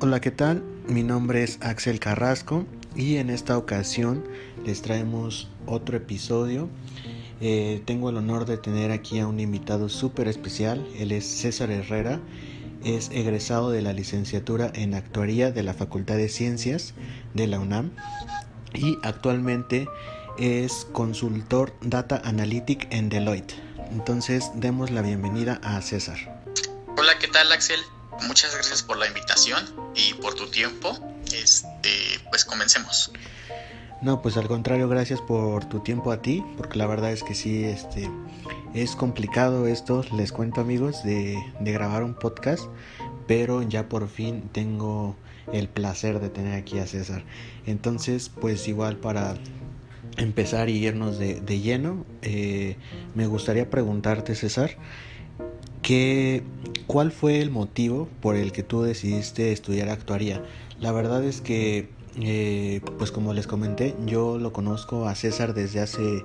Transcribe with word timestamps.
Hola, 0.00 0.20
¿qué 0.20 0.32
tal? 0.32 0.62
Mi 0.88 1.04
nombre 1.04 1.44
es 1.44 1.58
Axel 1.62 2.00
Carrasco 2.00 2.66
y 2.96 3.16
en 3.16 3.30
esta 3.30 3.56
ocasión 3.56 4.24
les 4.66 4.82
traemos 4.82 5.48
otro 5.66 5.96
episodio. 5.96 6.68
Eh, 7.40 7.80
tengo 7.86 8.10
el 8.10 8.16
honor 8.16 8.44
de 8.44 8.58
tener 8.58 8.90
aquí 8.90 9.20
a 9.20 9.28
un 9.28 9.38
invitado 9.38 9.88
súper 9.88 10.26
especial. 10.26 10.84
Él 10.98 11.12
es 11.12 11.24
César 11.24 11.70
Herrera. 11.70 12.20
Es 12.84 13.08
egresado 13.12 13.70
de 13.70 13.82
la 13.82 13.92
licenciatura 13.92 14.70
en 14.74 14.94
actuaría 14.94 15.52
de 15.52 15.62
la 15.62 15.74
Facultad 15.74 16.16
de 16.16 16.28
Ciencias 16.28 16.94
de 17.32 17.46
la 17.46 17.60
UNAM 17.60 17.92
y 18.74 18.98
actualmente 19.04 19.86
es 20.38 20.88
consultor 20.92 21.72
Data 21.80 22.20
Analytic 22.24 22.88
en 22.90 23.08
Deloitte. 23.08 23.54
Entonces, 23.92 24.50
demos 24.56 24.90
la 24.90 25.02
bienvenida 25.02 25.60
a 25.62 25.80
César. 25.80 26.42
Hola, 26.98 27.16
¿qué 27.20 27.28
tal 27.28 27.50
Axel? 27.52 27.80
Muchas 28.26 28.54
gracias 28.54 28.82
por 28.82 28.96
la 28.96 29.06
invitación 29.06 29.83
y 29.94 30.14
por 30.14 30.34
tu 30.34 30.46
tiempo. 30.46 30.98
Este, 31.32 31.90
pues 32.30 32.44
comencemos. 32.44 33.12
No, 34.02 34.20
pues 34.20 34.36
al 34.36 34.48
contrario, 34.48 34.88
gracias 34.88 35.20
por 35.20 35.64
tu 35.64 35.80
tiempo 35.80 36.12
a 36.12 36.20
ti, 36.20 36.44
porque 36.56 36.78
la 36.78 36.86
verdad 36.86 37.12
es 37.12 37.22
que 37.22 37.34
sí, 37.34 37.64
este, 37.64 38.10
es 38.74 38.96
complicado 38.96 39.66
esto, 39.66 40.04
les 40.14 40.30
cuento 40.30 40.60
amigos, 40.60 41.02
de, 41.04 41.42
de 41.60 41.72
grabar 41.72 42.04
un 42.04 42.14
podcast, 42.14 42.64
pero 43.26 43.62
ya 43.62 43.88
por 43.88 44.08
fin 44.08 44.50
tengo 44.52 45.16
el 45.52 45.68
placer 45.68 46.20
de 46.20 46.28
tener 46.28 46.54
aquí 46.54 46.78
a 46.78 46.86
César. 46.86 47.24
Entonces, 47.66 48.28
pues 48.28 48.68
igual 48.68 48.96
para 48.98 49.36
empezar 50.16 50.68
y 50.68 50.84
irnos 50.84 51.18
de, 51.18 51.40
de 51.40 51.60
lleno, 51.60 52.04
eh, 52.22 52.76
me 53.14 53.26
gustaría 53.26 53.70
preguntarte, 53.70 54.34
César, 54.34 54.76
¿qué, 55.84 56.42
¿cuál 56.86 57.12
fue 57.12 57.40
el 57.40 57.50
motivo 57.50 58.08
por 58.20 58.34
el 58.34 58.50
que 58.50 58.64
tú 58.64 58.82
decidiste 58.82 59.52
estudiar 59.52 59.90
actuaría? 59.90 60.42
La 60.80 60.90
verdad 60.90 61.22
es 61.22 61.40
que, 61.40 61.90
eh, 62.16 62.80
pues 62.98 63.12
como 63.12 63.34
les 63.34 63.46
comenté, 63.46 63.94
yo 64.06 64.38
lo 64.38 64.52
conozco 64.52 65.06
a 65.06 65.14
César 65.14 65.52
desde 65.54 65.80
hace 65.80 66.24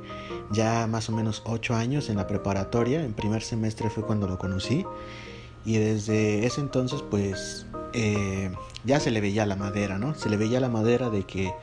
ya 0.51 0.87
más 0.87 1.09
o 1.09 1.11
menos 1.11 1.43
ocho 1.45 1.75
años 1.75 2.09
en 2.09 2.15
la 2.15 2.25
preparatoria, 2.25 3.03
en 3.03 3.13
primer 3.13 3.43
semestre 3.43 3.89
fue 3.89 4.05
cuando 4.05 4.27
lo 4.27 4.39
conocí 4.39 4.85
y 5.65 5.77
desde 5.77 6.45
ese 6.45 6.61
entonces 6.61 7.03
pues 7.11 7.67
eh, 7.93 8.51
ya 8.85 8.99
se 9.01 9.11
le 9.11 9.19
veía 9.19 9.45
la 9.45 9.57
madera, 9.57 9.97
¿no? 9.97 10.15
Se 10.15 10.29
le 10.29 10.37
veía 10.37 10.61
la 10.61 10.69
madera 10.69 11.09
de 11.09 11.23
que 11.23 11.53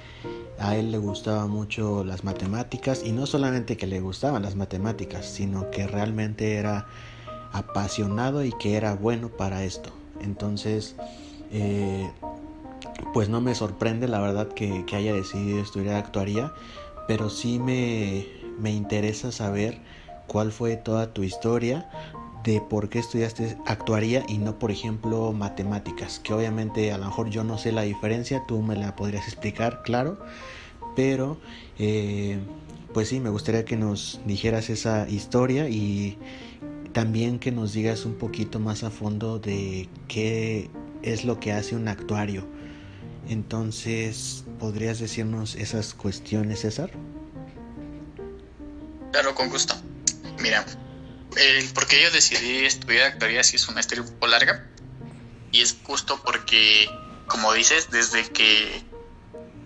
a 0.58 0.76
él 0.76 0.90
le 0.90 0.98
gustaban 0.98 1.50
mucho 1.50 2.04
las 2.04 2.24
matemáticas 2.24 3.02
y 3.04 3.12
no 3.12 3.26
solamente 3.26 3.76
que 3.76 3.86
le 3.86 4.00
gustaban 4.00 4.42
las 4.42 4.54
matemáticas, 4.54 5.26
sino 5.26 5.70
que 5.70 5.86
realmente 5.86 6.54
era 6.54 6.86
apasionado 7.56 8.44
y 8.44 8.52
que 8.52 8.76
era 8.76 8.94
bueno 8.94 9.28
para 9.28 9.64
esto. 9.64 9.90
Entonces, 10.20 10.96
eh, 11.50 12.10
pues 13.12 13.28
no 13.28 13.40
me 13.40 13.54
sorprende 13.54 14.08
la 14.08 14.20
verdad 14.20 14.48
que, 14.48 14.84
haya 14.92 15.12
decidido 15.12 15.60
estudiar 15.60 15.96
actuaría, 15.96 16.52
pero 17.08 17.30
sí 17.30 17.58
me, 17.58 18.26
me 18.58 18.72
interesa 18.72 19.32
saber 19.32 19.78
cuál 20.26 20.52
fue 20.52 20.76
toda 20.76 21.12
tu 21.12 21.22
historia 21.22 21.88
de 22.44 22.60
por 22.60 22.88
qué 22.88 23.00
estudiaste 23.00 23.56
actuaría 23.66 24.22
y 24.28 24.38
no, 24.38 24.58
por 24.58 24.70
ejemplo, 24.70 25.32
matemáticas, 25.32 26.20
que 26.20 26.32
obviamente 26.32 26.92
a 26.92 26.98
lo 26.98 27.06
mejor 27.06 27.28
yo 27.28 27.42
no 27.42 27.58
sé 27.58 27.72
la 27.72 27.82
diferencia, 27.82 28.44
tú 28.46 28.62
me 28.62 28.76
la 28.76 28.94
podrías 28.94 29.26
explicar, 29.26 29.82
claro, 29.82 30.18
pero 30.94 31.38
eh, 31.78 32.38
pues 32.94 33.08
sí, 33.08 33.18
me 33.18 33.30
gustaría 33.30 33.64
que 33.64 33.76
nos 33.76 34.20
dijeras 34.26 34.70
esa 34.70 35.08
historia 35.08 35.68
y 35.68 36.18
también 36.96 37.38
que 37.38 37.52
nos 37.52 37.74
digas 37.74 38.06
un 38.06 38.16
poquito 38.16 38.58
más 38.58 38.82
a 38.82 38.90
fondo 38.90 39.38
de 39.38 39.86
qué 40.08 40.70
es 41.02 41.26
lo 41.26 41.38
que 41.38 41.52
hace 41.52 41.76
un 41.76 41.88
actuario. 41.88 42.48
Entonces, 43.28 44.44
¿podrías 44.58 44.98
decirnos 44.98 45.56
esas 45.56 45.92
cuestiones, 45.92 46.60
César? 46.60 46.90
Claro, 49.12 49.34
con 49.34 49.50
gusto. 49.50 49.74
Mira, 50.40 50.64
el 51.36 51.68
por 51.74 51.86
qué 51.86 52.02
yo 52.02 52.10
decidí 52.12 52.64
estudiar 52.64 53.12
actuaría 53.12 53.44
sí 53.44 53.56
es 53.56 53.68
una 53.68 53.80
historia 53.80 54.02
un 54.02 54.12
poco 54.12 54.28
larga. 54.28 54.66
Y 55.52 55.60
es 55.60 55.76
justo 55.84 56.18
porque, 56.24 56.88
como 57.26 57.52
dices, 57.52 57.90
desde 57.90 58.22
que. 58.32 58.82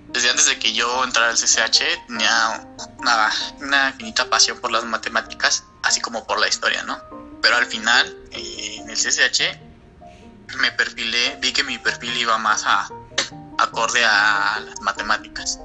Desde 0.09 0.31
antes 0.31 0.47
de 0.47 0.59
que 0.59 0.73
yo 0.75 1.05
entrara 1.05 1.31
al 1.31 1.37
CCH 1.37 2.09
tenía 2.09 2.69
una, 2.99 3.31
una 3.61 3.91
infinita 3.91 4.29
pasión 4.29 4.59
por 4.59 4.73
las 4.73 4.85
matemáticas, 4.85 5.63
así 5.85 6.01
como 6.01 6.27
por 6.27 6.41
la 6.41 6.49
historia, 6.49 6.83
¿no? 6.83 7.20
Pero 7.43 7.57
al 7.57 7.67
final, 7.67 8.17
eh, 8.33 8.77
en 8.81 8.91
el 8.91 8.97
CCH, 8.97 9.59
me 10.59 10.73
perfilé, 10.73 11.37
vi 11.41 11.53
que 11.53 11.65
mi 11.65 11.79
perfil 11.79 12.17
iba 12.17 12.37
más 12.39 12.65
a 12.67 12.89
acorde 13.59 14.05
a 14.05 14.61
las 14.61 14.81
matemáticas, 14.81 15.61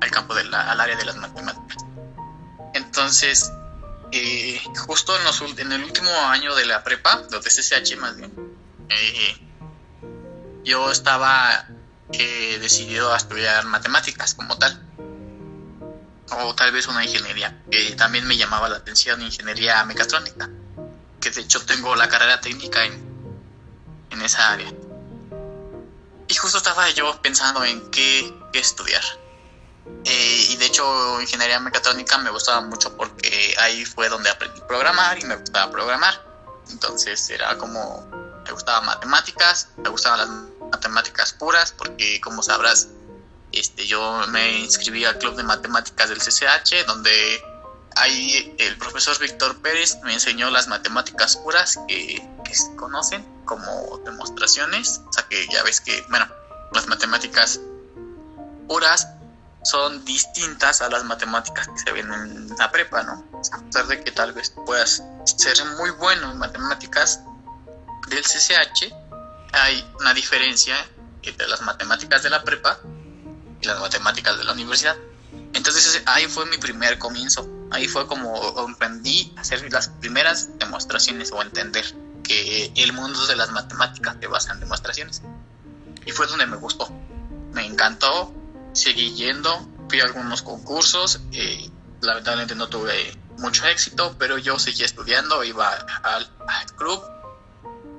al 0.00 0.10
campo 0.10 0.34
de 0.34 0.44
la, 0.44 0.70
al 0.70 0.80
área 0.80 0.96
de 0.96 1.04
las 1.04 1.16
matemáticas. 1.16 1.84
Entonces, 2.74 3.52
eh, 4.12 4.60
justo 4.86 5.16
en, 5.16 5.24
los, 5.24 5.40
en, 5.58 5.72
el 5.72 5.84
último 5.84 6.10
año 6.10 6.54
de 6.54 6.66
la 6.66 6.82
prepa, 6.82 7.22
de 7.28 7.38
CCH 7.38 7.96
más 7.98 8.16
bien, 8.16 8.32
eh, 8.88 9.38
yo 10.64 10.90
estaba 10.90 11.66
eh, 12.12 12.58
decidido 12.60 13.12
a 13.12 13.16
estudiar 13.16 13.64
matemáticas 13.66 14.34
como 14.34 14.56
tal. 14.58 14.86
O 16.32 16.54
tal 16.54 16.70
vez 16.70 16.86
una 16.86 17.04
ingeniería, 17.04 17.60
que 17.70 17.92
también 17.92 18.24
me 18.26 18.36
llamaba 18.36 18.68
la 18.68 18.76
atención, 18.76 19.20
ingeniería 19.20 19.84
mecatrónica, 19.84 20.48
que 21.20 21.30
de 21.30 21.42
hecho 21.42 21.64
tengo 21.66 21.94
la 21.96 22.08
carrera 22.08 22.40
técnica 22.40 22.84
en, 22.84 23.10
en 24.10 24.22
esa 24.22 24.52
área. 24.52 24.72
Y 26.30 26.34
justo 26.34 26.58
estaba 26.58 26.88
yo 26.90 27.20
pensando 27.22 27.64
en 27.64 27.90
qué, 27.90 28.32
estudiar. 28.54 29.02
Eh, 30.04 30.46
y 30.50 30.56
de 30.56 30.66
hecho, 30.66 31.20
ingeniería 31.20 31.58
mecatrónica 31.60 32.18
me 32.18 32.30
gustaba 32.30 32.60
mucho 32.60 32.96
porque 32.96 33.54
ahí 33.58 33.84
fue 33.84 34.08
donde 34.08 34.30
aprendí 34.30 34.60
a 34.60 34.66
programar 34.66 35.18
y 35.18 35.24
me 35.24 35.36
gustaba 35.36 35.70
programar. 35.72 36.24
Entonces 36.70 37.28
era 37.30 37.56
como, 37.58 38.06
me 38.44 38.52
gustaban 38.52 38.86
matemáticas, 38.86 39.68
me 39.78 39.88
gustaban 39.88 40.18
las 40.20 40.70
matemáticas 40.70 41.32
puras, 41.32 41.72
porque 41.76 42.20
como 42.20 42.42
sabrás, 42.42 42.88
este, 43.52 43.86
yo 43.86 44.24
me 44.28 44.60
inscribí 44.60 45.04
al 45.04 45.18
club 45.18 45.34
de 45.36 45.42
matemáticas 45.42 46.08
del 46.10 46.18
CCH, 46.18 46.86
donde 46.86 47.42
ahí 47.96 48.54
el 48.58 48.76
profesor 48.78 49.18
Víctor 49.18 49.60
Pérez 49.62 49.98
me 50.02 50.12
enseñó 50.12 50.50
las 50.50 50.68
matemáticas 50.68 51.36
puras 51.36 51.78
que, 51.88 52.26
que 52.44 52.54
se 52.54 52.74
conocen 52.76 53.24
como 53.44 53.98
demostraciones. 54.04 55.00
O 55.08 55.12
sea 55.12 55.26
que 55.28 55.46
ya 55.48 55.62
ves 55.62 55.80
que, 55.80 56.04
bueno, 56.08 56.26
las 56.72 56.86
matemáticas 56.86 57.60
puras 58.68 59.08
son 59.62 60.04
distintas 60.04 60.80
a 60.80 60.88
las 60.88 61.04
matemáticas 61.04 61.68
que 61.68 61.78
se 61.78 61.92
ven 61.92 62.12
en 62.12 62.48
la 62.56 62.70
prepa, 62.70 63.02
¿no? 63.02 63.24
A 63.52 63.60
pesar 63.60 63.86
de 63.86 64.02
que 64.02 64.12
tal 64.12 64.32
vez 64.32 64.50
puedas 64.64 65.02
ser 65.24 65.64
muy 65.76 65.90
bueno 65.90 66.30
en 66.30 66.38
matemáticas 66.38 67.20
del 68.08 68.22
CCH, 68.22 68.92
hay 69.52 69.86
una 70.00 70.14
diferencia 70.14 70.76
entre 71.22 71.46
las 71.48 71.60
matemáticas 71.62 72.22
de 72.22 72.30
la 72.30 72.42
prepa 72.42 72.78
y 73.60 73.66
las 73.66 73.78
matemáticas 73.80 74.38
de 74.38 74.44
la 74.44 74.52
universidad. 74.52 74.96
Entonces 75.52 76.02
ahí 76.06 76.26
fue 76.26 76.46
mi 76.46 76.56
primer 76.56 76.98
comienzo, 76.98 77.46
ahí 77.70 77.88
fue 77.88 78.06
como 78.06 78.36
aprendí 78.58 79.32
a 79.36 79.40
hacer 79.40 79.70
las 79.72 79.88
primeras 79.88 80.58
demostraciones 80.58 81.32
o 81.32 81.40
entender 81.42 81.84
que 82.22 82.72
el 82.76 82.92
mundo 82.92 83.26
de 83.26 83.36
las 83.36 83.50
matemáticas 83.50 84.16
se 84.20 84.26
basa 84.26 84.52
en 84.52 84.60
demostraciones. 84.60 85.22
Y 86.06 86.12
fue 86.12 86.26
donde 86.26 86.46
me 86.46 86.56
gustó, 86.56 86.88
me 87.52 87.66
encantó, 87.66 88.32
seguí 88.72 89.14
yendo, 89.14 89.68
fui 89.88 90.00
a 90.00 90.04
algunos 90.04 90.42
concursos, 90.42 91.20
eh, 91.32 91.70
lamentablemente 92.00 92.54
no 92.54 92.68
tuve 92.68 93.16
mucho 93.38 93.66
éxito, 93.66 94.14
pero 94.18 94.38
yo 94.38 94.58
seguí 94.58 94.84
estudiando, 94.84 95.42
iba 95.44 95.68
al, 96.02 96.26
club 96.76 97.02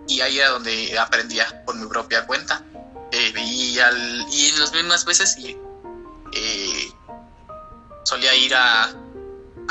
y 0.08 0.22
ahí 0.22 0.40
era 0.40 0.50
donde 0.50 0.98
aprendía 0.98 1.64
por 1.66 1.76
mi 1.76 1.88
propia 1.88 2.26
cuenta. 2.26 2.64
Eh, 3.12 3.34
y, 3.38 3.78
al, 3.80 4.26
y 4.32 4.52
las 4.58 4.72
mismas 4.72 5.06
veces 5.06 5.38
eh, 6.34 6.92
solía 8.04 8.34
ir 8.36 8.56
a, 8.56 8.90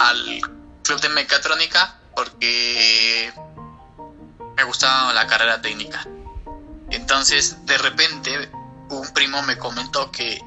al 0.00 0.40
club 0.82 1.00
de 1.00 1.08
mecatrónica 1.10 1.98
porque 2.14 3.32
me 4.56 4.64
gustaba 4.64 5.12
la 5.12 5.26
carrera 5.26 5.60
técnica. 5.60 6.06
Entonces, 6.90 7.64
de 7.66 7.78
repente, 7.78 8.50
un 8.88 9.12
primo 9.12 9.42
me 9.42 9.56
comentó 9.56 10.10
que 10.10 10.42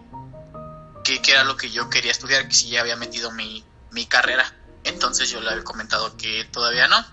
que, 1.03 1.19
era 1.31 1.43
lo 1.43 1.57
que 1.57 1.69
yo 1.69 1.89
quería 1.89 2.11
estudiar, 2.11 2.47
que 2.47 2.55
si 2.55 2.69
ya 2.69 2.81
había 2.81 2.95
metido 2.95 3.31
mi, 3.31 3.63
mi 3.91 4.05
carrera. 4.05 4.53
Entonces 4.83 5.29
yo 5.29 5.41
le 5.41 5.49
había 5.49 5.63
comentado 5.63 6.15
que 6.17 6.45
todavía 6.45 6.87
no, 6.87 7.05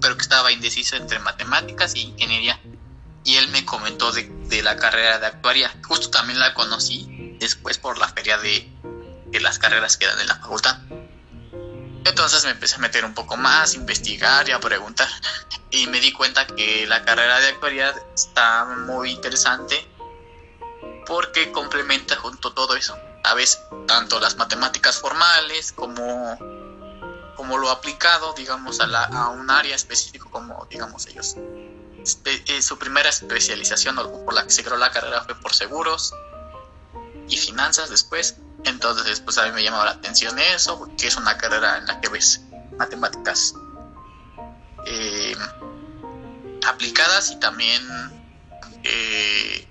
pero 0.00 0.16
que 0.16 0.22
estaba 0.22 0.52
indeciso 0.52 0.96
entre 0.96 1.18
matemáticas 1.18 1.94
y 1.94 2.00
ingeniería. 2.00 2.60
Y 3.24 3.36
él 3.36 3.48
me 3.48 3.64
comentó 3.64 4.12
de, 4.12 4.24
de 4.48 4.62
la 4.62 4.76
carrera 4.76 5.18
de 5.18 5.26
actuaria. 5.26 5.74
Justo 5.86 6.10
también 6.10 6.38
la 6.38 6.54
conocí 6.54 7.36
después 7.38 7.78
por 7.78 7.98
la 7.98 8.08
feria 8.08 8.38
de, 8.38 8.70
de 9.26 9.40
las 9.40 9.58
carreras 9.58 9.96
que 9.96 10.06
dan 10.06 10.20
en 10.20 10.26
la 10.26 10.36
facultad. 10.36 10.78
Entonces 12.04 12.44
me 12.44 12.50
empecé 12.50 12.76
a 12.76 12.78
meter 12.78 13.04
un 13.04 13.14
poco 13.14 13.36
más, 13.36 13.74
investigar 13.74 14.48
y 14.48 14.52
a 14.52 14.60
preguntar. 14.60 15.08
Y 15.70 15.86
me 15.86 16.00
di 16.00 16.12
cuenta 16.12 16.46
que 16.46 16.86
la 16.86 17.04
carrera 17.04 17.38
de 17.40 17.48
actualidad 17.48 17.94
está 18.14 18.64
muy 18.64 19.12
interesante 19.12 19.86
porque 21.06 21.52
complementa 21.52 22.16
junto 22.16 22.52
todo 22.52 22.74
eso. 22.74 22.96
A 23.24 23.34
veces 23.34 23.60
tanto 23.86 24.18
las 24.18 24.36
matemáticas 24.36 24.98
formales 24.98 25.72
como, 25.72 26.38
como 27.36 27.58
lo 27.58 27.70
aplicado, 27.70 28.32
digamos, 28.34 28.80
a, 28.80 28.86
la, 28.86 29.04
a 29.04 29.28
un 29.28 29.50
área 29.50 29.76
específico 29.76 30.30
como, 30.30 30.66
digamos, 30.70 31.06
ellos. 31.06 31.36
Eh, 32.24 32.62
su 32.62 32.78
primera 32.78 33.10
especialización 33.10 33.98
o 33.98 34.24
por 34.24 34.34
la 34.34 34.44
que 34.44 34.50
se 34.50 34.64
creó 34.64 34.78
la 34.78 34.90
carrera 34.90 35.22
fue 35.22 35.34
por 35.34 35.52
seguros 35.52 36.14
y 37.30 37.36
finanzas 37.36 37.88
después 37.90 38.36
entonces, 38.64 39.20
pues 39.20 39.38
a 39.38 39.46
mí 39.46 39.52
me 39.52 39.62
llamaba 39.62 39.86
la 39.86 39.90
atención 39.92 40.38
eso, 40.38 40.88
que 40.98 41.06
es 41.06 41.16
una 41.16 41.36
carrera 41.38 41.78
en 41.78 41.86
la 41.86 42.00
que 42.00 42.08
ves 42.08 42.42
matemáticas 42.78 43.54
eh, 44.86 45.34
aplicadas 46.66 47.30
y 47.30 47.40
también 47.40 47.82
eh, 48.84 49.68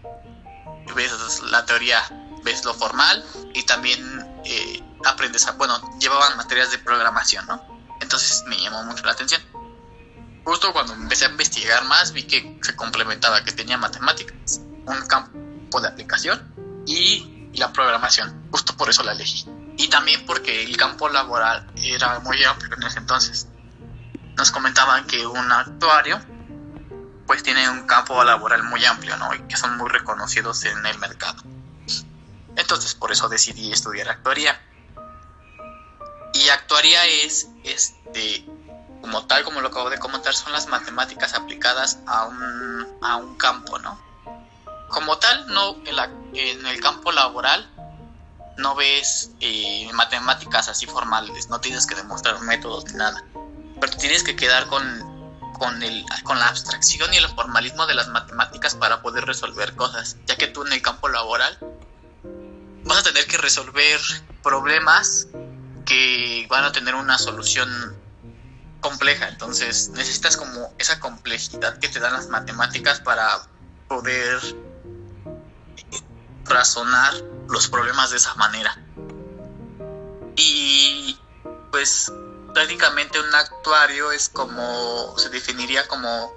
ves 0.95 1.41
la 1.51 1.65
teoría, 1.65 2.01
ves 2.43 2.65
lo 2.65 2.73
formal 2.73 3.23
y 3.53 3.63
también 3.63 4.41
eh, 4.45 4.83
aprendes 5.05 5.47
a, 5.47 5.51
bueno, 5.53 5.79
llevaban 5.99 6.37
materias 6.37 6.71
de 6.71 6.79
programación, 6.79 7.45
¿no? 7.45 7.61
Entonces 8.01 8.43
me 8.47 8.57
llamó 8.57 8.83
mucho 8.83 9.05
la 9.05 9.11
atención. 9.11 9.41
Justo 10.45 10.73
cuando 10.73 10.93
empecé 10.93 11.25
a 11.25 11.29
investigar 11.29 11.83
más 11.83 12.11
vi 12.11 12.23
que 12.23 12.59
se 12.63 12.75
complementaba, 12.75 13.43
que 13.43 13.51
tenía 13.51 13.77
matemáticas, 13.77 14.61
un 14.85 15.07
campo 15.07 15.79
de 15.79 15.87
aplicación 15.87 16.83
y 16.87 17.38
la 17.53 17.71
programación. 17.71 18.47
Justo 18.51 18.75
por 18.75 18.89
eso 18.89 19.03
la 19.03 19.13
elegí. 19.13 19.45
Y 19.77 19.87
también 19.87 20.25
porque 20.25 20.63
el 20.63 20.75
campo 20.77 21.09
laboral 21.09 21.69
era 21.75 22.19
muy 22.19 22.43
amplio 22.43 22.75
en 22.75 22.83
ese 22.83 22.99
entonces. 22.99 23.47
Nos 24.37 24.51
comentaban 24.51 25.05
que 25.07 25.25
un 25.25 25.51
actuario 25.51 26.19
pues 27.25 27.43
tiene 27.43 27.69
un 27.69 27.85
campo 27.85 28.23
laboral 28.23 28.63
muy 28.63 28.83
amplio, 28.85 29.15
¿no? 29.17 29.33
Y 29.35 29.39
que 29.43 29.55
son 29.55 29.77
muy 29.77 29.89
reconocidos 29.89 30.63
en 30.65 30.85
el 30.85 30.97
mercado. 30.97 31.43
Entonces 32.55 32.95
por 32.95 33.11
eso 33.11 33.29
decidí 33.29 33.71
estudiar 33.71 34.09
actuaría. 34.09 34.59
Y 36.33 36.49
actuaría 36.49 37.05
es, 37.05 37.47
este, 37.63 38.45
como 39.01 39.25
tal, 39.27 39.43
como 39.43 39.61
lo 39.61 39.69
acabo 39.69 39.89
de 39.89 39.99
comentar, 39.99 40.33
son 40.33 40.51
las 40.51 40.67
matemáticas 40.67 41.33
aplicadas 41.33 41.99
a 42.07 42.25
un, 42.25 42.87
a 43.01 43.15
un 43.17 43.37
campo, 43.37 43.79
¿no? 43.79 44.09
como 44.89 45.17
tal, 45.17 45.47
no 45.47 45.75
en, 46.33 46.65
el 46.65 46.79
campo 46.81 47.11
laboral 47.11 47.69
no 48.57 48.75
ves 48.75 49.31
eh, 49.39 49.89
matemáticas 49.93 50.67
así 50.67 50.85
formales, 50.85 51.49
no 51.49 51.61
tienes 51.61 51.87
que 51.87 51.95
demostrar 51.95 52.39
métodos 52.41 52.85
ni 52.85 52.93
nada, 52.93 53.23
pero 53.79 53.95
tienes 53.97 54.23
que 54.23 54.35
quedar 54.35 54.67
con, 54.67 54.83
con, 55.57 55.81
el, 55.81 56.03
con 56.23 56.37
la 56.39 56.47
abstracción 56.47 57.13
y 57.13 57.17
el 57.17 57.27
formalismo 57.29 57.85
de 57.87 57.95
las 57.95 58.09
matemáticas 58.09 58.75
para 58.75 59.01
poder 59.01 59.25
resolver 59.25 59.75
cosas, 59.75 60.17
ya 60.25 60.35
que 60.35 60.47
tú 60.47 60.65
en 60.65 60.73
el 60.73 60.81
campo 60.81 61.07
laboral 61.07 61.57
vas 62.83 62.99
a 62.99 63.03
tener 63.03 63.27
que 63.27 63.37
resolver 63.37 63.99
problemas 64.43 65.27
que 65.85 66.45
van 66.49 66.65
a 66.65 66.71
tener 66.71 66.95
una 66.95 67.17
solución 67.17 67.97
compleja, 68.81 69.27
entonces 69.27 69.89
necesitas 69.89 70.37
como 70.37 70.73
esa 70.77 70.99
complejidad 70.99 71.77
que 71.79 71.89
te 71.89 71.99
dan 71.99 72.13
las 72.13 72.27
matemáticas 72.27 73.01
para 73.01 73.41
poder 73.87 74.39
razonar 76.49 77.13
los 77.47 77.67
problemas 77.67 78.11
de 78.11 78.17
esa 78.17 78.33
manera. 78.35 78.77
Y 80.35 81.17
pues 81.71 82.11
prácticamente 82.53 83.19
un 83.19 83.33
actuario 83.33 84.11
es 84.11 84.29
como, 84.29 85.17
se 85.17 85.29
definiría 85.29 85.87
como, 85.87 86.33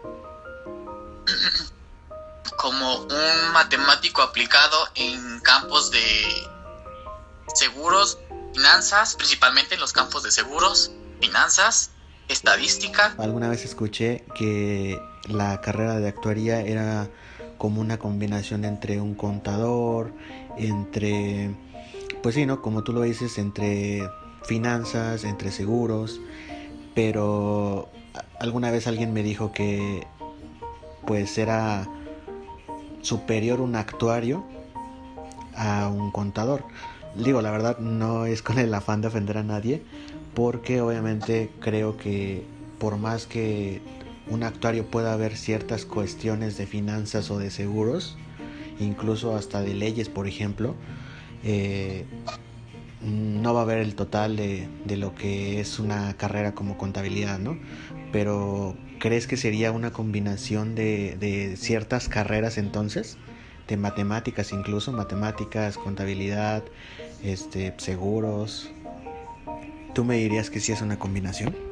como 2.57 2.97
un 2.99 3.53
matemático 3.53 4.23
aplicado 4.23 4.89
en 4.95 5.41
campos 5.41 5.91
de 5.91 6.49
seguros, 7.55 8.19
finanzas, 8.55 9.15
principalmente 9.17 9.75
en 9.75 9.81
los 9.81 9.93
campos 9.93 10.23
de 10.23 10.31
seguros, 10.31 10.93
finanzas, 11.21 11.91
estadística. 12.29 13.15
Alguna 13.19 13.49
vez 13.49 13.65
escuché 13.65 14.25
que 14.35 15.01
la 15.29 15.61
carrera 15.61 15.97
de 15.97 16.09
actuaría 16.09 16.61
era 16.61 17.09
como 17.63 17.81
una 17.81 17.97
combinación 17.97 18.65
entre 18.65 19.01
un 19.01 19.15
contador, 19.15 20.13
entre, 20.57 21.55
pues 22.21 22.35
sí, 22.35 22.45
¿no? 22.45 22.61
Como 22.61 22.83
tú 22.83 22.93
lo 22.93 23.03
dices, 23.03 23.39
entre 23.39 24.03
finanzas, 24.43 25.23
entre 25.23 25.53
seguros, 25.53 26.21
pero 26.93 27.89
alguna 28.41 28.73
vez 28.73 28.89
alguien 28.89 29.13
me 29.13 29.23
dijo 29.23 29.53
que 29.53 30.09
pues 31.07 31.39
era 31.39 31.87
superior 33.01 33.61
un 33.61 33.77
actuario 33.77 34.43
a 35.55 35.89
un 35.89 36.11
contador. 36.11 36.65
Digo, 37.15 37.43
la 37.43 37.53
verdad 37.53 37.79
no 37.79 38.27
es 38.27 38.43
con 38.43 38.59
el 38.59 38.75
afán 38.75 39.03
de 39.03 39.07
ofender 39.07 39.39
a 39.39 39.45
nadie, 39.45 39.85
porque 40.35 40.81
obviamente 40.81 41.53
creo 41.61 41.97
que 41.97 42.45
por 42.81 42.97
más 42.97 43.29
que 43.29 43.81
un 44.33 44.43
actuario 44.45 44.87
puede 44.87 45.11
haber 45.11 45.37
ciertas 45.37 45.85
cuestiones 45.85 46.57
de 46.57 46.67
finanzas 46.67 47.31
o 47.31 47.39
de 47.39 47.51
seguros, 47.51 48.17
incluso 48.81 49.37
hasta 49.37 49.61
de 49.61 49.75
leyes, 49.75 50.09
por 50.09 50.27
ejemplo, 50.27 50.75
eh, 51.45 52.07
no 53.03 53.53
va 53.53 53.61
a 53.61 53.63
haber 53.65 53.79
el 53.79 53.95
total 53.95 54.37
de, 54.37 54.69
lo 54.97 55.15
que 55.15 55.61
es 55.61 55.79
una 55.79 56.17
carrera 56.17 56.55
como 56.55 56.79
contabilidad, 56.79 57.39
¿no? 57.39 57.59
Pero 58.11 58.77
¿crees 58.99 59.27
que 59.27 59.37
sería 59.37 59.71
una 59.71 59.91
combinación 59.91 60.75
de, 60.75 61.17
de 61.19 61.57
ciertas 61.57 62.09
carreras 62.09 62.59
entonces? 62.59 63.19
De 63.69 63.77
matemáticas 63.77 64.53
incluso, 64.53 64.93
matemáticas, 64.93 65.77
contabilidad, 65.77 66.65
este, 67.23 67.75
seguros. 67.79 68.71
¿Tú 69.95 70.05
me 70.05 70.17
dirías 70.17 70.49
que 70.49 70.61
sí 70.61 70.73
es 70.73 70.81
una 70.81 70.99
combinación? 70.99 71.72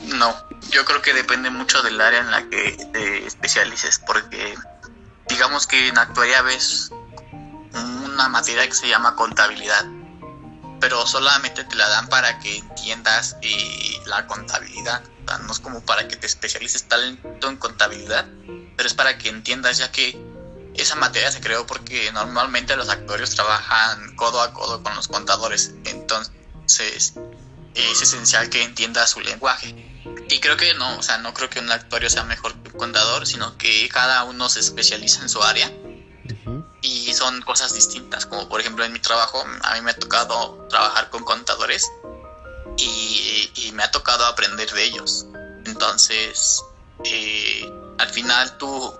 No, 0.00 0.34
yo 0.70 0.84
creo 0.84 1.02
que 1.02 1.12
depende 1.12 1.50
mucho 1.50 1.82
del 1.82 2.00
área 2.00 2.20
en 2.20 2.30
la 2.30 2.48
que 2.48 2.72
te 2.92 3.26
especialices, 3.26 4.00
porque 4.00 4.54
digamos 5.28 5.66
que 5.66 5.88
en 5.88 5.98
actuaría 5.98 6.42
ves 6.42 6.90
una 7.72 8.28
materia 8.28 8.66
que 8.66 8.74
se 8.74 8.88
llama 8.88 9.16
contabilidad, 9.16 9.84
pero 10.80 11.06
solamente 11.06 11.64
te 11.64 11.76
la 11.76 11.88
dan 11.88 12.08
para 12.08 12.38
que 12.38 12.58
entiendas 12.58 13.36
eh, 13.42 14.00
la 14.06 14.26
contabilidad. 14.26 15.02
no 15.46 15.52
es 15.52 15.60
como 15.60 15.80
para 15.84 16.08
que 16.08 16.16
te 16.16 16.26
especialices 16.26 16.88
tanto 16.88 17.48
en 17.48 17.56
contabilidad, 17.56 18.26
pero 18.76 18.86
es 18.86 18.94
para 18.94 19.18
que 19.18 19.28
entiendas 19.28 19.78
ya 19.78 19.92
que 19.92 20.20
esa 20.74 20.96
materia 20.96 21.30
se 21.30 21.40
creó 21.40 21.66
porque 21.66 22.10
normalmente 22.12 22.76
los 22.76 22.88
actuarios 22.88 23.34
trabajan 23.34 24.16
codo 24.16 24.40
a 24.40 24.52
codo 24.52 24.82
con 24.82 24.94
los 24.94 25.08
contadores, 25.08 25.74
entonces 25.84 27.14
es 27.74 28.02
esencial 28.02 28.50
que 28.50 28.62
entiendas 28.62 29.10
su 29.10 29.20
lenguaje. 29.20 29.74
Y 30.28 30.40
creo 30.40 30.56
que 30.56 30.74
no, 30.74 30.98
o 30.98 31.02
sea, 31.02 31.18
no 31.18 31.34
creo 31.34 31.50
que 31.50 31.60
un 31.60 31.70
actuario 31.70 32.08
sea 32.10 32.24
mejor 32.24 32.54
que 32.62 32.70
un 32.70 32.78
contador, 32.78 33.26
sino 33.26 33.56
que 33.58 33.88
cada 33.88 34.24
uno 34.24 34.48
se 34.48 34.60
especializa 34.60 35.22
en 35.22 35.28
su 35.28 35.42
área 35.42 35.70
y 36.80 37.12
son 37.14 37.40
cosas 37.42 37.74
distintas. 37.74 38.26
Como 38.26 38.48
por 38.48 38.60
ejemplo 38.60 38.84
en 38.84 38.92
mi 38.92 38.98
trabajo, 38.98 39.44
a 39.62 39.74
mí 39.74 39.80
me 39.82 39.92
ha 39.92 39.96
tocado 39.96 40.66
trabajar 40.68 41.10
con 41.10 41.24
contadores 41.24 41.90
y, 42.76 43.70
me 43.72 43.84
ha 43.84 43.90
tocado 43.90 44.26
aprender 44.26 44.70
de 44.70 44.84
ellos. 44.84 45.26
Entonces, 45.64 46.62
eh, 47.04 47.70
al 47.98 48.08
final 48.10 48.58
tú, 48.58 48.94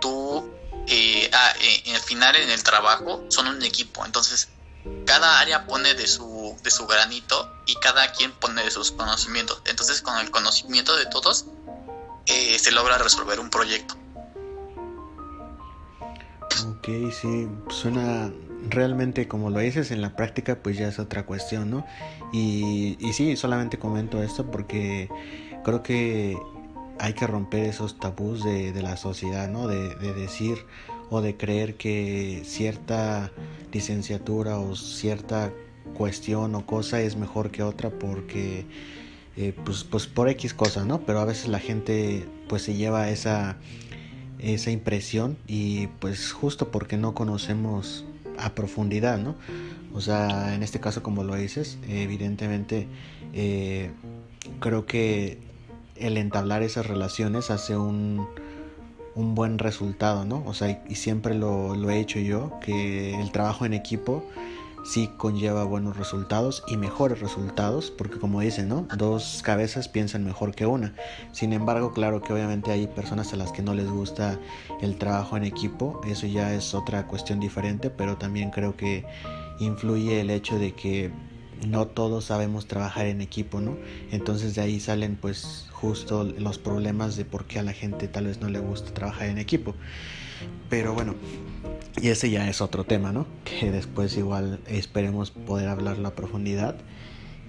tú, 0.00 0.54
eh, 0.86 1.28
ah, 1.32 1.52
eh, 1.60 1.94
al 1.94 2.00
final 2.00 2.36
en 2.36 2.50
el 2.50 2.62
trabajo 2.62 3.24
son 3.28 3.48
un 3.48 3.62
equipo. 3.64 4.04
Entonces, 4.04 4.50
cada 5.06 5.40
área 5.40 5.66
pone 5.66 5.94
de 5.94 6.06
su, 6.06 6.56
de 6.62 6.70
su 6.70 6.86
granito 6.86 7.50
y 7.66 7.74
cada 7.76 8.12
quien 8.12 8.32
pone 8.32 8.62
de 8.62 8.70
sus 8.70 8.92
conocimientos. 8.92 9.62
Entonces 9.66 10.02
con 10.02 10.18
el 10.18 10.30
conocimiento 10.30 10.96
de 10.96 11.06
todos 11.06 11.46
eh, 12.26 12.58
se 12.58 12.72
logra 12.72 12.98
resolver 12.98 13.40
un 13.40 13.50
proyecto. 13.50 13.96
Ok, 16.68 16.88
sí, 17.12 17.48
suena 17.68 18.30
realmente 18.68 19.28
como 19.28 19.50
lo 19.50 19.58
dices 19.58 19.90
en 19.90 20.00
la 20.00 20.16
práctica 20.16 20.62
pues 20.62 20.78
ya 20.78 20.88
es 20.88 20.98
otra 20.98 21.26
cuestión, 21.26 21.70
¿no? 21.70 21.86
Y, 22.32 22.96
y 23.00 23.12
sí, 23.12 23.36
solamente 23.36 23.78
comento 23.78 24.22
esto 24.22 24.50
porque 24.50 25.08
creo 25.64 25.82
que 25.82 26.38
hay 26.98 27.14
que 27.14 27.26
romper 27.26 27.64
esos 27.64 27.98
tabús 27.98 28.44
de, 28.44 28.72
de 28.72 28.82
la 28.82 28.96
sociedad, 28.96 29.48
¿no? 29.48 29.66
De, 29.66 29.94
de 29.96 30.14
decir 30.14 30.66
o 31.14 31.22
de 31.22 31.36
creer 31.36 31.76
que 31.76 32.42
cierta 32.44 33.30
licenciatura 33.72 34.58
o 34.58 34.74
cierta 34.74 35.52
cuestión 35.96 36.56
o 36.56 36.66
cosa 36.66 37.00
es 37.00 37.16
mejor 37.16 37.52
que 37.52 37.62
otra 37.62 37.90
porque 37.90 38.66
eh, 39.36 39.52
pues, 39.64 39.84
pues 39.84 40.08
por 40.08 40.28
X 40.28 40.54
cosas, 40.54 40.86
¿no? 40.86 41.02
Pero 41.06 41.20
a 41.20 41.24
veces 41.24 41.48
la 41.48 41.60
gente 41.60 42.26
pues 42.48 42.62
se 42.62 42.74
lleva 42.74 43.10
esa, 43.10 43.56
esa 44.40 44.72
impresión 44.72 45.36
y 45.46 45.86
pues 46.00 46.32
justo 46.32 46.72
porque 46.72 46.96
no 46.96 47.14
conocemos 47.14 48.04
a 48.36 48.56
profundidad, 48.56 49.18
¿no? 49.18 49.36
O 49.92 50.00
sea, 50.00 50.54
en 50.56 50.64
este 50.64 50.80
caso, 50.80 51.04
como 51.04 51.22
lo 51.22 51.36
dices, 51.36 51.78
evidentemente 51.88 52.88
eh, 53.32 53.92
creo 54.58 54.84
que 54.84 55.38
el 55.94 56.16
entablar 56.16 56.64
esas 56.64 56.86
relaciones 56.86 57.52
hace 57.52 57.76
un, 57.76 58.26
un 59.14 59.34
buen 59.34 59.58
resultado, 59.58 60.24
¿no? 60.24 60.42
O 60.46 60.54
sea, 60.54 60.82
y, 60.88 60.94
siempre 60.96 61.34
lo, 61.34 61.74
he 61.90 62.00
hecho 62.00 62.18
yo, 62.18 62.58
que 62.60 63.18
el 63.20 63.30
trabajo 63.32 63.64
en 63.64 63.74
equipo 63.74 64.24
sí 64.84 65.08
conlleva 65.16 65.64
buenos 65.64 65.96
resultados 65.96 66.62
y 66.66 66.76
mejores 66.76 67.20
resultados, 67.20 67.90
porque 67.90 68.18
como 68.18 68.40
dicen, 68.40 68.68
¿no? 68.68 68.86
Dos 68.96 69.40
cabezas 69.42 69.88
piensan 69.88 70.24
mejor 70.24 70.54
que 70.54 70.66
una. 70.66 70.94
Sin 71.32 71.52
embargo, 71.52 71.92
claro 71.92 72.20
que 72.20 72.32
obviamente 72.32 72.70
hay 72.70 72.86
personas 72.86 73.32
a 73.32 73.36
las 73.36 73.50
que 73.52 73.62
no 73.62 73.72
les 73.72 73.88
gusta 73.88 74.38
el 74.82 74.98
trabajo 74.98 75.36
en 75.36 75.44
equipo, 75.44 76.00
eso 76.06 76.26
ya 76.26 76.52
es 76.52 76.74
otra 76.74 77.06
cuestión 77.06 77.40
diferente, 77.40 77.88
pero 77.88 78.18
también 78.18 78.50
creo 78.50 78.76
que 78.76 79.06
influye 79.58 80.20
el 80.20 80.30
hecho 80.30 80.58
de 80.58 80.72
que 80.72 81.10
no 81.66 81.86
todos 81.86 82.26
sabemos 82.26 82.66
trabajar 82.66 83.06
en 83.06 83.20
equipo, 83.20 83.60
¿no? 83.60 83.76
Entonces 84.10 84.54
de 84.54 84.62
ahí 84.62 84.80
salen 84.80 85.16
pues 85.16 85.68
justo 85.72 86.24
los 86.24 86.58
problemas 86.58 87.16
de 87.16 87.24
por 87.24 87.44
qué 87.44 87.58
a 87.58 87.62
la 87.62 87.72
gente 87.72 88.08
tal 88.08 88.26
vez 88.26 88.40
no 88.40 88.48
le 88.48 88.58
gusta 88.58 88.92
trabajar 88.92 89.28
en 89.28 89.38
equipo. 89.38 89.74
Pero 90.68 90.94
bueno, 90.94 91.14
y 92.00 92.08
ese 92.08 92.30
ya 92.30 92.48
es 92.48 92.60
otro 92.60 92.84
tema, 92.84 93.12
¿no? 93.12 93.26
Que 93.44 93.70
después 93.70 94.16
igual 94.16 94.60
esperemos 94.66 95.30
poder 95.30 95.68
hablarlo 95.68 96.08
a 96.08 96.14
profundidad. 96.14 96.76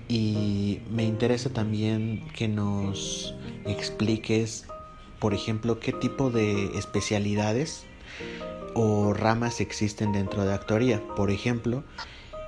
Y 0.08 0.82
me 0.92 1.04
interesa 1.04 1.50
también 1.50 2.28
que 2.36 2.48
nos 2.48 3.34
expliques, 3.66 4.68
por 5.20 5.34
ejemplo, 5.34 5.80
qué 5.80 5.94
tipo 5.94 6.30
de 6.30 6.78
especialidades 6.78 7.86
o 8.76 9.14
ramas 9.14 9.62
existen 9.62 10.12
dentro 10.12 10.46
de 10.46 10.54
actuaría. 10.54 11.02
Por 11.16 11.32
ejemplo, 11.32 11.84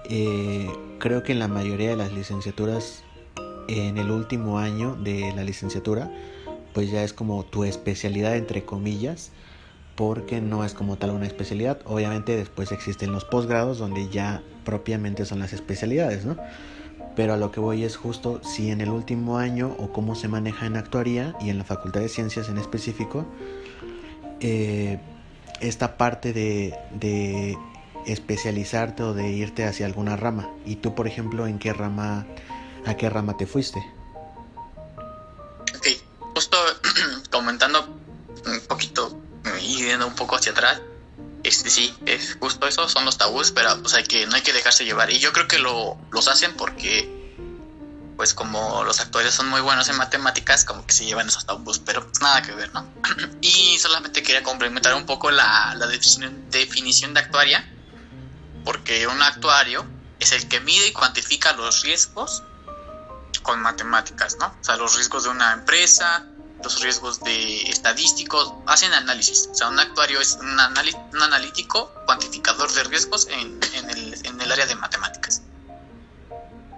eh, 0.09 0.69
creo 0.99 1.23
que 1.23 1.33
en 1.33 1.39
la 1.39 1.47
mayoría 1.47 1.89
de 1.89 1.95
las 1.95 2.13
licenciaturas, 2.13 3.03
en 3.67 3.97
el 3.97 4.11
último 4.11 4.59
año 4.59 4.95
de 4.95 5.33
la 5.35 5.43
licenciatura, 5.43 6.11
pues 6.73 6.89
ya 6.91 7.03
es 7.03 7.11
como 7.11 7.43
tu 7.43 7.63
especialidad 7.63 8.35
entre 8.35 8.63
comillas, 8.63 9.31
porque 9.95 10.41
no 10.41 10.63
es 10.63 10.73
como 10.73 10.97
tal 10.97 11.09
una 11.09 11.25
especialidad. 11.25 11.79
Obviamente 11.85 12.37
después 12.37 12.71
existen 12.71 13.11
los 13.11 13.25
posgrados 13.25 13.79
donde 13.79 14.07
ya 14.09 14.43
propiamente 14.63 15.25
son 15.25 15.39
las 15.39 15.53
especialidades, 15.53 16.25
¿no? 16.25 16.37
Pero 17.15 17.33
a 17.33 17.37
lo 17.37 17.51
que 17.51 17.59
voy 17.59 17.83
es 17.83 17.97
justo 17.97 18.39
si 18.43 18.69
en 18.69 18.79
el 18.79 18.89
último 18.89 19.39
año 19.39 19.75
o 19.79 19.91
cómo 19.91 20.13
se 20.13 20.27
maneja 20.27 20.67
en 20.67 20.77
actuaría 20.77 21.35
y 21.41 21.49
en 21.49 21.57
la 21.57 21.63
Facultad 21.63 22.01
de 22.01 22.09
Ciencias 22.09 22.47
en 22.47 22.59
específico, 22.59 23.25
eh, 24.39 24.99
esta 25.61 25.97
parte 25.97 26.31
de, 26.31 26.75
de 26.93 27.57
especializarte 28.07 29.03
o 29.03 29.13
de 29.13 29.29
irte 29.29 29.65
hacia 29.65 29.85
alguna 29.85 30.15
rama. 30.15 30.49
Y 30.65 30.77
tú, 30.77 30.95
por 30.95 31.07
ejemplo, 31.07 31.47
¿en 31.47 31.59
qué 31.59 31.73
rama, 31.73 32.25
a 32.85 32.95
qué 32.95 33.09
rama 33.09 33.37
te 33.37 33.45
fuiste? 33.45 33.79
Ok, 35.75 35.87
justo 36.33 36.57
comentando 37.31 37.97
un 38.45 38.61
poquito 38.67 39.19
y 39.61 39.83
yendo 39.83 40.07
un 40.07 40.15
poco 40.15 40.35
hacia 40.35 40.51
atrás, 40.51 40.81
este 41.43 41.69
sí, 41.69 41.95
es 42.05 42.37
justo 42.39 42.67
eso, 42.67 42.89
son 42.89 43.05
los 43.05 43.17
tabús, 43.17 43.51
pero 43.51 43.81
pues 43.81 43.93
hay 43.93 44.03
que, 44.03 44.25
no 44.27 44.35
hay 44.35 44.41
que 44.41 44.53
dejarse 44.53 44.85
llevar. 44.85 45.11
Y 45.11 45.19
yo 45.19 45.31
creo 45.33 45.47
que 45.47 45.59
lo, 45.59 45.97
los 46.11 46.27
hacen 46.27 46.53
porque 46.55 47.17
pues 48.17 48.33
como 48.33 48.83
los 48.83 48.99
actores 48.99 49.33
son 49.33 49.47
muy 49.47 49.61
buenos 49.61 49.87
en 49.89 49.95
matemáticas, 49.95 50.65
como 50.65 50.85
que 50.85 50.93
se 50.93 51.05
llevan 51.05 51.27
esos 51.27 51.45
tabús, 51.45 51.79
pero 51.79 52.03
pues 52.03 52.19
nada 52.19 52.41
que 52.41 52.51
ver, 52.51 52.73
¿no? 52.73 52.85
y 53.41 53.77
solamente 53.77 54.23
quería 54.23 54.41
complementar 54.41 54.95
un 54.95 55.05
poco 55.05 55.29
la, 55.29 55.75
la 55.75 55.85
definición, 55.85 56.49
definición 56.49 57.13
de 57.13 57.19
actuaria, 57.19 57.69
porque 58.67 59.07
un 59.07 59.21
actuario 59.21 59.85
es 60.19 60.33
el 60.33 60.45
que 60.49 60.59
mide 60.59 60.87
y 60.87 60.91
cuantifica 60.91 61.53
los 61.53 61.83
riesgos 61.83 62.43
con 63.41 63.61
matemáticas, 63.61 64.35
¿no? 64.41 64.47
O 64.47 64.63
sea, 64.63 64.75
los 64.75 64.93
riesgos 64.97 65.23
de 65.23 65.29
una 65.29 65.53
empresa, 65.53 66.25
los 66.61 66.81
riesgos 66.81 67.21
de 67.21 67.61
estadísticos, 67.69 68.51
hacen 68.65 68.93
análisis. 68.93 69.47
O 69.53 69.55
sea, 69.55 69.69
un 69.69 69.79
actuario 69.79 70.19
es 70.19 70.33
un, 70.41 70.49
un 70.49 71.23
analítico 71.23 71.93
cuantificador 72.05 72.69
de 72.73 72.83
riesgos 72.83 73.27
en, 73.29 73.57
en, 73.73 73.89
el, 73.89 74.25
en, 74.25 74.41
el, 74.41 74.51
área 74.51 74.65
de 74.65 74.75
matemáticas. 74.75 75.43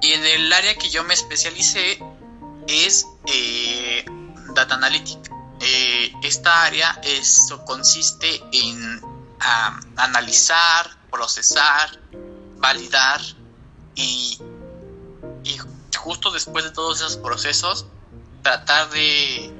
Y 0.03 0.11
en 0.11 0.23
el 0.23 0.53
área 0.53 0.75
que 0.75 0.91
yo 0.91 1.03
me 1.05 1.15
especialicé 1.15 1.99
es 2.67 3.07
eh, 3.25 4.05
Data 4.53 4.75
Analytics. 4.75 5.31
Eh, 5.61 6.13
esta 6.21 6.65
área 6.65 7.01
eso 7.01 7.65
consiste 7.65 8.43
en 8.51 9.03
um, 9.03 9.97
analizar, 9.97 10.98
procesar, 11.09 11.99
validar 12.57 13.21
y, 13.95 14.39
y 15.43 15.57
justo 15.95 16.31
después 16.31 16.63
de 16.63 16.71
todos 16.71 16.99
esos 17.01 17.17
procesos 17.17 17.85
tratar 18.41 18.89
de, 18.89 19.51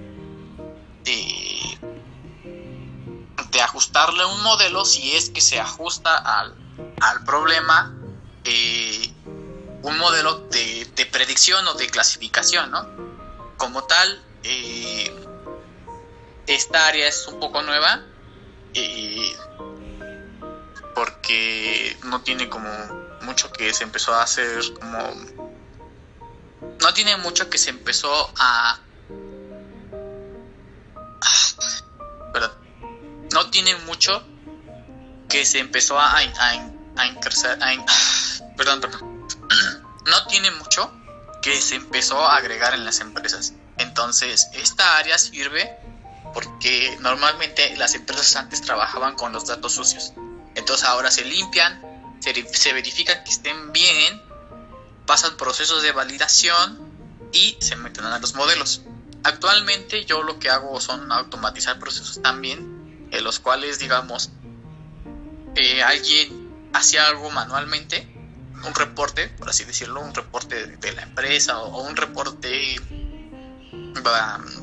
de, 1.03 1.79
ajustarle 3.61 4.23
un 4.25 4.41
modelo 4.41 4.85
si 4.85 5.15
es 5.17 5.29
que 5.29 5.41
se 5.41 5.59
ajusta 5.59 6.15
al, 6.15 6.55
al 7.01 7.23
problema 7.25 7.93
eh, 8.45 9.13
un 9.81 9.97
modelo 9.97 10.47
de, 10.47 10.85
de, 10.95 11.05
predicción 11.05 11.67
o 11.67 11.73
de 11.73 11.87
clasificación, 11.87 12.71
¿no? 12.71 12.87
Como 13.57 13.83
tal, 13.83 14.23
eh, 14.43 15.13
esta 16.47 16.87
área 16.87 17.07
es 17.07 17.27
un 17.27 17.39
poco 17.39 17.61
nueva. 17.61 18.01
Eh, 18.73 19.35
porque 20.95 21.97
no 22.03 22.21
tiene 22.21 22.49
como 22.49 22.69
mucho 23.21 23.51
que 23.51 23.73
se 23.73 23.83
empezó 23.83 24.13
a 24.13 24.23
hacer 24.23 24.61
como 24.79 25.13
no 26.81 26.93
tiene 26.93 27.17
mucho 27.17 27.49
que 27.49 27.57
se 27.57 27.69
empezó 27.69 28.33
a 28.37 28.79
perdón 32.33 32.51
no 33.33 33.49
tiene 33.49 33.75
mucho 33.77 34.23
que 35.27 35.45
se 35.45 35.59
empezó 35.59 35.99
a 35.99 36.17
a, 36.17 36.23
perdón 38.57 38.81
perdón 38.81 39.27
no 40.05 40.25
tiene 40.27 40.51
mucho 40.51 40.91
que 41.41 41.61
se 41.61 41.75
empezó 41.75 42.19
a 42.19 42.35
agregar 42.35 42.73
en 42.73 42.85
las 42.85 42.99
empresas. 42.99 43.53
Entonces 43.77 44.49
esta 44.53 44.97
área 44.97 45.17
sirve 45.17 45.77
porque 46.33 46.97
normalmente 46.99 47.75
las 47.77 47.95
empresas 47.95 48.35
antes 48.35 48.61
trabajaban 48.61 49.15
con 49.15 49.31
los 49.31 49.47
datos 49.47 49.73
sucios 49.73 50.13
entonces 50.55 50.85
ahora 50.87 51.11
se 51.11 51.25
limpian, 51.25 51.81
se, 52.19 52.73
verifican 52.73 53.23
que 53.23 53.31
estén 53.31 53.71
bien, 53.71 54.21
pasan 55.05 55.37
procesos 55.37 55.83
de 55.83 55.91
validación 55.91 56.89
y 57.31 57.57
se 57.59 57.75
meten 57.75 58.05
a 58.05 58.19
los 58.19 58.35
modelos. 58.35 58.81
Actualmente 59.23 60.05
yo 60.05 60.23
lo 60.23 60.39
que 60.39 60.49
hago 60.49 60.79
son 60.79 61.11
automatizar 61.11 61.79
procesos 61.79 62.21
también, 62.21 63.07
en 63.11 63.23
los 63.23 63.39
cuales 63.39 63.79
digamos 63.79 64.31
eh, 65.55 65.83
alguien 65.83 66.69
hacía 66.73 67.07
algo 67.07 67.29
manualmente, 67.31 68.07
un 68.65 68.75
reporte, 68.75 69.27
por 69.29 69.49
así 69.49 69.63
decirlo, 69.63 70.01
un 70.01 70.13
reporte 70.13 70.67
de 70.67 70.91
la 70.93 71.03
empresa 71.03 71.59
o, 71.59 71.81
un 71.81 71.95
reporte, 71.95 72.79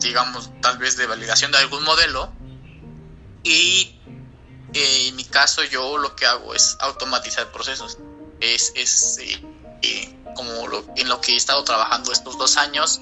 digamos, 0.01 0.51
tal 0.61 0.79
vez 0.79 0.97
de 0.97 1.07
validación 1.07 1.53
de 1.53 1.59
algún 1.59 1.83
modelo 1.85 2.33
y 3.43 3.99
eh, 4.75 5.09
en 5.09 5.17
mi 5.17 5.25
caso 5.25 5.63
yo 5.65 5.99
lo 5.99 6.15
que 6.17 6.27
hago 6.27 6.55
es 6.55 6.77
automatizar 6.81 7.51
procesos. 7.53 7.99
Es, 8.41 8.73
es 8.75 9.19
eh, 9.19 9.43
eh, 9.83 10.19
como 10.35 10.67
lo, 10.69 10.85
en 10.97 11.09
lo 11.09 11.21
que 11.21 11.33
he 11.33 11.37
estado 11.37 11.65
trabajando 11.65 12.13
estos 12.13 12.37
dos 12.39 12.57
años. 12.57 13.01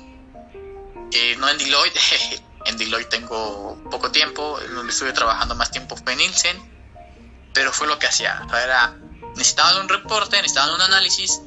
no 1.38 1.48
en 1.48 1.58
Deloitte, 1.58 1.98
en 2.66 2.76
Deloitte 2.76 3.10
tengo 3.10 3.78
poco 3.90 4.10
tiempo, 4.10 4.58
donde 4.74 4.92
estuve 4.92 5.12
trabajando 5.12 5.54
más 5.54 5.70
tiempo 5.70 5.96
fue 5.96 6.12
en 6.12 6.18
Nielsen, 6.18 6.74
pero 7.52 7.72
fue 7.72 7.86
lo 7.86 7.98
que 7.98 8.06
hacía. 8.06 8.46
Era, 8.62 8.96
necesitaban 9.36 9.82
un 9.82 9.88
reporte, 9.88 10.36
necesitaban 10.36 10.74
un 10.74 10.80
análisis. 10.80 11.40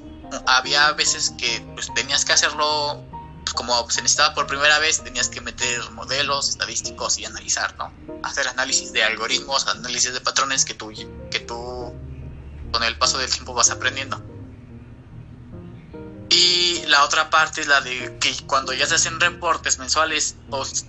Había 0.45 0.91
veces 0.91 1.33
que 1.37 1.61
pues, 1.73 1.93
tenías 1.93 2.25
que 2.25 2.33
hacerlo 2.33 3.01
pues, 3.47 3.53
como 3.53 3.89
se 3.89 4.01
necesitaba 4.01 4.33
por 4.33 4.45
primera 4.45 4.77
vez, 4.79 5.01
tenías 5.03 5.29
que 5.29 5.39
meter 5.39 5.89
modelos 5.91 6.49
estadísticos 6.49 7.17
y 7.17 7.25
analizar, 7.25 7.75
¿no? 7.77 7.93
Hacer 8.23 8.47
análisis 8.47 8.91
de 8.91 9.03
algoritmos, 9.03 9.67
análisis 9.67 10.13
de 10.13 10.19
patrones 10.19 10.65
que 10.65 10.73
tú, 10.73 10.91
que 11.31 11.39
tú 11.39 11.93
con 12.71 12.83
el 12.83 12.97
paso 12.97 13.17
del 13.17 13.29
tiempo 13.29 13.53
vas 13.53 13.69
aprendiendo. 13.69 14.21
Y 16.29 16.83
la 16.87 17.05
otra 17.05 17.29
parte 17.29 17.61
es 17.61 17.67
la 17.67 17.79
de 17.79 18.17
que 18.19 18.35
cuando 18.45 18.73
ya 18.73 18.85
se 18.85 18.95
hacen 18.95 19.17
reportes 19.19 19.79
mensuales, 19.79 20.35
pues 20.49 20.87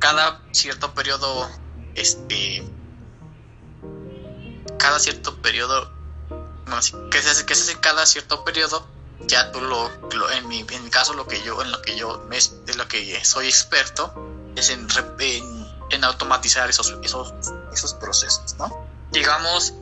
cada 0.00 0.42
cierto 0.50 0.92
periodo, 0.92 1.48
este, 1.94 2.68
cada 4.76 4.98
cierto 4.98 5.40
periodo, 5.40 5.92
no, 6.66 7.10
que 7.10 7.22
se 7.22 7.30
hace, 7.30 7.46
que 7.46 7.54
se 7.54 7.70
hace 7.70 7.80
cada 7.80 8.04
cierto 8.06 8.44
periodo, 8.44 8.88
ya 9.20 9.50
tú 9.52 9.60
lo, 9.60 9.90
en, 10.32 10.48
mi, 10.48 10.60
en, 10.60 10.84
mi, 10.84 10.90
caso 10.90 11.14
lo 11.14 11.26
que 11.26 11.42
yo 11.42 11.60
en 11.62 11.72
lo 11.72 11.80
que 11.82 11.96
yo 11.96 12.18
de 12.28 12.74
lo 12.74 12.86
que 12.88 13.24
soy 13.24 13.46
experto 13.46 14.12
es 14.56 14.70
en, 14.70 14.86
en, 15.20 15.66
en 15.90 16.04
automatizar 16.04 16.68
esos, 16.68 16.94
esos, 17.02 17.32
esos 17.72 17.94
procesos 17.94 18.54
no 18.58 18.86
digamos 19.12 19.74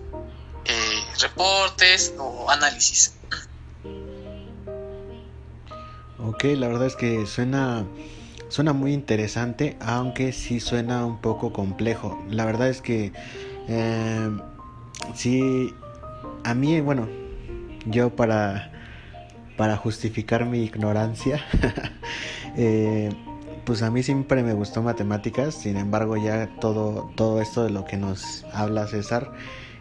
eh, 0.64 1.00
reportes 1.20 2.14
o 2.18 2.50
análisis. 2.50 3.14
Ok, 6.18 6.44
la 6.56 6.68
verdad 6.68 6.86
es 6.86 6.96
que 6.96 7.26
suena, 7.26 7.84
suena 8.48 8.72
muy 8.72 8.94
interesante, 8.94 9.76
aunque 9.80 10.32
sí 10.32 10.60
suena 10.60 11.04
un 11.04 11.20
poco 11.20 11.52
complejo. 11.52 12.22
La 12.30 12.46
verdad 12.46 12.68
es 12.68 12.80
que 12.80 13.12
eh, 13.68 14.30
sí, 15.14 15.74
a 16.44 16.54
mí, 16.54 16.80
bueno, 16.80 17.08
yo 17.84 18.08
para, 18.10 18.72
para 19.56 19.76
justificar 19.76 20.46
mi 20.46 20.62
ignorancia, 20.64 21.44
eh, 22.56 23.10
pues 23.64 23.82
a 23.82 23.90
mí 23.90 24.02
siempre 24.02 24.42
me 24.42 24.52
gustó 24.52 24.82
matemáticas, 24.82 25.54
sin 25.54 25.76
embargo 25.76 26.16
ya 26.16 26.48
todo, 26.60 27.10
todo 27.14 27.40
esto 27.40 27.64
de 27.64 27.70
lo 27.70 27.84
que 27.84 27.96
nos 27.96 28.44
habla 28.52 28.86
César 28.86 29.32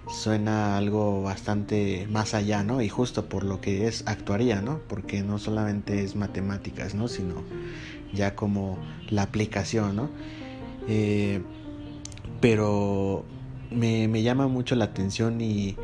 suena 0.07 0.77
algo 0.77 1.21
bastante 1.21 2.07
más 2.09 2.33
allá, 2.33 2.63
¿no? 2.63 2.81
Y 2.81 2.89
justo 2.89 3.27
por 3.29 3.43
lo 3.43 3.61
que 3.61 3.87
es 3.87 4.03
actuaría, 4.05 4.61
¿no? 4.61 4.79
Porque 4.87 5.21
no 5.23 5.39
solamente 5.39 6.03
es 6.03 6.15
matemáticas, 6.15 6.93
¿no? 6.93 7.07
Sino 7.07 7.43
ya 8.13 8.35
como 8.35 8.77
la 9.09 9.23
aplicación, 9.23 9.95
¿no? 9.95 10.09
Eh, 10.87 11.41
pero 12.41 13.23
me, 13.71 14.07
me, 14.07 14.21
llama 14.21 14.47
mucho 14.47 14.75
la 14.75 14.85
atención 14.85 15.39
y 15.39 15.77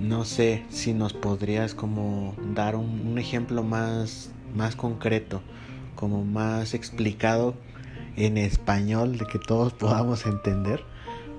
no 0.00 0.24
sé 0.24 0.64
si 0.70 0.92
nos 0.92 1.12
podrías 1.12 1.74
como 1.74 2.34
dar 2.54 2.76
un, 2.76 3.18
ejemplo 3.18 3.62
más, 3.62 4.30
más 4.54 4.76
concreto 4.76 5.42
como 5.94 6.24
más 6.24 6.74
explicado 6.74 7.54
en 8.16 8.36
español, 8.36 9.18
de 9.18 9.26
que 9.26 9.38
todos 9.38 9.72
podamos 9.74 10.26
entender 10.26 10.84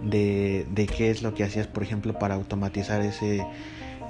de, 0.01 0.65
de 0.69 0.87
qué 0.87 1.11
es 1.11 1.21
lo 1.21 1.33
que 1.33 1.43
hacías, 1.43 1.67
por 1.67 1.83
ejemplo, 1.83 2.17
para 2.17 2.35
automatizar 2.35 3.01
ese 3.01 3.45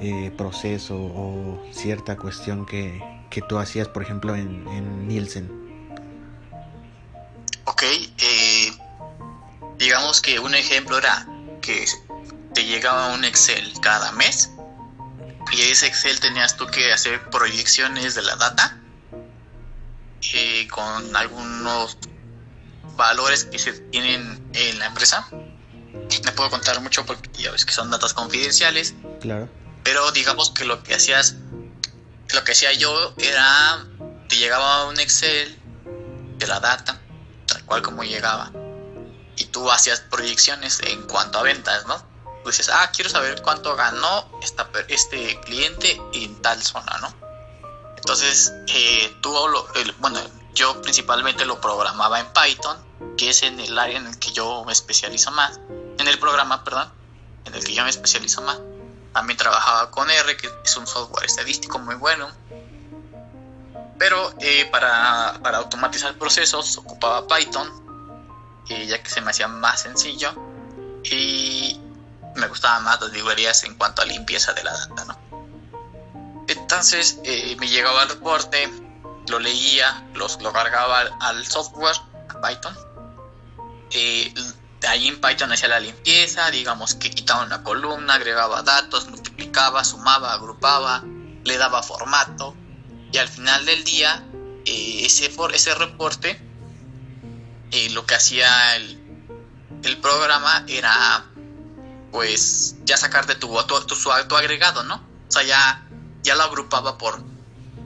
eh, 0.01 0.31
proceso 0.37 0.97
o 0.97 1.63
cierta 1.71 2.17
cuestión 2.17 2.65
que, 2.65 3.01
que, 3.29 3.41
tú 3.41 3.57
hacías, 3.57 3.87
por 3.87 4.03
ejemplo, 4.03 4.35
en, 4.35 4.67
en 4.67 5.07
Nielsen. 5.07 5.49
Ok, 7.65 7.83
eh, 7.83 8.71
digamos 9.77 10.21
que 10.21 10.39
un 10.39 10.53
ejemplo 10.53 10.97
era 10.97 11.27
que 11.61 11.85
te 12.55 12.65
llegaba 12.65 13.13
un 13.13 13.25
Excel 13.25 13.73
cada 13.81 14.13
mes 14.13 14.49
y 15.51 15.61
ese 15.61 15.87
Excel 15.87 16.19
tenías 16.19 16.55
tú 16.55 16.65
que 16.67 16.91
hacer 16.91 17.29
proyecciones 17.29 18.15
de 18.15 18.23
la 18.23 18.35
data 18.37 18.79
eh, 20.33 20.67
con 20.69 21.15
algunos 21.15 21.97
valores 22.95 23.43
que 23.45 23.59
se 23.59 23.73
tienen 23.73 24.41
en 24.53 24.79
la 24.79 24.87
empresa. 24.87 25.27
No 25.31 26.35
puedo 26.35 26.49
contar 26.49 26.79
mucho 26.81 27.05
porque 27.05 27.29
ya 27.33 27.51
ves 27.51 27.65
que 27.65 27.73
son 27.73 27.91
datos 27.91 28.13
confidenciales. 28.13 28.95
Claro. 29.21 29.49
Pero 29.83 30.11
digamos 30.13 30.51
que 30.51 30.65
lo 30.65 30.81
que 30.81 30.95
hacías, 30.95 31.35
lo 32.33 32.43
que 32.43 32.53
hacía 32.53 32.71
yo 32.73 33.13
era, 33.17 33.85
te 34.29 34.37
llegaba 34.37 34.87
un 34.87 34.99
Excel 34.99 35.59
de 36.37 36.47
la 36.47 36.59
data, 36.61 36.99
tal 37.47 37.63
cual 37.65 37.81
como 37.81 38.03
llegaba. 38.03 38.51
Y 39.37 39.45
tú 39.45 39.69
hacías 39.69 39.99
proyecciones 39.99 40.79
en 40.79 41.01
cuanto 41.03 41.37
a 41.39 41.43
ventas, 41.43 41.85
¿no? 41.85 42.14
Dices, 42.45 42.69
ah, 42.69 42.91
quiero 42.93 43.09
saber 43.09 43.41
cuánto 43.41 43.75
ganó 43.75 44.29
este 44.87 45.39
cliente 45.41 45.99
en 46.13 46.41
tal 46.41 46.61
zona, 46.61 46.97
¿no? 47.01 47.13
Entonces, 47.97 48.53
eh, 48.67 49.15
tú, 49.21 49.31
lo, 49.31 49.67
bueno, 49.97 50.19
yo 50.53 50.79
principalmente 50.81 51.43
lo 51.43 51.59
programaba 51.59 52.19
en 52.19 52.27
Python, 52.33 52.77
que 53.17 53.29
es 53.29 53.41
en 53.43 53.59
el 53.59 53.77
área 53.77 53.97
en 53.97 54.07
el 54.07 54.19
que 54.19 54.31
yo 54.31 54.63
me 54.63 54.71
especializo 54.73 55.31
más, 55.31 55.59
en 55.97 56.07
el 56.07 56.19
programa, 56.19 56.63
perdón, 56.63 56.91
en 57.45 57.55
el 57.55 57.63
que 57.63 57.73
yo 57.73 57.83
me 57.83 57.89
especializo 57.89 58.41
más. 58.41 58.59
También 59.13 59.37
trabajaba 59.37 59.91
con 59.91 60.09
R, 60.09 60.37
que 60.37 60.49
es 60.63 60.77
un 60.77 60.85
software 60.85 61.25
estadístico 61.25 61.79
muy 61.79 61.95
bueno. 61.95 62.29
Pero 63.97 64.33
eh, 64.39 64.67
para, 64.71 65.39
para, 65.41 65.59
automatizar 65.59 66.17
procesos 66.17 66.77
ocupaba 66.77 67.25
Python, 67.27 67.67
eh, 68.69 68.85
ya 68.87 69.01
que 69.01 69.09
se 69.09 69.21
me 69.21 69.31
hacía 69.31 69.47
más 69.47 69.81
sencillo. 69.81 70.33
Y 71.03 71.79
me 72.35 72.47
gustaban 72.47 72.83
más 72.83 72.99
las 73.01 73.11
librerías 73.11 73.63
en 73.63 73.75
cuanto 73.75 74.01
a 74.01 74.05
limpieza 74.05 74.53
de 74.53 74.63
la 74.63 74.73
data, 74.73 75.05
¿no? 75.05 76.45
Entonces 76.47 77.19
eh, 77.23 77.55
me 77.59 77.67
llegaba 77.67 78.03
el 78.03 78.09
reporte, 78.09 78.69
lo 79.27 79.39
leía, 79.39 80.07
los, 80.13 80.41
lo 80.41 80.53
cargaba 80.53 81.01
al, 81.19 81.45
software, 81.45 81.95
a 82.29 82.41
Python. 82.41 82.77
Eh, 83.91 84.33
ahí 84.87 85.07
en 85.07 85.19
Python 85.19 85.51
hacía 85.51 85.69
la 85.69 85.79
limpieza, 85.79 86.51
digamos 86.51 86.95
que 86.95 87.09
quitaba 87.09 87.43
una 87.43 87.63
columna, 87.63 88.15
agregaba 88.15 88.61
datos, 88.61 89.07
multiplicaba, 89.07 89.83
sumaba, 89.83 90.33
agrupaba, 90.33 91.03
le 91.43 91.57
daba 91.57 91.83
formato. 91.83 92.55
Y 93.11 93.17
al 93.17 93.27
final 93.27 93.65
del 93.65 93.83
día, 93.83 94.23
eh, 94.65 95.05
ese, 95.05 95.31
ese 95.53 95.75
reporte, 95.75 96.39
eh, 97.71 97.89
lo 97.91 98.05
que 98.05 98.15
hacía 98.15 98.75
el, 98.75 98.99
el, 99.83 99.97
programa 99.97 100.65
era, 100.67 101.25
pues, 102.11 102.75
ya 102.83 102.97
sacar 102.97 103.25
de 103.27 103.35
tu, 103.35 103.55
tu, 103.63 103.85
tu, 103.85 104.11
agregado, 104.35 104.83
¿no? 104.83 104.95
O 104.95 105.31
sea, 105.31 105.43
ya 105.43 105.85
ya 106.25 106.35
lo 106.35 106.43
agrupaba 106.43 106.97
por, 106.97 107.23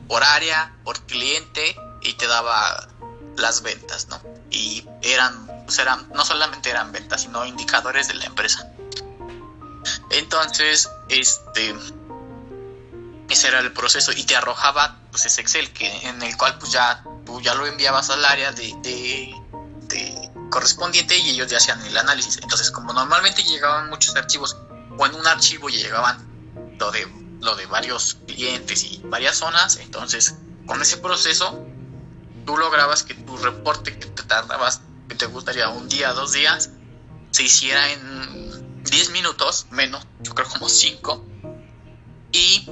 por 0.07 0.23
área, 0.23 0.73
por 0.83 0.99
cliente 1.05 1.75
y 2.01 2.13
te 2.13 2.25
daba 2.25 2.87
las 3.35 3.61
ventas, 3.61 4.07
¿no? 4.07 4.21
Y 4.49 4.87
eran, 5.01 5.45
pues 5.65 5.77
eran, 5.77 6.09
no 6.13 6.25
solamente 6.25 6.69
eran 6.69 6.91
ventas, 6.91 7.21
sino 7.21 7.45
indicadores 7.45 8.07
de 8.07 8.15
la 8.15 8.25
empresa. 8.25 8.71
Entonces, 10.09 10.89
este, 11.09 11.75
ese 13.29 13.47
era 13.47 13.59
el 13.59 13.73
proceso 13.73 14.11
y 14.13 14.23
te 14.23 14.35
arrojaba 14.35 14.97
pues 15.11 15.25
ese 15.25 15.41
Excel 15.41 15.71
que 15.73 16.07
en 16.07 16.21
el 16.23 16.35
cual 16.37 16.57
pues 16.57 16.71
ya 16.71 17.03
tú 17.25 17.41
ya 17.41 17.53
lo 17.55 17.67
enviabas 17.67 18.09
al 18.09 18.23
área 18.23 18.51
de 18.51 18.69
correspondiente 20.49 21.17
y 21.17 21.31
ellos 21.31 21.47
ya 21.47 21.57
hacían 21.57 21.81
el 21.85 21.97
análisis. 21.97 22.37
Entonces, 22.37 22.71
como 22.71 22.93
normalmente 22.93 23.43
llegaban 23.43 23.89
muchos 23.89 24.15
archivos 24.15 24.57
o 24.97 25.05
en 25.05 25.15
un 25.15 25.27
archivo 25.27 25.69
llegaban 25.69 26.27
lo 26.77 26.91
de 26.91 27.07
lo 27.41 27.55
de 27.55 27.65
varios 27.67 28.17
clientes 28.27 28.83
y 28.83 29.01
varias 29.05 29.37
zonas. 29.37 29.77
Entonces, 29.77 30.35
con 30.65 30.81
ese 30.81 30.97
proceso, 30.97 31.65
tú 32.45 32.57
lograbas 32.57 33.03
que 33.03 33.13
tu 33.13 33.37
reporte 33.37 33.97
que 33.97 34.07
te 34.07 34.23
tardabas, 34.23 34.81
que 35.07 35.15
te 35.15 35.25
gustaría 35.25 35.69
un 35.69 35.87
día, 35.87 36.13
dos 36.13 36.33
días, 36.33 36.71
se 37.31 37.43
hiciera 37.43 37.91
en 37.91 38.83
10 38.83 39.11
minutos, 39.11 39.67
menos, 39.71 40.05
yo 40.19 40.33
creo 40.33 40.47
como 40.49 40.69
5. 40.69 41.25
Y, 42.31 42.69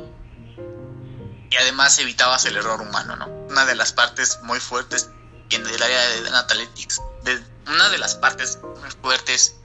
y 1.49 1.55
además 1.55 1.97
evitabas 1.99 2.45
el 2.45 2.57
error 2.57 2.81
humano, 2.81 3.15
¿no? 3.15 3.27
Una 3.49 3.65
de 3.65 3.75
las 3.75 3.93
partes 3.93 4.39
muy 4.43 4.59
fuertes 4.59 5.09
en 5.49 5.65
el 5.65 5.81
área 5.81 6.07
de 6.09 6.29
Analytics, 6.29 7.01
de, 7.23 7.41
una 7.69 7.89
de 7.89 7.97
las 7.97 8.15
partes 8.15 8.59
muy 8.79 8.89
fuertes 9.01 9.55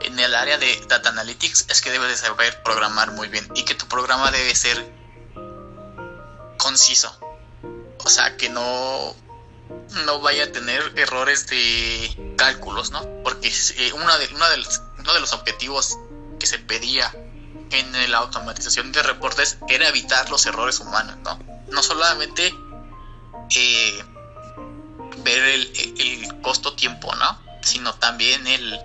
en 0.00 0.18
el 0.18 0.34
área 0.34 0.58
de 0.58 0.80
Data 0.88 1.10
Analytics 1.10 1.66
es 1.68 1.80
que 1.80 1.90
debes 1.90 2.08
de 2.08 2.16
saber 2.16 2.62
programar 2.62 3.12
muy 3.12 3.28
bien 3.28 3.48
y 3.54 3.64
que 3.64 3.74
tu 3.74 3.86
programa 3.88 4.30
debe 4.30 4.54
ser 4.54 4.90
conciso. 6.56 7.16
O 8.04 8.08
sea, 8.08 8.36
que 8.36 8.48
no, 8.48 9.14
no 10.04 10.20
vaya 10.20 10.44
a 10.44 10.52
tener 10.52 10.92
errores 10.96 11.46
de 11.48 12.34
cálculos, 12.36 12.90
¿no? 12.90 13.02
Porque 13.22 13.48
eh, 13.48 13.92
uno, 13.92 14.18
de, 14.18 14.28
uno, 14.34 14.48
de 14.50 14.56
los, 14.58 14.80
uno 14.98 15.14
de 15.14 15.20
los 15.20 15.32
objetivos 15.32 15.98
que 16.38 16.46
se 16.46 16.58
pedía 16.58 17.12
en 17.70 18.10
la 18.10 18.18
automatización 18.18 18.92
de 18.92 19.02
reportes 19.02 19.58
era 19.68 19.88
evitar 19.88 20.30
los 20.30 20.46
errores 20.46 20.80
humanos, 20.80 21.16
¿no? 21.24 21.38
No 21.70 21.82
solamente 21.82 22.54
eh, 23.54 24.04
ver 25.18 25.42
el, 25.42 26.40
costo-tiempo, 26.42 27.14
¿no? 27.16 27.47
Sino 27.68 27.94
también 27.94 28.46
el, 28.46 28.80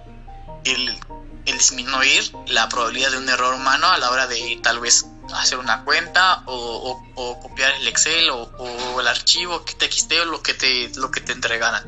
el, 0.65 0.99
disminuir 1.45 2.31
la 2.47 2.67
probabilidad 2.69 3.11
de 3.11 3.17
un 3.17 3.29
error 3.29 3.53
humano 3.53 3.87
a 3.87 3.97
la 3.97 4.11
hora 4.11 4.27
de 4.27 4.59
tal 4.61 4.79
vez 4.79 5.05
hacer 5.33 5.57
una 5.57 5.83
cuenta 5.83 6.43
o, 6.45 7.01
copiar 7.41 7.73
el 7.79 7.87
Excel 7.87 8.29
o, 8.29 8.99
el 8.99 9.07
archivo 9.07 9.63
que 9.63 9.73
te 9.73 10.21
o 10.21 10.25
lo 10.25 10.41
que 10.41 10.53
te, 10.53 10.91
lo 10.95 11.11
que 11.11 11.21
te 11.21 11.31
entregaran. 11.31 11.83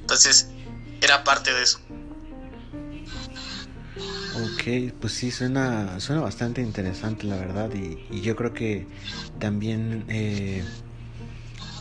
Entonces, 0.00 0.48
era 1.00 1.24
parte 1.24 1.52
de 1.52 1.62
eso. 1.62 1.80
Ok, 4.34 4.94
pues 5.00 5.12
sí, 5.12 5.30
suena, 5.30 6.00
suena 6.00 6.22
bastante 6.22 6.62
interesante 6.62 7.26
la 7.26 7.36
verdad 7.36 7.70
y, 7.74 8.20
yo 8.20 8.36
creo 8.36 8.54
que 8.54 8.86
también 9.38 10.04
eh, 10.08 10.64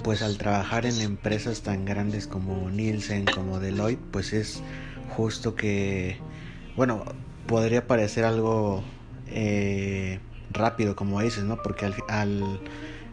pues 0.03 0.21
al 0.21 0.38
trabajar 0.38 0.85
en 0.85 0.99
empresas 1.01 1.62
tan 1.62 1.85
grandes 1.85 2.27
como 2.27 2.69
Nielsen, 2.69 3.25
como 3.25 3.59
Deloitte, 3.59 4.01
pues 4.12 4.33
es 4.33 4.62
justo 5.15 5.55
que 5.55 6.17
bueno, 6.75 7.03
podría 7.45 7.88
parecer 7.88 8.23
algo 8.23 8.83
eh, 9.27 10.19
rápido, 10.51 10.95
como 10.95 11.19
dices, 11.19 11.43
¿no? 11.43 11.62
Porque 11.62 11.85
al, 11.85 11.95
al 12.07 12.62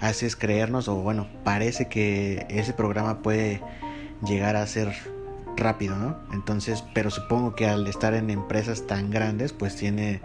haces 0.01 0.37
creernos, 0.37 0.89
o 0.89 0.95
bueno, 0.97 1.27
parece 1.43 1.89
que 1.89 2.47
ese 2.49 2.73
programa 2.73 3.23
puede 3.23 3.61
llegar 4.25 4.55
a 4.55 4.67
ser 4.67 4.95
rápido, 5.57 5.97
¿no? 5.97 6.17
Entonces, 6.33 6.85
pero 6.95 7.11
supongo 7.11 7.55
que 7.55 7.67
al 7.67 7.87
estar 7.87 8.15
en 8.15 8.31
empresas 8.31 8.87
tan 8.87 9.11
grandes, 9.11 9.53
pues 9.53 9.75
tiene 9.75 10.21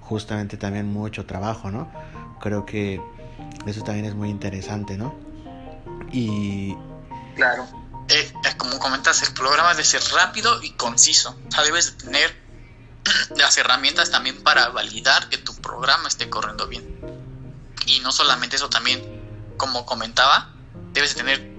justamente 0.00 0.56
también 0.56 0.86
mucho 0.86 1.26
trabajo, 1.26 1.70
¿no? 1.70 1.88
Creo 2.40 2.66
que 2.66 3.00
eso 3.66 3.84
también 3.84 4.06
es 4.06 4.14
muy 4.14 4.30
interesante, 4.30 4.96
¿no? 4.96 5.14
Y... 6.12 6.76
Claro. 7.36 7.68
Eh, 8.08 8.32
como 8.56 8.78
comentas, 8.78 9.22
el 9.22 9.32
programa 9.34 9.70
debe 9.70 9.84
ser 9.84 10.02
rápido 10.12 10.62
y 10.62 10.72
conciso. 10.72 11.36
O 11.48 11.52
sea, 11.52 11.62
debes 11.62 11.96
tener 11.98 12.36
las 13.36 13.56
herramientas 13.56 14.10
también 14.10 14.42
para 14.42 14.68
validar 14.68 15.28
que 15.28 15.38
tu 15.38 15.54
programa 15.56 16.08
esté 16.08 16.28
corriendo 16.28 16.66
bien. 16.66 16.98
Y 17.86 18.00
no 18.00 18.12
solamente 18.12 18.56
eso, 18.56 18.68
también, 18.68 19.54
como 19.56 19.86
comentaba, 19.86 20.50
debes 20.92 21.14
tener 21.14 21.50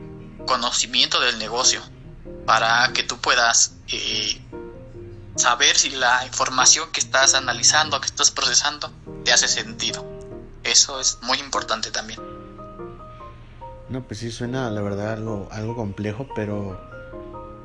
conocimiento 0.46 1.20
del 1.20 1.40
negocio 1.40 1.82
para 2.46 2.92
que 2.94 3.04
tú 3.04 3.18
puedas 3.20 3.74
eh, 3.88 4.42
saber 5.36 5.78
si 5.78 5.92
la 5.92 6.26
información 6.26 6.92
que 6.92 7.00
estás 7.00 7.34
analizando, 7.34 8.00
que 8.02 8.08
estás 8.08 8.32
procesando, 8.32 8.92
te 9.24 9.32
hace 9.32 9.48
sentido. 9.48 10.06
Eso 10.64 11.00
es 11.00 11.18
muy 11.22 11.40
importante 11.40 11.92
también. 11.92 12.31
No, 13.92 14.04
pues 14.04 14.22
sí 14.22 14.32
suena 14.32 14.70
la 14.70 14.82
verdad 14.82 15.12
algo, 15.12 15.50
algo 15.52 15.76
complejo, 15.76 16.26
pero 16.34 16.80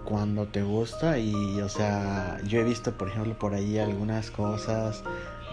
cuando 0.05 0.49
te 0.49 0.65
gusta 0.65 1.21
y 1.21 1.61
o 1.61 1.69
sea, 1.69 2.41
yo 2.45 2.59
he 2.59 2.65
visto 2.65 2.99
por 2.99 3.09
ejemplo 3.09 3.39
por 3.39 3.55
ahí 3.55 3.79
algunas 3.79 4.33
cosas 4.33 5.05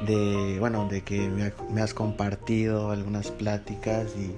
de, 0.07 0.57
bueno, 0.59 0.87
de 0.87 1.03
que 1.03 1.29
me, 1.29 1.53
me 1.69 1.81
has 1.81 1.93
compartido 1.93 2.89
algunas 2.89 3.29
pláticas 3.29 4.15
y 4.17 4.35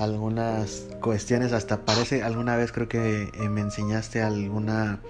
algunas 0.00 0.86
cuestiones, 1.02 1.52
hasta 1.52 1.84
parece, 1.84 2.22
alguna 2.22 2.54
vez 2.56 2.70
creo 2.70 2.88
que 2.88 3.24
eh, 3.24 3.48
me 3.48 3.60
enseñaste 3.60 4.22
alguna 4.22 5.00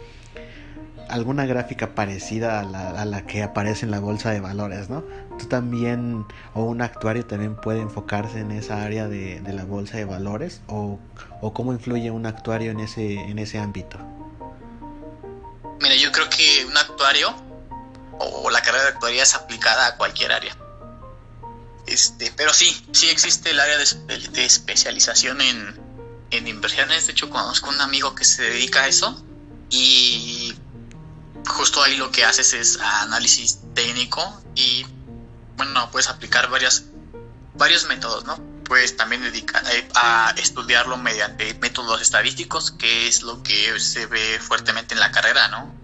alguna 1.11 1.44
gráfica 1.44 1.94
parecida 1.94 2.61
a 2.61 2.62
la, 2.62 2.90
a 2.90 3.05
la, 3.05 3.27
que 3.27 3.42
aparece 3.42 3.85
en 3.85 3.90
la 3.90 4.01
bolsa 4.01 4.31
de 4.31 4.40
valores, 4.40 4.88
¿no? 4.88 5.05
Tú 5.38 5.46
también, 5.46 6.25
o 6.55 6.62
un 6.62 6.83
actuario 6.83 7.27
también 7.27 7.57
puede 7.57 7.81
enfocarse 7.81 8.40
en 8.40 8.51
esa 8.53 8.83
área 8.83 9.09
de, 9.09 9.40
de 9.40 9.53
la 9.53 9.64
bolsa 9.64 9.96
de 9.96 10.05
valores, 10.05 10.61
o, 10.68 10.99
o, 11.40 11.53
cómo 11.53 11.73
influye 11.73 12.11
un 12.11 12.27
actuario 12.27 12.70
en 12.70 12.81
ese, 12.81 13.14
en 13.14 13.38
ese 13.38 13.59
ámbito. 13.59 13.99
Mira, 15.81 15.94
yo 15.96 16.12
creo 16.12 16.29
que 16.31 16.64
un 16.66 16.77
actuario, 16.77 17.35
o 18.18 18.51
la 18.51 18.62
carrera 18.62 18.85
de 18.85 18.90
actuaría 18.90 19.23
es 19.23 19.35
aplicada 19.35 19.88
a 19.88 19.96
cualquier 19.96 20.33
área. 20.33 20.57
Este, 21.87 22.33
pero 22.37 22.53
sí, 22.55 22.87
sí 22.92 23.09
existe 23.09 23.51
el 23.51 23.59
área 23.59 23.77
de, 23.79 24.29
de 24.31 24.44
especialización 24.44 25.40
en, 25.40 25.81
en 26.31 26.46
inversiones. 26.46 27.07
De 27.07 27.12
hecho, 27.12 27.31
conozco 27.31 27.70
un 27.70 27.81
amigo 27.81 28.14
que 28.14 28.25
se 28.25 28.42
dedica 28.42 28.83
a 28.83 28.88
eso 28.88 29.25
y 29.70 30.55
justo 31.46 31.83
ahí 31.83 31.96
lo 31.96 32.11
que 32.11 32.24
haces 32.24 32.53
es 32.53 32.79
análisis 32.81 33.61
técnico 33.74 34.42
y 34.55 34.87
bueno, 35.57 35.90
puedes 35.90 36.09
aplicar 36.09 36.48
varias, 36.48 36.85
varios 37.55 37.85
métodos, 37.85 38.24
¿no? 38.24 38.38
Puedes 38.64 38.96
también 38.96 39.22
dedicar 39.22 39.62
eh, 39.72 39.88
a 39.94 40.33
estudiarlo 40.37 40.96
mediante 40.96 41.53
métodos 41.55 42.00
estadísticos, 42.00 42.70
que 42.72 43.09
es 43.09 43.22
lo 43.22 43.42
que 43.42 43.79
se 43.79 44.07
ve 44.07 44.38
fuertemente 44.40 44.94
en 44.94 45.00
la 45.00 45.11
carrera, 45.11 45.48
¿no? 45.48 45.74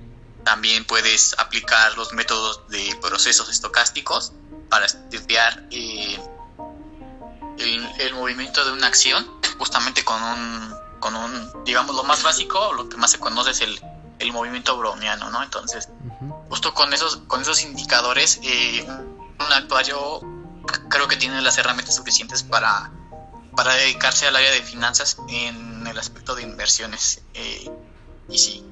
También 0.45 0.85
puedes 0.85 1.35
aplicar 1.39 1.97
los 1.99 2.13
métodos 2.13 2.69
de 2.69 2.97
procesos 3.03 3.51
estocásticos 3.51 4.33
para 4.71 4.87
estudiar 4.87 5.67
eh, 5.71 6.19
el, 7.59 7.87
el, 7.99 8.15
movimiento 8.15 8.65
de 8.65 8.73
una 8.73 8.87
acción, 8.87 9.29
justamente 9.59 10.05
con 10.05 10.23
un, 10.23 10.75
con 11.01 11.17
un, 11.17 11.65
digamos, 11.65 11.95
lo 11.95 12.05
más 12.05 12.23
básico, 12.23 12.73
lo 12.75 12.89
que 12.89 12.97
más 12.97 13.11
se 13.11 13.19
conoce 13.19 13.51
es 13.51 13.61
el, 13.61 13.81
el 14.27 14.33
movimiento 14.33 14.77
browniano, 14.77 15.31
¿no? 15.31 15.43
Entonces, 15.43 15.89
uh 15.89 16.25
-huh. 16.25 16.49
justo 16.49 16.75
con 16.75 16.93
esos, 16.93 17.19
con 17.29 17.41
esos 17.41 17.63
indicadores, 17.63 18.41
eh, 18.43 18.85
un 18.87 19.53
actuario 19.53 20.21
creo 20.89 21.09
que 21.09 21.17
tiene 21.17 21.41
las 21.41 21.59
herramientas 21.59 21.95
suficientes 21.95 22.43
para, 22.43 22.91
para 23.55 23.75
dedicarse 23.75 24.27
al 24.27 24.37
área 24.37 24.51
de 24.51 24.63
finanzas 24.63 25.17
en 25.29 25.87
el 25.87 25.99
aspecto 25.99 26.35
de 26.35 26.43
inversiones. 26.43 27.23
Eh, 27.35 27.71
y 28.29 28.39
sí, 28.39 28.65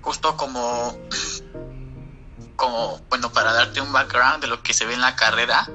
justo 0.00 0.36
como 0.36 0.98
como, 2.56 3.00
bueno, 3.08 3.32
para 3.32 3.52
darte 3.52 3.80
un 3.80 3.92
background 3.92 4.40
de 4.40 4.46
lo 4.46 4.62
que 4.62 4.72
se 4.72 4.84
ve 4.84 4.94
en 4.94 5.00
la 5.00 5.16
carrera, 5.16 5.68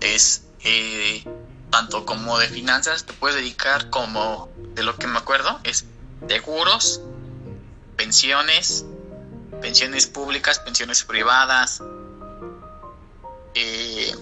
es 0.00 0.44
eh, 0.60 1.24
tanto 1.70 2.06
como 2.06 2.38
de 2.38 2.48
finanzas, 2.48 3.04
te 3.04 3.12
puedes 3.14 3.36
dedicar 3.36 3.90
como, 3.90 4.48
de 4.74 4.84
lo 4.84 4.96
que 4.96 5.08
me 5.08 5.18
acuerdo, 5.18 5.58
es 5.64 5.86
seguros, 6.28 7.00
pensiones, 7.96 8.84
pensiones 9.60 10.06
públicas, 10.06 10.58
pensiones 10.58 11.04
privadas, 11.04 11.80
eh, 13.54 14.14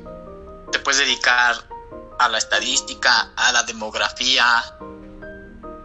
te 0.70 0.78
puedes 0.78 1.00
dedicar 1.00 1.56
a 2.18 2.28
la 2.28 2.38
estadística, 2.38 3.32
a 3.36 3.52
la 3.52 3.62
demografía, 3.64 4.62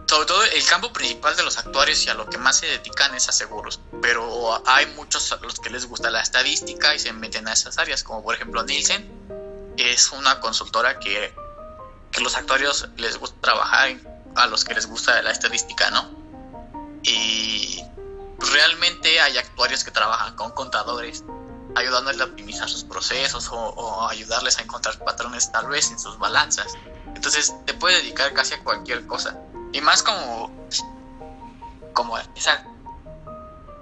sobre 0.06 0.26
todo 0.26 0.42
el 0.42 0.64
campo 0.66 0.92
principal 0.92 1.36
de 1.36 1.42
los 1.42 1.58
actuarios 1.58 2.04
y 2.06 2.08
a 2.08 2.14
lo 2.14 2.28
que 2.30 2.38
más 2.38 2.58
se 2.58 2.66
dedican 2.66 3.14
es 3.14 3.28
a 3.28 3.32
seguros, 3.32 3.80
pero 4.00 4.62
hay 4.66 4.86
muchos 4.94 5.32
a 5.32 5.36
los 5.36 5.60
que 5.60 5.70
les 5.70 5.86
gusta 5.86 6.10
la 6.10 6.22
estadística 6.22 6.94
y 6.94 6.98
se 6.98 7.12
meten 7.12 7.48
a 7.48 7.52
esas 7.52 7.78
áreas, 7.78 8.02
como 8.02 8.22
por 8.22 8.34
ejemplo 8.34 8.62
Nielsen, 8.62 9.74
es 9.76 10.10
una 10.12 10.40
consultora 10.40 10.98
que, 10.98 11.34
que 12.10 12.20
los 12.20 12.36
actuarios 12.36 12.88
les 12.96 13.18
gusta 13.18 13.36
trabajar, 13.40 13.96
a 14.34 14.46
los 14.46 14.64
que 14.64 14.74
les 14.74 14.86
gusta 14.86 15.20
la 15.22 15.30
estadística, 15.30 15.90
¿no? 15.90 16.27
Y 17.02 17.82
realmente 18.38 19.20
hay 19.20 19.38
actuarios 19.38 19.84
que 19.84 19.90
trabajan 19.90 20.34
con 20.36 20.50
contadores, 20.52 21.24
ayudándoles 21.74 22.20
a 22.20 22.24
optimizar 22.24 22.68
sus 22.68 22.84
procesos 22.84 23.48
o, 23.50 24.08
ayudarles 24.08 24.58
a 24.58 24.62
encontrar 24.62 24.98
patrones 25.04 25.50
tal 25.52 25.68
vez 25.68 25.90
en 25.90 25.98
sus 25.98 26.18
balanzas. 26.18 26.74
Entonces 27.14 27.54
te 27.66 27.74
puedes 27.74 28.02
dedicar 28.02 28.32
casi 28.32 28.54
a 28.54 28.62
cualquier 28.62 29.06
cosa. 29.06 29.36
Y 29.72 29.80
más 29.80 30.02
como. 30.02 30.50
Como 31.92 32.16
esa. 32.36 32.64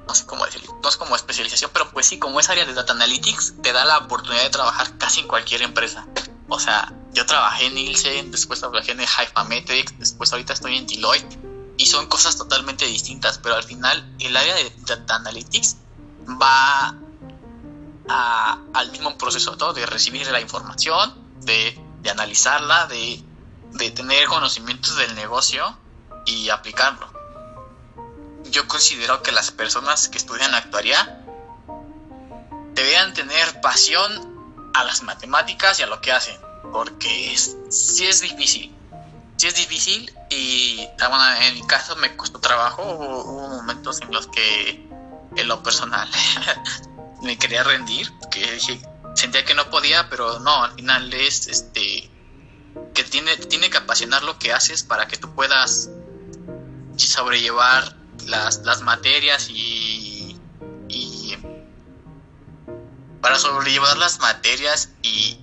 No 0.07 0.14
sé 0.14 0.24
cómo 0.26 0.44
decirlo. 0.44 0.79
No 0.83 0.88
es 0.88 0.96
como 0.96 1.16
especialización, 1.16 1.70
pero 1.72 1.90
pues 1.90 2.07
sí, 2.07 2.18
como 2.18 2.38
esa 2.38 2.52
área 2.52 2.64
de 2.64 2.74
Data 2.74 2.92
Analytics, 2.92 3.55
te 3.62 3.72
da 3.72 3.85
la 3.85 3.98
oportunidad 3.98 4.44
de 4.44 4.50
trabajar 4.50 4.96
casi 4.98 5.20
en 5.20 5.29
cualquier 5.29 5.62
empresa. 5.62 6.07
O 6.48 6.61
sea, 6.61 6.92
yo 7.12 7.26
trabajé 7.26 7.66
en 7.66 7.74
Nielsen, 7.74 8.31
después 8.31 8.61
trabajé 8.61 8.92
en 8.92 9.00
Hypametrics, 9.00 9.98
después 9.98 10.33
ahorita 10.33 10.52
estoy 10.52 10.76
en 10.76 10.87
Deloitte. 10.87 11.37
Y 11.79 11.87
son 11.87 12.07
cosas 12.07 12.37
totalmente 12.37 12.87
distintas, 12.87 13.39
pero 13.39 13.55
al 13.55 13.65
final 13.65 14.15
el 14.19 14.37
área 14.37 14.55
de 14.55 14.73
Data 14.87 15.17
Analytics 15.17 15.77
va 16.41 16.95
a, 18.09 18.59
al 18.73 18.91
mismo 18.93 19.17
proceso 19.19 19.57
todo, 19.57 19.73
de 19.73 19.85
recibir 19.87 20.27
la 20.31 20.41
información, 20.41 21.15
de, 21.43 21.79
de 22.03 22.11
analizarla, 22.11 22.87
de 22.87 23.23
de 23.77 23.91
tener 23.91 24.27
conocimientos 24.27 24.97
del 24.97 25.15
negocio 25.15 25.77
y 26.25 26.49
aplicarlo. 26.51 27.12
Yo 28.51 28.67
considero 28.69 29.23
que 29.23 29.33
las 29.33 29.51
personas 29.51 30.09
que 30.09 30.19
estudian 30.19 30.55
actuaría 30.55 31.25
deberían 32.75 33.12
tener 33.15 33.61
pasión 33.61 34.71
a 34.75 34.85
las 34.85 35.03
matemáticas 35.03 35.81
y 35.81 35.83
a 35.83 35.87
lo 35.87 36.01
que 36.01 36.12
hacen, 36.12 36.39
porque 36.73 37.33
es, 37.33 37.57
es 38.01 38.21
difícil. 38.21 38.76
Sí 39.37 39.46
es 39.49 39.55
difícil 39.55 40.12
y 40.31 40.88
bueno, 40.99 41.25
en 41.42 41.55
mi 41.55 41.66
caso 41.66 41.94
me 41.96 42.16
costó 42.16 42.40
trabajo, 42.40 42.83
hubo, 42.83 43.25
hubo 43.25 43.49
momentos 43.49 44.01
en 44.01 44.11
los 44.12 44.27
que 44.29 44.88
en 45.37 45.49
lo 45.49 45.62
personal 45.62 46.09
me 47.22 47.37
quería 47.37 47.62
rendir, 47.62 48.11
que 48.31 48.53
dije, 48.53 48.81
sentía 49.14 49.44
que 49.44 49.55
no 49.55 49.68
podía, 49.70 50.09
pero 50.09 50.38
no, 50.40 50.64
al 50.64 50.72
final 50.72 51.12
es 51.12 51.49
este 51.49 52.11
que 52.94 53.05
tiene, 53.05 53.37
tiene 53.37 53.68
que 53.70 53.79
apasionar 53.79 54.22
lo 54.22 54.38
que 54.38 54.53
haces 54.53 54.83
para 54.83 55.07
que 55.07 55.16
tú 55.16 55.35
puedas 55.35 55.90
sobrellevar 56.96 57.96
las, 58.27 58.59
las 58.64 58.83
materias 58.83 59.49
y, 59.51 60.38
y 60.88 61.37
para 63.20 63.38
sobrellevar 63.38 63.96
las 63.99 64.18
materias 64.18 64.90
y, 65.03 65.38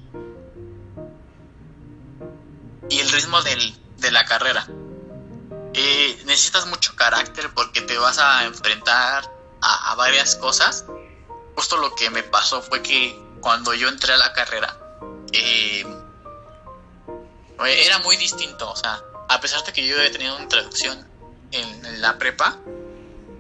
y 2.89 2.99
el 2.99 3.10
ritmo 3.12 3.41
del, 3.43 3.83
de 4.03 4.11
la 4.11 4.25
carrera. 4.25 4.67
Eh, 5.73 6.21
necesitas 6.25 6.67
mucho 6.67 6.95
carácter 6.95 7.51
porque 7.55 7.81
te 7.81 7.97
vas 7.97 8.19
a 8.19 8.43
enfrentar 8.43 9.27
a, 9.61 9.95
varias 9.95 10.35
cosas. 10.35 10.85
Justo 11.55 11.77
lo 11.77 11.95
que 11.95 12.09
me 12.11 12.21
pasó 12.21 12.61
fue 12.61 12.83
que 12.83 13.17
cuando 13.41 13.73
yo 13.73 13.87
entré 13.87 14.13
a 14.13 14.17
la 14.17 14.33
carrera, 14.33 14.77
eh, 15.31 15.85
era 17.65 17.99
muy 17.99 18.17
distinto, 18.17 18.69
o 18.69 18.75
sea, 18.75 19.01
a 19.29 19.39
pesar 19.39 19.63
de 19.63 19.71
que 19.71 19.87
yo 19.87 19.99
he 19.99 20.09
tenido 20.09 20.35
una 20.35 20.47
traducción 20.47 21.07
en, 21.51 21.85
en, 21.85 22.01
la 22.01 22.17
prepa, 22.17 22.57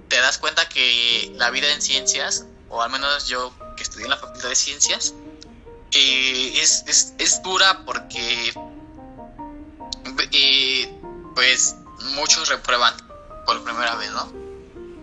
te 0.07 0.19
das 0.19 0.37
cuenta 0.37 0.69
que 0.69 1.33
la 1.35 1.49
vida 1.49 1.71
en 1.73 1.81
ciencias, 1.81 2.45
o 2.69 2.81
al 2.81 2.89
menos 2.89 3.27
yo 3.27 3.53
que 3.75 3.83
estudié 3.83 4.05
en 4.05 4.11
la 4.11 4.17
facultad 4.17 4.49
de 4.49 4.55
ciencias, 4.55 5.13
eh, 5.91 6.53
es, 6.61 6.83
es, 6.87 7.13
es, 7.17 7.43
dura 7.43 7.83
porque 7.85 8.53
eh, 10.31 10.99
pues 11.35 11.75
muchos 12.15 12.49
reprueban 12.49 12.93
por 13.45 13.63
primera 13.63 13.95
vez, 13.95 14.11
¿no? 14.11 14.31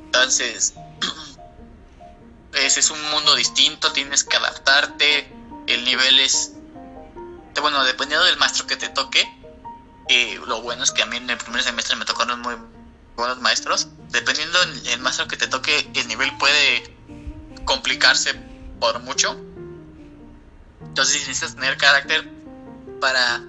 Entonces, 0.06 0.74
pues 2.50 2.76
es 2.76 2.90
un 2.90 3.02
mundo 3.10 3.34
distinto, 3.34 3.92
tienes 3.92 4.24
que 4.24 4.36
adaptarte, 4.36 5.32
el 5.66 5.84
nivel 5.84 6.18
es, 6.20 6.52
bueno, 7.60 7.84
dependiendo 7.84 8.24
del 8.26 8.36
maestro 8.38 8.66
que 8.66 8.76
te 8.76 8.88
toque, 8.88 9.28
eh, 10.08 10.40
lo 10.46 10.62
bueno 10.62 10.82
es 10.82 10.90
que 10.90 11.02
a 11.02 11.06
mí 11.06 11.16
en 11.16 11.30
el 11.30 11.38
primer 11.38 11.62
semestre 11.62 11.96
me 11.96 12.04
tocaron 12.04 12.40
muy 12.40 12.56
buenos 13.16 13.40
maestros, 13.40 13.88
dependiendo 14.08 14.58
del 14.64 15.00
maestro 15.00 15.28
que 15.28 15.36
te 15.36 15.46
toque, 15.46 15.90
el 15.94 16.08
nivel 16.08 16.36
puede 16.38 16.96
complicarse 17.64 18.34
por 18.80 18.98
mucho. 19.00 19.38
Entonces 20.80 21.20
necesitas 21.28 21.54
tener 21.54 21.76
carácter 21.76 22.28
para 23.00 23.42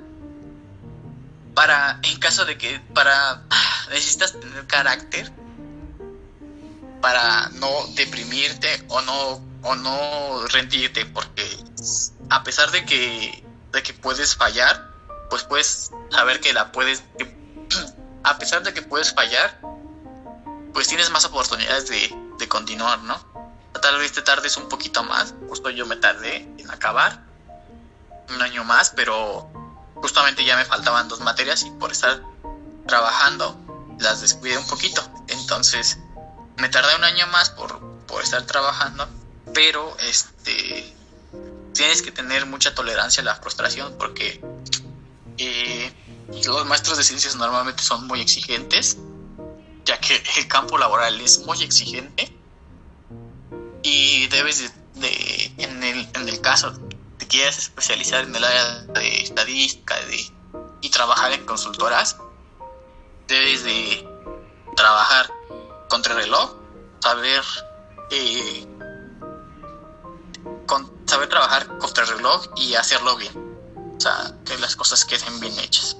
para 1.54 2.00
en 2.04 2.20
caso 2.20 2.46
de 2.46 2.58
que 2.58 2.80
para 2.94 3.44
necesitas 3.90 4.40
tener 4.40 4.68
carácter 4.68 5.32
para 7.02 7.50
no 7.54 7.70
deprimirte 7.96 8.84
o 8.90 9.02
no 9.02 9.42
o 9.64 9.76
no 9.76 10.48
rendirte 10.48 11.06
porque 11.06 11.46
a 12.30 12.44
pesar 12.44 12.72
de 12.72 12.86
que 12.86 13.44
de 13.72 13.84
que 13.84 13.94
puedes 13.94 14.36
fallar 14.36 14.90
pues 15.30 15.44
puedes 15.44 15.92
saber 16.10 16.40
que 16.40 16.54
la 16.54 16.72
puedes 16.72 17.04
a 18.24 18.38
pesar 18.38 18.64
de 18.64 18.74
que 18.74 18.82
puedes 18.82 19.14
fallar 19.14 19.60
pues 20.74 20.88
tienes 20.88 21.10
más 21.10 21.26
oportunidades 21.26 21.88
de, 21.90 22.16
de 22.38 22.48
continuar 22.48 23.00
no 23.00 23.20
tal 23.82 23.98
vez 23.98 24.14
te 24.14 24.22
tardes 24.22 24.58
un 24.58 24.70
poquito 24.70 25.04
más 25.04 25.34
justo 25.50 25.70
yo 25.70 25.86
me 25.86 25.96
tardé 25.96 26.48
en 26.58 26.72
acabar 26.72 27.20
un 28.30 28.42
año 28.42 28.64
más 28.64 28.92
pero 28.92 29.61
justamente 30.02 30.44
ya 30.44 30.56
me 30.56 30.66
faltaban 30.66 31.08
dos 31.08 31.22
materias 31.22 31.64
y 31.64 31.72
por 31.72 31.92
estar 31.92 32.22
trabajando 32.88 33.58
las 34.00 34.22
descuidé 34.22 34.58
un 34.58 34.68
poquito. 34.68 35.02
Entonces 35.28 36.00
me 36.58 36.70
tardé 36.70 36.96
un 36.96 37.04
año 37.04 37.28
más 37.28 37.50
por, 37.52 37.80
por 38.08 38.24
estar 38.24 38.46
trabajando, 38.46 39.08
pero 39.54 39.96
este 40.00 40.96
tienes 41.74 42.02
que 42.02 42.12
tener 42.12 42.46
mucha 42.46 42.76
tolerancia 42.76 43.22
a 43.22 43.26
la 43.26 43.36
frustración 43.36 43.96
porque 43.98 44.42
eh, 45.38 45.94
los 46.46 46.66
maestros 46.66 46.98
de 46.98 47.04
ciencias 47.04 47.36
normalmente 47.36 47.82
son 47.82 48.08
muy 48.08 48.22
exigentes, 48.22 48.98
ya 49.86 50.00
que 50.00 50.22
el 50.38 50.48
campo 50.48 50.78
laboral 50.78 51.20
es 51.22 51.40
muy 51.40 51.62
exigente 51.64 52.36
y 53.84 54.28
debes 54.28 54.72
de, 54.96 55.54
en, 55.58 55.84
el, 55.84 56.08
en 56.14 56.30
el 56.30 56.42
caso 56.42 56.78
te 57.32 57.38
quieres 57.38 57.58
especializar 57.60 58.26
en 58.26 58.36
el 58.36 58.44
área 58.44 58.80
de 58.94 59.22
estadística 59.22 59.96
de, 60.06 60.34
y 60.82 60.89
trabajar 60.89 61.32
en 61.32 61.46
consultoras, 61.46 62.17
debes 63.28 63.63
de 63.63 64.06
trabajar 64.76 65.32
reloj 65.89 66.56
saber 67.02 67.44
eh, 68.12 68.67
saber 71.06 71.30
trabajar 71.30 71.67
reloj 71.96 72.48
y 72.58 72.76
hacerlo 72.76 73.15
bien. 73.15 73.34
O 73.98 74.00
sea, 74.00 74.34
que 74.46 74.58
las 74.58 74.76
cosas 74.76 75.06
queden 75.06 75.39
bien 75.39 75.58
hechas. 75.60 75.96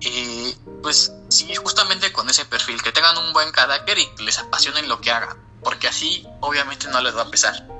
Y 0.00 0.54
pues 0.82 1.12
sí, 1.28 1.54
justamente 1.54 2.12
con 2.12 2.30
ese 2.30 2.46
perfil, 2.46 2.82
que 2.82 2.92
tengan 2.92 3.18
un 3.18 3.32
buen 3.34 3.50
carácter 3.52 3.98
y 3.98 4.06
que 4.14 4.22
les 4.22 4.38
apasionen 4.38 4.88
lo 4.88 5.00
que 5.00 5.10
hagan, 5.10 5.36
porque 5.62 5.88
así 5.88 6.26
obviamente 6.40 6.88
no 6.88 7.00
les 7.02 7.14
va 7.14 7.22
a 7.22 7.30
pesar. 7.30 7.77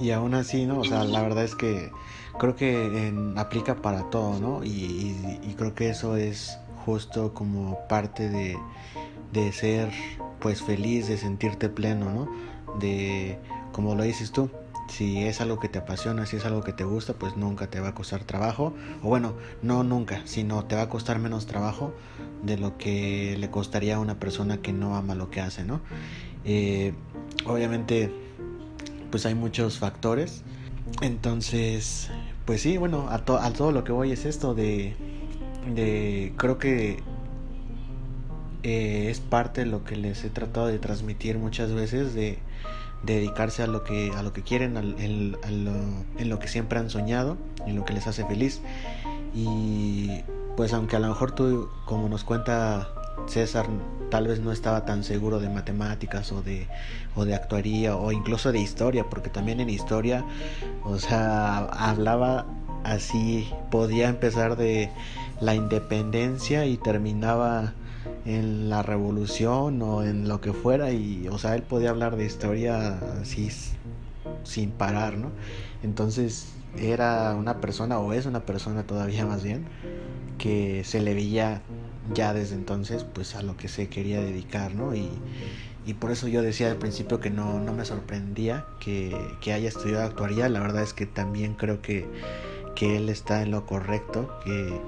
Y 0.00 0.10
aún 0.12 0.34
así, 0.34 0.66
¿no? 0.66 0.80
O 0.80 0.84
sea, 0.84 1.04
la 1.04 1.22
verdad 1.22 1.44
es 1.44 1.54
que 1.54 1.92
creo 2.38 2.56
que 2.56 3.12
aplica 3.36 3.76
para 3.76 4.08
todo, 4.10 4.40
¿no? 4.40 4.64
y 4.64 5.54
creo 5.58 5.74
que 5.74 5.90
eso 5.90 6.16
es 6.16 6.58
justo 6.84 7.34
como 7.34 7.78
parte 7.88 8.28
de, 8.28 8.56
de 9.32 9.52
ser 9.52 9.90
pues 10.40 10.62
feliz, 10.62 11.08
de 11.08 11.18
sentirte 11.18 11.68
pleno, 11.68 12.10
¿no? 12.10 12.28
De, 12.78 13.38
como 13.72 13.94
lo 13.94 14.02
dices 14.02 14.32
tú, 14.32 14.50
si 14.88 15.22
es 15.22 15.40
algo 15.40 15.60
que 15.60 15.68
te 15.68 15.78
apasiona, 15.78 16.26
si 16.26 16.36
es 16.36 16.44
algo 16.46 16.62
que 16.62 16.72
te 16.72 16.84
gusta, 16.84 17.14
pues 17.14 17.36
nunca 17.36 17.68
te 17.68 17.80
va 17.80 17.88
a 17.88 17.94
costar 17.94 18.24
trabajo. 18.24 18.72
O 19.02 19.08
bueno, 19.08 19.34
no 19.62 19.84
nunca, 19.84 20.22
sino 20.24 20.64
te 20.64 20.76
va 20.76 20.82
a 20.82 20.88
costar 20.88 21.18
menos 21.18 21.46
trabajo 21.46 21.92
de 22.42 22.56
lo 22.56 22.78
que 22.78 23.36
le 23.38 23.50
costaría 23.50 23.96
a 23.96 23.98
una 24.00 24.18
persona 24.18 24.58
que 24.62 24.72
no 24.72 24.96
ama 24.96 25.14
lo 25.14 25.30
que 25.30 25.40
hace, 25.40 25.64
¿no? 25.64 25.80
Eh, 26.44 26.94
obviamente, 27.44 28.12
pues 29.10 29.26
hay 29.26 29.34
muchos 29.34 29.78
factores. 29.78 30.42
Entonces, 31.02 32.10
pues 32.46 32.62
sí, 32.62 32.76
bueno, 32.76 33.08
a, 33.08 33.16
a 33.16 33.52
todo 33.52 33.72
lo 33.72 33.84
que 33.84 33.92
voy 33.92 34.12
es 34.12 34.24
esto 34.24 34.54
de, 34.54 34.94
de 35.74 36.32
creo 36.36 36.58
que 36.58 37.02
eh, 38.62 39.08
es 39.10 39.20
parte 39.20 39.62
de 39.62 39.66
lo 39.66 39.84
que 39.84 39.96
les 39.96 40.24
he 40.24 40.30
tratado 40.30 40.66
de 40.66 40.78
transmitir 40.78 41.38
muchas 41.38 41.72
veces 41.72 42.14
de, 42.14 42.38
dedicarse 43.02 43.62
a 43.62 43.66
lo 43.66 43.82
que 43.82 44.12
a 44.14 44.22
lo 44.22 44.34
que 44.34 44.42
quieren 44.42 44.76
en 44.76 46.28
lo 46.28 46.38
que 46.38 46.48
siempre 46.48 46.78
han 46.78 46.90
soñado 46.90 47.38
en 47.66 47.76
lo 47.76 47.86
que 47.86 47.94
les 47.94 48.06
hace 48.06 48.26
feliz 48.26 48.60
y 49.34 50.20
pues 50.56 50.74
aunque 50.74 50.96
a 50.96 50.98
lo 50.98 51.08
mejor 51.08 51.32
tú 51.32 51.70
como 51.86 52.10
nos 52.10 52.24
cuenta 52.24 52.99
César 53.26 53.66
tal 54.10 54.26
vez 54.26 54.40
no 54.40 54.52
estaba 54.52 54.84
tan 54.84 55.04
seguro 55.04 55.40
de 55.40 55.48
matemáticas 55.48 56.32
o 56.32 56.42
de 56.42 56.66
o 57.14 57.24
de 57.24 57.34
actuaría 57.34 57.96
o 57.96 58.12
incluso 58.12 58.52
de 58.52 58.58
historia 58.58 59.04
porque 59.08 59.30
también 59.30 59.60
en 59.60 59.70
historia 59.70 60.24
o 60.84 60.98
sea 60.98 61.58
hablaba 61.66 62.46
así 62.84 63.48
podía 63.70 64.08
empezar 64.08 64.56
de 64.56 64.90
la 65.40 65.54
independencia 65.54 66.66
y 66.66 66.76
terminaba 66.76 67.74
en 68.24 68.68
la 68.68 68.82
revolución 68.82 69.80
o 69.82 70.02
en 70.02 70.28
lo 70.28 70.40
que 70.40 70.52
fuera 70.52 70.90
y 70.92 71.28
o 71.28 71.38
sea 71.38 71.54
él 71.54 71.62
podía 71.62 71.90
hablar 71.90 72.16
de 72.16 72.26
historia 72.26 72.98
así 73.20 73.48
sin 74.44 74.70
parar 74.70 75.16
no 75.16 75.30
entonces 75.82 76.52
era 76.76 77.34
una 77.34 77.60
persona 77.60 77.98
o 77.98 78.12
es 78.12 78.26
una 78.26 78.40
persona 78.40 78.82
todavía 78.82 79.24
más 79.24 79.42
bien 79.42 79.66
que 80.38 80.84
se 80.84 81.00
le 81.00 81.14
veía 81.14 81.62
ya 82.14 82.32
desde 82.34 82.54
entonces 82.54 83.04
pues 83.04 83.34
a 83.34 83.42
lo 83.42 83.56
que 83.56 83.68
se 83.68 83.88
quería 83.88 84.20
dedicar 84.20 84.74
no 84.74 84.94
y, 84.94 85.08
y 85.86 85.94
por 85.94 86.10
eso 86.10 86.28
yo 86.28 86.42
decía 86.42 86.70
al 86.70 86.76
principio 86.76 87.20
que 87.20 87.30
no, 87.30 87.60
no 87.60 87.72
me 87.72 87.84
sorprendía 87.84 88.66
que, 88.80 89.16
que 89.40 89.52
haya 89.52 89.68
estudiado 89.68 90.04
actuaría 90.04 90.48
la 90.48 90.60
verdad 90.60 90.82
es 90.82 90.92
que 90.92 91.06
también 91.06 91.54
creo 91.54 91.82
que, 91.82 92.06
que 92.74 92.96
él 92.96 93.08
está 93.08 93.42
en 93.42 93.50
lo 93.50 93.66
correcto 93.66 94.30
que 94.44 94.80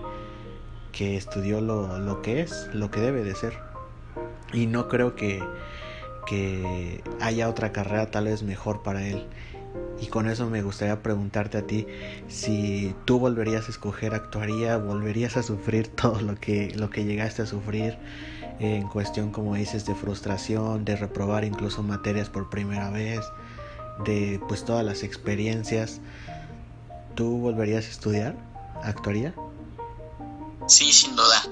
que 0.92 1.16
estudió 1.16 1.61
lo, 1.61 1.98
lo, 1.98 2.22
que 2.22 2.42
es, 2.42 2.68
lo 2.72 2.90
que 2.90 3.00
debe 3.00 3.24
de 3.24 3.35
ser. 3.35 3.58
Y 4.52 4.66
no 4.66 4.88
creo 4.88 5.16
que, 5.16 5.42
que 6.26 7.02
haya 7.20 7.48
otra 7.48 7.72
carrera 7.72 8.11
tal 8.11 8.26
vez 8.26 8.42
mejor 8.42 8.82
para 8.82 9.04
él. 9.06 9.26
Y 10.00 10.06
con 10.08 10.28
eso 10.28 10.50
me 10.50 10.62
gustaría 10.62 11.00
preguntarte 11.02 11.58
a 11.58 11.66
ti 11.66 11.87
si 12.28 12.94
tú 13.04 13.18
volverías 13.18 13.68
a 13.68 13.70
escoger 13.70 14.14
actuaría, 14.14 14.76
volverías 14.76 15.37
a 15.37 15.42
sufrir 15.42 15.88
todo 15.96 16.20
lo 16.20 16.35
que, 16.37 16.72
lo 16.74 16.90
que 16.90 17.04
llegaste 17.04 17.42
a 17.42 17.46
sufrir 17.46 17.98
en 18.58 18.88
cuestión, 18.88 19.32
como 19.32 19.54
dices, 19.54 19.87
de 19.87 19.94
frustración, 19.94 20.85
de 20.85 20.96
reprobar 20.96 21.44
incluso 21.44 21.82
materias 21.82 22.28
por 22.28 22.50
primera 22.50 22.90
vez, 22.90 23.20
de 24.04 24.40
pues 24.48 24.64
todas 24.64 24.85
las 24.85 25.02
experiencias. 25.02 26.00
¿Tú 27.14 27.38
volverías 27.38 27.87
a 27.87 27.90
estudiar 27.90 28.37
actuaría? 28.82 29.35
Sí, 30.66 30.92
sin 30.92 31.14
duda. 31.16 31.42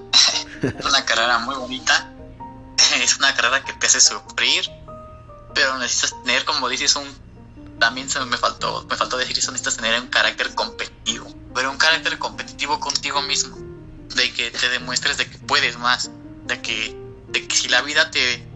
es 0.63 0.85
una 0.85 1.05
carrera 1.05 1.39
muy 1.41 1.57
bonita. 1.57 2.13
Es 3.03 3.19
una 3.19 3.33
carrera 3.35 3.65
que 3.65 3.73
te 3.75 3.87
hace 3.87 4.01
sufrir. 4.01 4.65
Pero 5.55 5.79
necesitas 5.79 6.15
tener, 6.23 6.45
como 6.45 6.69
dices, 6.69 6.97
un. 6.97 7.07
También 7.81 8.11
se 8.11 8.21
me 8.27 8.37
faltó, 8.37 8.87
me 8.91 8.95
faltó 8.95 9.17
decir 9.17 9.39
eso, 9.39 9.51
necesitas 9.51 9.79
tener 9.79 9.99
un 9.99 10.09
carácter 10.09 10.55
competitivo. 10.55 11.35
Pero 11.55 11.71
un 11.71 11.79
carácter 11.79 12.19
competitivo 12.19 12.79
contigo 12.79 13.23
mismo. 13.23 13.57
De 14.15 14.33
que 14.35 14.51
te 14.51 14.69
demuestres 14.69 15.17
de 15.17 15.29
que 15.29 15.39
puedes 15.39 15.79
más. 15.79 16.11
De 16.45 16.61
que, 16.61 16.95
de 17.29 17.49
que 17.49 17.57
si 17.57 17.69
la 17.69 17.81
vida 17.81 18.11
te, 18.11 18.47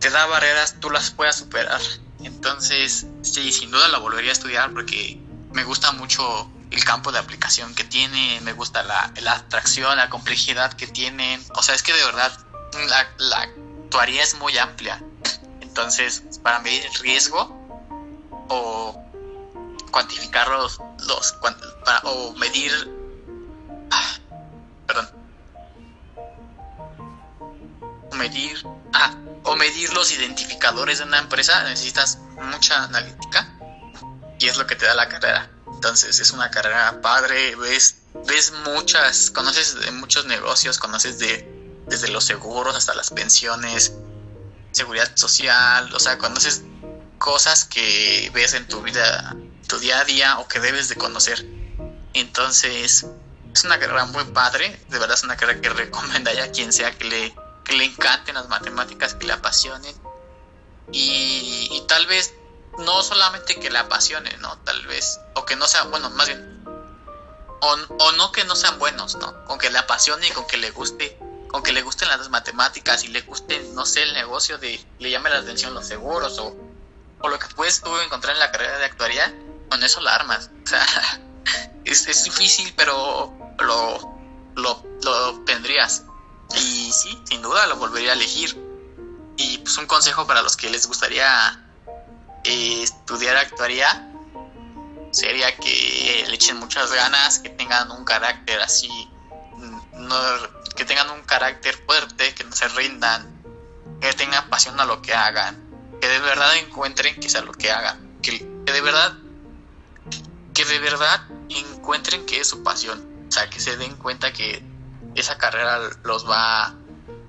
te 0.00 0.10
da 0.10 0.24
barreras, 0.24 0.80
tú 0.80 0.88
las 0.90 1.10
puedas 1.10 1.36
superar. 1.36 1.80
Entonces, 2.20 3.06
sí, 3.20 3.52
sin 3.52 3.70
duda 3.70 3.88
la 3.88 3.98
volvería 3.98 4.30
a 4.30 4.32
estudiar 4.32 4.72
porque 4.72 5.20
me 5.52 5.62
gusta 5.64 5.92
mucho 5.92 6.50
el 6.70 6.82
campo 6.82 7.12
de 7.12 7.18
aplicación 7.18 7.74
que 7.74 7.84
tiene, 7.84 8.40
me 8.40 8.54
gusta 8.54 8.82
la, 8.84 9.12
la 9.20 9.32
atracción, 9.32 9.98
la 9.98 10.08
complejidad 10.08 10.72
que 10.72 10.86
tienen. 10.86 11.44
O 11.54 11.62
sea, 11.62 11.74
es 11.74 11.82
que 11.82 11.92
de 11.92 12.04
verdad 12.04 12.32
la, 12.88 13.06
la 13.18 13.42
actuaría 13.42 14.22
es 14.22 14.34
muy 14.38 14.56
amplia. 14.56 15.02
Entonces, 15.60 16.22
para 16.42 16.60
medir 16.60 16.86
el 16.86 16.94
riesgo 16.94 17.55
o 18.48 19.02
cuantificar 19.90 20.48
los, 20.48 20.80
para, 21.84 22.00
o 22.04 22.32
medir 22.34 22.72
ah, 23.90 24.18
perdón. 24.86 25.10
Medir 28.14 28.66
ah, 28.92 29.14
o 29.44 29.56
medir 29.56 29.92
los 29.92 30.12
identificadores 30.12 30.98
de 30.98 31.04
una 31.04 31.18
empresa 31.18 31.62
necesitas 31.64 32.18
mucha 32.52 32.84
analítica 32.84 33.52
y 34.38 34.48
es 34.48 34.56
lo 34.56 34.66
que 34.66 34.76
te 34.76 34.86
da 34.86 34.94
la 34.94 35.08
carrera. 35.08 35.50
Entonces 35.72 36.20
es 36.20 36.30
una 36.30 36.50
carrera 36.50 37.00
padre, 37.00 37.54
ves, 37.56 37.96
ves 38.26 38.52
muchas, 38.64 39.30
conoces 39.30 39.80
de 39.80 39.90
muchos 39.92 40.26
negocios, 40.26 40.78
conoces 40.78 41.18
de 41.18 41.56
desde 41.86 42.08
los 42.08 42.24
seguros 42.24 42.74
hasta 42.74 42.94
las 42.94 43.10
pensiones, 43.10 43.92
seguridad 44.72 45.10
social, 45.14 45.92
o 45.94 46.00
sea, 46.00 46.18
conoces 46.18 46.62
cosas 47.18 47.64
que 47.64 48.30
ves 48.34 48.54
en 48.54 48.66
tu 48.68 48.82
vida, 48.82 49.34
tu 49.68 49.78
día 49.78 50.00
a 50.00 50.04
día 50.04 50.38
o 50.38 50.48
que 50.48 50.60
debes 50.60 50.88
de 50.88 50.96
conocer. 50.96 51.44
Entonces, 52.14 53.06
es 53.52 53.64
una 53.64 53.78
carrera 53.78 54.06
muy 54.06 54.24
padre, 54.24 54.80
de 54.88 54.98
verdad 54.98 55.16
es 55.16 55.24
una 55.24 55.36
carrera 55.36 55.60
que 55.60 55.68
recomendaría 55.84 56.44
a 56.44 56.50
quien 56.50 56.72
sea 56.72 56.90
que 56.92 57.04
le, 57.04 57.34
que 57.64 57.74
le 57.74 57.84
encanten 57.84 58.34
las 58.34 58.48
matemáticas, 58.48 59.14
que 59.14 59.26
le 59.26 59.32
apasionen. 59.32 59.94
Y, 60.92 61.82
tal 61.88 62.06
vez 62.06 62.32
no 62.78 63.02
solamente 63.02 63.58
que 63.58 63.70
le 63.70 63.78
apasione, 63.78 64.36
¿no? 64.38 64.56
Tal 64.58 64.86
vez, 64.86 65.18
o 65.34 65.44
que 65.44 65.56
no 65.56 65.66
sea, 65.66 65.84
bueno, 65.84 66.10
más 66.10 66.26
bien, 66.28 66.64
o, 67.60 67.76
o 67.98 68.12
no 68.12 68.32
que 68.32 68.44
no 68.44 68.54
sean 68.54 68.78
buenos, 68.78 69.16
¿no? 69.16 69.44
Con 69.46 69.58
que 69.58 69.70
le 69.70 69.78
apasione 69.78 70.28
y 70.28 70.30
con 70.30 70.46
que 70.46 70.58
le 70.58 70.70
guste 70.70 71.18
con 71.48 71.62
que 71.62 71.72
le 71.72 71.82
gusten 71.82 72.08
las 72.08 72.28
matemáticas 72.28 73.04
y 73.04 73.08
le 73.08 73.22
guste, 73.22 73.60
no 73.72 73.86
sé, 73.86 74.02
el 74.02 74.12
negocio 74.14 74.58
de, 74.58 74.78
le 74.98 75.10
llame 75.10 75.30
la 75.30 75.38
atención 75.38 75.72
los 75.74 75.86
seguros 75.86 76.38
o, 76.38 76.54
o 77.20 77.28
lo 77.28 77.38
que 77.38 77.46
puedes 77.54 77.80
tú 77.80 77.96
encontrar 77.98 78.34
en 78.34 78.40
la 78.40 78.50
carrera 78.50 78.78
de 78.78 78.84
actuaría, 78.84 79.34
con 79.70 79.82
eso 79.82 80.00
la 80.00 80.14
armas. 80.14 80.50
O 80.66 80.68
sea, 80.68 80.84
es, 81.84 82.08
es 82.08 82.24
difícil, 82.24 82.74
pero 82.76 83.32
lo, 83.60 84.18
lo, 84.56 84.84
lo 85.04 85.28
obtendrías. 85.28 86.02
Y 86.56 86.90
sí, 86.92 87.16
sin 87.24 87.40
duda 87.40 87.68
lo 87.68 87.76
volvería 87.76 88.10
a 88.10 88.14
elegir. 88.14 88.60
Y 89.36 89.58
pues 89.58 89.78
un 89.78 89.86
consejo 89.86 90.26
para 90.26 90.42
los 90.42 90.56
que 90.56 90.68
les 90.70 90.88
gustaría 90.88 91.64
eh, 92.42 92.82
estudiar 92.82 93.36
actuaría 93.36 94.10
sería 95.12 95.54
que 95.56 96.24
le 96.28 96.34
echen 96.34 96.58
muchas 96.58 96.92
ganas, 96.92 97.38
que 97.38 97.48
tengan 97.50 97.90
un 97.90 98.04
carácter 98.04 98.60
así, 98.60 99.10
no, 99.94 100.16
que 100.76 100.84
tengan 100.84 101.10
un 101.10 101.22
carácter 101.22 101.74
fuerte, 101.86 102.34
que 102.34 102.44
no 102.44 102.52
se 102.52 102.68
rindan, 102.68 103.42
que 104.00 104.12
tengan 104.12 104.48
pasión 104.50 104.78
a 104.78 104.84
lo 104.84 105.00
que 105.00 105.14
hagan, 105.14 105.65
que 106.00 106.08
de 106.08 106.18
verdad 106.20 106.56
encuentren 106.56 107.18
que 107.20 107.28
sea 107.28 107.42
lo 107.42 107.52
que 107.52 107.70
hagan, 107.70 108.18
que, 108.22 108.38
de 108.38 108.80
verdad, 108.80 109.16
que 110.54 110.64
de 110.64 110.78
verdad 110.78 111.26
encuentren 111.48 112.26
que 112.26 112.40
es 112.40 112.48
su 112.48 112.62
pasión, 112.62 113.26
o 113.28 113.32
sea, 113.32 113.48
que 113.50 113.60
se 113.60 113.76
den 113.76 113.96
cuenta 113.96 114.32
que 114.32 114.62
esa 115.14 115.38
carrera 115.38 115.80
los 116.04 116.28
va 116.28 116.74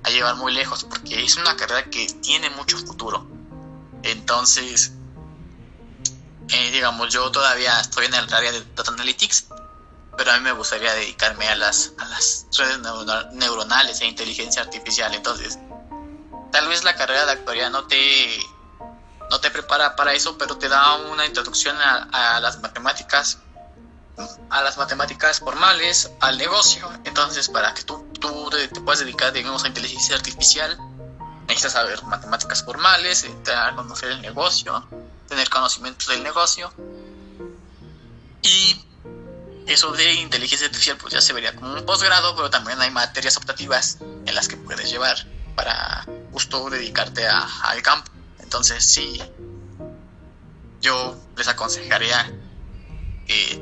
a 0.03 0.09
llevar 0.09 0.35
muy 0.35 0.53
lejos, 0.53 0.83
porque 0.83 1.23
es 1.23 1.37
una 1.37 1.55
carrera 1.55 1.89
que 1.89 2.07
tiene 2.21 2.49
mucho 2.51 2.77
futuro. 2.77 3.27
Entonces, 4.03 4.93
eh, 6.49 6.71
digamos, 6.71 7.11
yo 7.13 7.29
todavía 7.31 7.79
estoy 7.79 8.05
en 8.05 8.13
el 8.13 8.33
área 8.33 8.51
de 8.51 8.63
Data 8.75 8.91
Analytics, 8.91 9.47
pero 10.17 10.31
a 10.31 10.37
mí 10.37 10.43
me 10.43 10.51
gustaría 10.51 10.93
dedicarme 10.93 11.47
a 11.47 11.55
las, 11.55 11.93
a 11.97 12.05
las 12.05 12.47
redes 12.57 12.79
neuronales 13.33 14.01
e 14.01 14.07
inteligencia 14.07 14.61
artificial. 14.61 15.13
Entonces, 15.13 15.59
tal 16.51 16.67
vez 16.67 16.83
la 16.83 16.95
carrera 16.95 17.25
de 17.25 17.33
actuaría 17.33 17.69
no 17.69 17.85
te, 17.85 18.39
no 19.29 19.39
te 19.39 19.51
prepara 19.51 19.95
para 19.95 20.13
eso, 20.13 20.37
pero 20.37 20.57
te 20.57 20.69
da 20.69 20.95
una 20.95 21.25
introducción 21.25 21.75
a, 21.79 22.39
las 22.39 22.59
matemáticas, 22.59 23.39
a 24.49 24.61
las 24.61 24.77
matemáticas 24.77 25.39
formales, 25.39 26.11
al 26.21 26.37
negocio. 26.37 26.89
Entonces, 27.03 27.49
para 27.49 27.73
que 27.73 27.83
tú, 27.83 28.07
tú 28.19 28.49
te, 28.49 28.67
puedas 28.81 28.99
dedicar, 28.99 29.33
digamos, 29.33 29.63
a 29.63 29.67
inteligencia 29.67 30.15
artificial, 30.15 30.77
necesitas 31.47 31.73
saber 31.73 32.01
matemáticas 32.03 32.63
formales, 32.63 33.25
a 33.53 33.75
conocer 33.75 34.11
el 34.11 34.21
negocio, 34.21 34.87
tener 35.27 35.49
conocimientos 35.49 36.07
del 36.07 36.23
negocio. 36.23 36.71
Y 38.41 38.85
eso 39.67 39.91
de 39.91 40.13
inteligencia 40.13 40.67
artificial 40.67 40.97
pues 40.97 41.13
ya 41.13 41.21
se 41.21 41.33
vería 41.33 41.53
como 41.53 41.73
un 41.73 41.85
posgrado, 41.85 42.35
pero 42.35 42.49
también 42.49 42.79
hay 42.79 42.91
materias 42.91 43.35
optativas 43.35 43.97
en 44.25 44.33
las 44.33 44.47
que 44.47 44.55
puedes 44.55 44.89
llevar 44.89 45.17
para 45.55 46.05
justo 46.31 46.69
dedicarte 46.69 47.27
al 47.27 47.81
campo. 47.81 48.09
Entonces 48.47 48.81
sí, 48.85 49.21
yo 50.79 51.17
les 51.35 51.49
aconsejaría 51.49 52.33
que, 53.25 53.61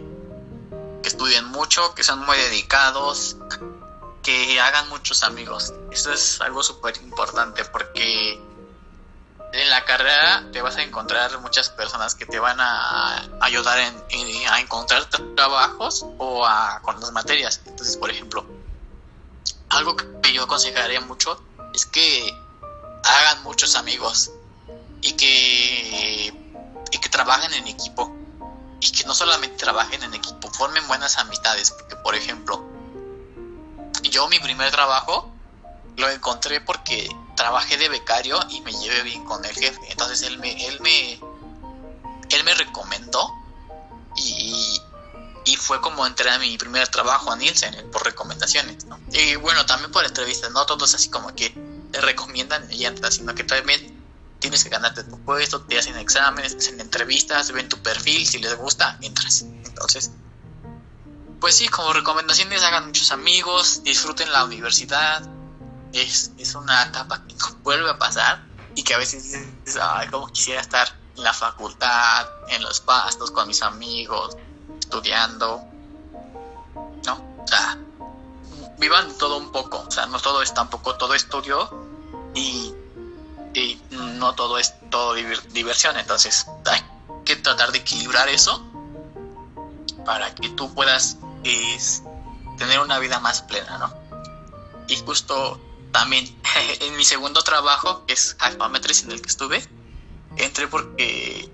estudien 1.04 1.46
mucho, 1.46 1.96
que 1.96 2.04
sean 2.04 2.20
muy 2.20 2.38
dedicados, 2.38 3.36
que 4.22 4.60
hagan 4.60 4.88
muchos 4.90 5.24
amigos. 5.24 5.74
Eso 5.90 6.14
es 6.14 6.40
algo 6.40 6.62
súper 6.62 6.98
importante 6.98 7.66
porque 7.66 8.40
en 9.54 9.70
la 9.72 9.84
carrera 9.86 10.48
te 10.54 10.62
vas 10.62 10.76
a 10.76 10.84
encontrar 10.84 11.40
muchas 11.42 11.70
personas 11.72 12.14
que 12.14 12.28
te 12.28 12.38
van 12.38 12.60
a 12.60 13.28
ayudar 13.42 13.80
en, 13.80 14.48
a 14.52 14.60
encontrar 14.60 15.10
trabajos 15.36 16.06
o 16.20 16.46
a, 16.46 16.80
con 16.84 17.00
las 17.00 17.12
materias. 17.12 17.60
Entonces, 17.66 17.98
por 17.98 18.12
ejemplo, 18.12 18.46
algo 19.70 19.96
que 19.96 20.32
yo 20.32 20.44
aconsejaría 20.44 21.02
mucho 21.02 21.44
es 21.74 21.88
que 21.88 22.32
hagan 23.04 23.42
muchos 23.42 23.76
amigos 23.76 24.32
y 25.02 25.14
que, 25.14 26.34
y 26.92 26.98
que 26.98 27.10
trabajen 27.10 27.54
en 27.54 27.68
equipo. 27.68 28.14
Y 28.80 28.92
que 28.92 29.04
no 29.06 29.14
solamente 29.16 29.58
trabajen 29.58 30.04
en 30.04 30.14
equipo, 30.14 30.50
formen 30.52 30.88
buenas 30.88 31.18
amistades. 31.18 31.72
Porque, 31.72 31.96
por 31.98 32.16
ejemplo, 32.16 32.64
yo 34.04 34.28
mi 34.28 34.40
primer 34.40 34.72
trabajo 34.72 35.32
lo 35.98 36.10
encontré 36.10 36.62
porque 36.62 37.10
trabajé 37.36 37.78
de 37.78 37.90
becario 37.90 38.40
y 38.50 38.62
me 38.62 38.72
llevé 38.74 39.04
bien 39.04 39.24
con 39.26 39.44
el 39.46 39.54
jefe. 39.54 39.80
Entonces 39.90 40.22
él 40.24 40.38
me, 40.40 40.52
él 40.68 40.80
me, 40.82 41.14
él 41.14 42.44
me 42.44 42.54
recomendó 42.54 43.32
y, 44.16 44.82
y 45.46 45.56
fue 45.56 45.80
como 45.82 46.06
entré 46.06 46.30
a 46.32 46.40
mi 46.40 46.58
primer 46.58 46.88
trabajo 46.88 47.32
a 47.32 47.36
Nielsen 47.36 47.90
por 47.92 48.04
recomendaciones. 48.04 48.86
¿no? 48.86 49.00
Y 49.12 49.36
bueno, 49.36 49.66
también 49.66 49.92
por 49.92 50.06
entrevistas, 50.06 50.52
no 50.52 50.66
todos 50.66 50.94
así 50.94 51.10
como 51.10 51.34
que 51.36 51.50
te 51.92 52.02
recomiendan 52.02 52.72
y 52.72 52.86
entras, 52.86 53.16
sino 53.16 53.34
que 53.36 53.44
también 53.44 53.95
tienes 54.46 54.64
que 54.64 54.70
ganarte 54.70 55.04
tu 55.04 55.20
puesto, 55.22 55.62
te 55.62 55.80
hacen 55.80 55.98
exámenes, 55.98 56.56
hacen 56.56 56.80
entrevistas, 56.80 57.52
ven 57.52 57.68
tu 57.68 57.82
perfil, 57.82 58.28
si 58.28 58.38
les 58.38 58.56
gusta, 58.56 58.96
entras. 59.02 59.42
Entonces, 59.42 60.12
pues 61.40 61.58
sí, 61.58 61.68
como 61.68 61.94
recomendaciones 61.94 62.62
hagan 62.62 62.86
muchos 62.86 63.12
amigos, 63.12 63.82
disfruten 63.84 64.32
la 64.32 64.44
universidad, 64.44 65.28
es, 65.94 66.32
es 66.38 66.54
una 66.54 66.84
etapa 66.84 67.26
que 67.26 67.36
vuelve 67.64 67.90
a 67.90 67.98
pasar 67.98 68.44
y 68.76 68.84
que 68.84 68.94
a 68.94 69.00
veces 69.00 69.24
dices, 69.24 69.80
ay, 69.82 70.10
como 70.10 70.28
quisiera 70.28 70.62
estar 70.62 70.88
en 71.18 71.24
la 71.24 71.34
facultad, 71.34 72.28
en 72.50 72.62
los 72.62 72.82
pastos 72.82 73.32
con 73.32 73.48
mis 73.48 73.64
amigos, 73.64 74.38
estudiando. 74.80 75.64
¿No? 77.04 77.14
O 77.44 77.48
sea, 77.48 77.80
vivan 78.78 79.18
todo 79.18 79.38
un 79.38 79.52
poco. 79.52 79.86
O 79.88 79.92
sea, 79.92 80.06
no 80.06 80.20
todo 80.20 80.44
es 80.44 80.54
tampoco 80.54 80.98
todo 80.98 81.16
estudio 81.16 81.68
y, 82.36 82.76
y 83.56 83.82
no 83.92 84.36
todo 84.36 84.58
es 84.58 84.74
todo 84.90 85.14
diversión. 85.14 85.98
Entonces, 85.98 86.46
hay 86.66 86.82
que 87.24 87.36
tratar 87.38 87.72
de 87.72 87.80
equilibrar 87.80 88.28
eso 88.30 88.64
para 90.06 90.34
que 90.36 90.50
tú 90.50 90.74
puedas 90.74 91.18
tener 92.58 92.80
una 92.80 93.00
vida 93.00 93.20
más 93.20 93.42
plena, 93.44 93.78
¿no? 93.78 93.94
Y 94.88 94.98
justo 94.98 95.60
también 95.92 96.26
en 96.82 96.96
mi 96.98 97.06
segundo 97.06 97.42
trabajo, 97.42 98.06
que 98.06 98.14
es 98.14 98.36
Alphametris 98.40 99.04
en 99.04 99.12
el 99.12 99.22
que 99.22 99.30
estuve, 99.30 99.68
entré 100.38 100.68
porque 100.68 101.50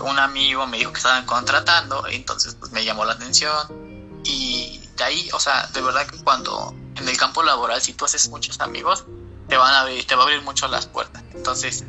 un 0.00 0.18
amigo 0.18 0.66
me 0.66 0.78
dijo 0.78 0.92
que 0.92 0.98
estaban 0.98 1.24
contratando, 1.26 2.06
entonces 2.08 2.54
pues 2.56 2.72
me 2.72 2.84
llamó 2.84 3.04
la 3.04 3.14
atención 3.14 4.20
y 4.24 4.80
de 4.96 5.04
ahí, 5.04 5.28
o 5.32 5.40
sea, 5.40 5.66
de 5.68 5.80
verdad 5.80 6.06
que 6.06 6.18
cuando 6.18 6.74
en 6.96 7.08
el 7.08 7.16
campo 7.16 7.42
laboral 7.42 7.80
si 7.80 7.92
tú 7.92 8.04
haces 8.04 8.28
muchos 8.28 8.60
amigos, 8.60 9.04
te 9.48 9.56
van 9.56 9.72
a 9.72 9.80
abrir, 9.80 10.06
te 10.06 10.14
va 10.14 10.22
a 10.22 10.24
abrir 10.26 10.42
mucho 10.42 10.68
las 10.68 10.86
puertas. 10.86 11.22
Entonces, 11.34 11.84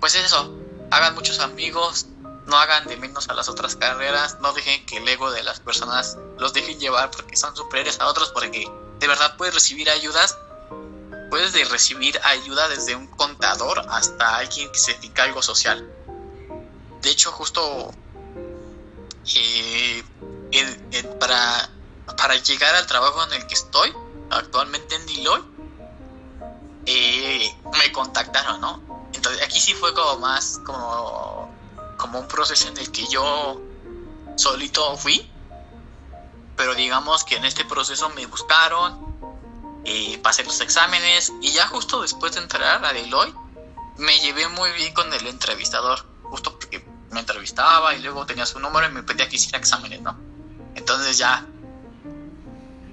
pues 0.00 0.14
eso, 0.14 0.56
hagan 0.90 1.14
muchos 1.14 1.38
amigos, 1.40 2.06
no 2.46 2.56
hagan 2.56 2.86
de 2.86 2.96
menos 2.96 3.28
a 3.28 3.34
las 3.34 3.48
otras 3.48 3.76
carreras, 3.76 4.38
no 4.40 4.52
dejen 4.52 4.84
que 4.86 4.98
el 4.98 5.08
ego 5.08 5.30
de 5.30 5.42
las 5.42 5.60
personas 5.60 6.16
los 6.38 6.52
dejen 6.52 6.78
llevar 6.78 7.10
porque 7.10 7.36
son 7.36 7.56
superiores 7.56 8.00
a 8.00 8.08
otros, 8.08 8.30
porque 8.32 8.70
de 8.98 9.08
verdad 9.08 9.36
puedes 9.36 9.54
recibir 9.54 9.90
ayudas 9.90 10.36
puedes 11.34 11.52
de 11.52 11.64
recibir 11.64 12.16
ayuda 12.22 12.68
desde 12.68 12.94
un 12.94 13.08
contador 13.08 13.84
hasta 13.88 14.36
alguien 14.36 14.70
que 14.70 14.78
se 14.78 14.94
dedica 14.94 15.22
a 15.22 15.24
algo 15.24 15.42
social. 15.42 15.84
De 17.02 17.10
hecho, 17.10 17.32
justo 17.32 17.92
eh, 19.34 20.04
para, 21.18 21.70
para 22.16 22.36
llegar 22.36 22.76
al 22.76 22.86
trabajo 22.86 23.24
en 23.24 23.32
el 23.32 23.46
que 23.48 23.54
estoy, 23.54 23.92
actualmente 24.30 24.94
en 24.94 25.06
Deloitte, 25.06 25.53
eh, 26.86 27.54
me 27.78 27.92
contactaron, 27.92 28.60
¿no? 28.60 28.80
Entonces 29.12 29.42
aquí 29.42 29.60
sí 29.60 29.74
fue 29.74 29.94
como 29.94 30.18
más 30.18 30.60
como, 30.64 31.50
como 31.96 32.20
un 32.20 32.28
proceso 32.28 32.68
en 32.68 32.78
el 32.78 32.90
que 32.90 33.06
yo 33.06 33.60
solito 34.36 34.96
fui, 34.96 35.30
pero 36.56 36.74
digamos 36.74 37.24
que 37.24 37.36
en 37.36 37.44
este 37.44 37.64
proceso 37.64 38.08
me 38.10 38.26
buscaron, 38.26 39.14
y 39.84 40.16
pasé 40.18 40.44
los 40.44 40.60
exámenes 40.60 41.32
y 41.42 41.52
ya 41.52 41.66
justo 41.66 42.00
después 42.02 42.34
de 42.34 42.40
entrar 42.40 42.84
a 42.84 42.92
Deloitte 42.92 43.36
me 43.98 44.18
llevé 44.18 44.48
muy 44.48 44.72
bien 44.72 44.92
con 44.94 45.12
el 45.12 45.26
entrevistador, 45.26 46.04
justo 46.22 46.58
porque 46.58 46.84
me 47.10 47.20
entrevistaba 47.20 47.94
y 47.94 48.02
luego 48.02 48.26
tenía 48.26 48.46
su 48.46 48.58
número 48.58 48.88
y 48.88 48.92
me 48.92 49.02
pedía 49.02 49.28
que 49.28 49.36
hiciera 49.36 49.58
exámenes, 49.58 50.00
¿no? 50.00 50.18
Entonces 50.74 51.18
ya 51.18 51.46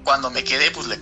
cuando 0.04 0.32
me 0.32 0.44
quedé, 0.44 0.72
pues 0.72 0.88
le, 0.88 0.98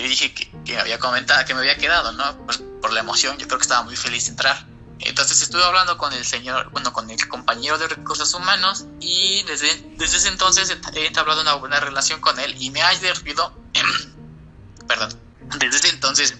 dije 0.00 0.32
que, 0.32 0.50
que, 0.64 0.78
había 0.78 0.98
comentado, 0.98 1.44
que 1.44 1.54
me 1.54 1.60
había 1.60 1.76
quedado, 1.76 2.12
¿no? 2.12 2.36
Pues 2.46 2.62
por 2.80 2.92
la 2.92 3.00
emoción, 3.00 3.36
yo 3.38 3.46
creo 3.46 3.58
que 3.58 3.64
estaba 3.64 3.82
muy 3.82 3.96
feliz 3.96 4.24
de 4.24 4.30
entrar. 4.30 4.66
Entonces 5.00 5.42
estuve 5.42 5.64
hablando 5.64 5.98
con 5.98 6.12
el 6.12 6.24
señor, 6.24 6.70
bueno, 6.70 6.92
con 6.92 7.10
el 7.10 7.28
compañero 7.28 7.78
de 7.78 7.88
recursos 7.88 8.32
humanos 8.32 8.86
y 9.00 9.42
desde, 9.42 9.66
desde 9.96 10.16
ese 10.16 10.28
entonces 10.28 10.74
he 10.94 11.06
entablado 11.06 11.42
una 11.42 11.54
buena 11.54 11.80
relación 11.80 12.20
con 12.20 12.38
él 12.38 12.54
y 12.58 12.70
me 12.70 12.82
ha 12.82 12.94
servido, 12.94 13.52
perdón, 14.88 15.18
desde 15.58 15.76
ese 15.76 15.88
entonces 15.90 16.34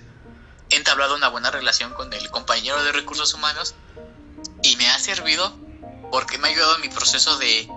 he 0.71 0.77
entablado 0.77 1.15
una 1.15 1.29
buena 1.29 1.51
relación 1.51 1.93
con 1.95 2.12
el 2.12 2.31
compañero 2.31 2.83
de 2.85 2.93
recursos 2.93 3.35
humanos 3.35 3.75
y 4.62 4.77
me 4.77 4.89
ha 4.89 4.99
servido 4.99 5.55
porque 6.11 6.39
me 6.39 6.49
ha 6.49 6.51
ayudado 6.53 6.77
en 6.77 6.83
mi 6.83 6.89
proceso 6.89 7.37
de, 7.39 7.69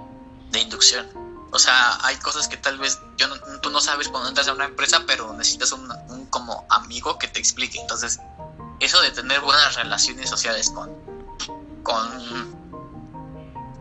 de 0.52 0.60
inducción. 0.60 1.26
O 1.52 1.60
sea, 1.60 1.98
hay 2.06 2.18
cosas 2.18 2.48
que 2.48 2.58
tal 2.58 2.78
vez 2.78 3.00
tú 3.62 3.70
no 3.70 3.80
sabes 3.82 4.10
cuando 4.10 4.30
entras 4.30 4.48
a 4.48 4.54
una 4.54 4.66
empresa, 4.66 5.04
pero 5.08 5.32
necesitas 5.34 5.72
un, 5.72 5.89
un 6.10 6.26
como 6.28 6.66
amigo 6.70 7.18
que 7.18 7.28
te 7.28 7.39
explique. 7.39 7.80
Entonces, 7.80 8.20
eso 8.80 9.02
de 9.02 9.12
tener 9.12 9.41
buenas 9.41 9.76
relaciones 9.76 10.30
sociales 10.30 10.70
con, 10.70 10.91
con, 11.84 12.58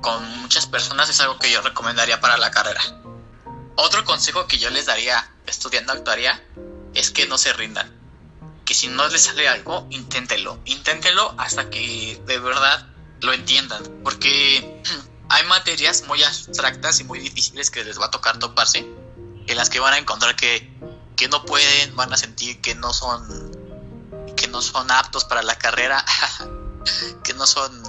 con 0.00 0.38
muchas 0.40 0.66
personas 0.66 1.08
es 1.08 1.20
algo 1.20 1.38
que 1.38 1.50
yo 1.50 1.60
recomendaría 1.60 2.20
para 2.20 2.38
la 2.38 2.50
carrera. 2.50 2.80
Otro 3.76 4.04
consejo 4.04 4.46
que 4.46 4.58
yo 4.58 4.70
les 4.70 4.86
daría 4.86 5.30
estudiando 5.46 5.92
actuaría 5.92 6.42
es 6.94 7.10
que 7.10 7.26
no 7.26 7.36
se 7.36 7.52
rindan. 7.52 7.94
Que 8.64 8.74
si 8.74 8.88
no 8.88 9.06
les 9.08 9.24
sale 9.24 9.48
algo, 9.48 9.86
inténtelo. 9.90 10.58
Inténtelo 10.64 11.34
hasta 11.36 11.68
que 11.68 12.20
de 12.26 12.38
verdad 12.38 12.86
lo 13.20 13.32
entiendan. 13.32 13.82
Porque 14.02 14.82
hay 15.28 15.44
materias 15.46 16.04
muy 16.06 16.22
abstractas 16.22 17.00
y 17.00 17.04
muy 17.04 17.18
difíciles 17.18 17.70
que 17.70 17.84
les 17.84 17.98
va 18.00 18.06
a 18.06 18.10
tocar 18.10 18.38
toparse. 18.38 18.86
En 19.48 19.56
las 19.56 19.70
que 19.70 19.80
van 19.80 19.94
a 19.94 19.98
encontrar 19.98 20.34
que, 20.36 20.72
que 21.16 21.28
no 21.28 21.44
pueden, 21.44 21.94
van 21.94 22.12
a 22.12 22.16
sentir 22.16 22.60
que 22.60 22.74
no 22.74 22.92
son 22.92 23.54
que 24.36 24.48
no 24.48 24.60
son 24.60 24.90
aptos 24.90 25.24
para 25.24 25.42
la 25.42 25.56
carrera, 25.56 26.04
que 27.24 27.32
no 27.34 27.46
son, 27.46 27.82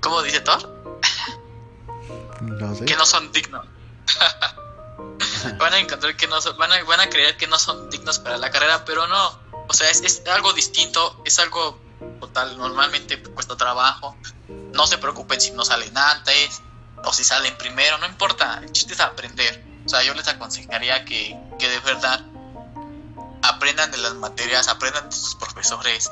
¿cómo 0.00 0.22
dice 0.22 0.40
Thor? 0.40 0.60
Que 2.86 2.94
no 2.94 3.06
son 3.06 3.32
dignos. 3.32 3.66
van 5.58 5.72
a 5.72 5.78
encontrar 5.78 6.16
que 6.16 6.26
no 6.26 6.40
son, 6.40 6.56
van 6.58 6.72
a, 6.72 6.84
van 6.84 7.00
a 7.00 7.08
creer 7.08 7.36
que 7.36 7.46
no 7.46 7.58
son 7.58 7.88
dignos 7.90 8.18
para 8.18 8.36
la 8.36 8.50
carrera, 8.50 8.84
pero 8.84 9.06
no. 9.06 9.40
O 9.68 9.72
sea, 9.72 9.88
es, 9.90 10.02
es 10.02 10.22
algo 10.26 10.52
distinto, 10.52 11.22
es 11.24 11.38
algo 11.38 11.80
total, 12.20 12.58
normalmente 12.58 13.22
cuesta 13.22 13.56
trabajo. 13.56 14.16
No 14.72 14.86
se 14.86 14.98
preocupen 14.98 15.40
si 15.40 15.50
no 15.52 15.64
salen 15.64 15.96
antes 15.96 16.60
o 17.04 17.12
si 17.12 17.24
salen 17.24 17.56
primero, 17.56 17.98
no 17.98 18.06
importa, 18.06 18.60
el 18.62 18.72
chiste 18.72 18.94
es 18.94 19.00
aprender. 19.00 19.64
O 19.84 19.88
sea, 19.88 20.02
yo 20.02 20.14
les 20.14 20.28
aconsejaría 20.28 21.04
que, 21.04 21.36
que 21.58 21.68
de 21.68 21.80
verdad 21.80 22.24
aprendan 23.42 23.90
de 23.90 23.98
las 23.98 24.14
materias, 24.14 24.68
aprendan 24.68 25.10
de 25.10 25.16
sus 25.16 25.34
profesores, 25.34 26.10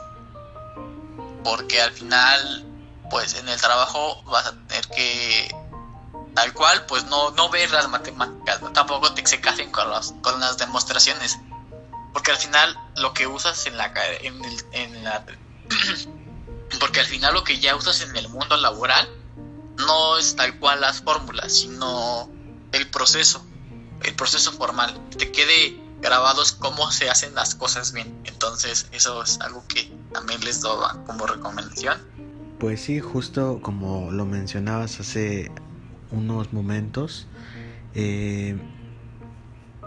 porque 1.44 1.80
al 1.80 1.92
final, 1.92 2.66
pues 3.08 3.34
en 3.34 3.48
el 3.48 3.60
trabajo 3.60 4.22
vas 4.24 4.46
a 4.46 4.52
tener 4.66 4.86
que, 4.88 5.54
tal 6.34 6.52
cual, 6.52 6.86
pues 6.86 7.04
no, 7.04 7.30
no 7.30 7.48
ver 7.50 7.70
las 7.70 7.88
matemáticas, 7.88 8.60
tampoco 8.74 9.12
te 9.14 9.24
se 9.26 9.40
casen 9.40 9.70
con, 9.70 9.88
con 10.22 10.40
las 10.40 10.58
demostraciones, 10.58 11.38
porque 12.12 12.32
al 12.32 12.36
final 12.36 12.76
lo 12.96 13.14
que 13.14 13.26
usas 13.28 13.66
en 13.66 13.76
la, 13.76 13.92
en, 14.22 14.42
en 14.72 15.04
la 15.04 15.24
porque 16.78 17.00
al 17.00 17.06
final 17.06 17.34
lo 17.34 17.44
que 17.44 17.58
ya 17.58 17.74
usas 17.76 18.02
en 18.02 18.14
el 18.16 18.28
mundo 18.28 18.56
laboral 18.56 19.08
no 19.76 20.18
es 20.18 20.36
tal 20.36 20.58
cual 20.58 20.80
las 20.80 21.00
fórmulas, 21.00 21.52
sino 21.52 22.30
el 22.72 22.88
proceso, 22.90 23.44
el 24.04 24.14
proceso 24.14 24.52
formal, 24.52 24.98
te 25.16 25.32
quede 25.32 25.80
grabados 26.00 26.52
cómo 26.52 26.90
se 26.90 27.10
hacen 27.10 27.34
las 27.34 27.54
cosas 27.54 27.92
bien. 27.92 28.14
Entonces 28.24 28.88
eso 28.92 29.22
es 29.22 29.40
algo 29.40 29.64
que 29.68 29.92
también 30.12 30.40
les 30.44 30.60
doy 30.60 30.86
como 31.06 31.26
recomendación. 31.26 31.98
Pues 32.58 32.82
sí, 32.82 33.00
justo 33.00 33.60
como 33.62 34.10
lo 34.10 34.26
mencionabas 34.26 35.00
hace 35.00 35.50
unos 36.10 36.52
momentos, 36.52 37.26
eh, 37.94 38.58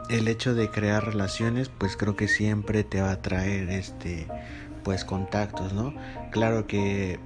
el 0.10 0.28
hecho 0.28 0.54
de 0.54 0.70
crear 0.70 1.06
relaciones, 1.06 1.70
pues 1.70 1.96
creo 1.96 2.16
que 2.16 2.28
siempre 2.28 2.84
te 2.84 3.02
va 3.02 3.12
a 3.12 3.22
traer 3.22 3.70
este, 3.70 4.28
pues 4.84 5.06
contactos, 5.06 5.74
¿no? 5.74 5.94
Claro 6.32 6.68
que 6.68 7.20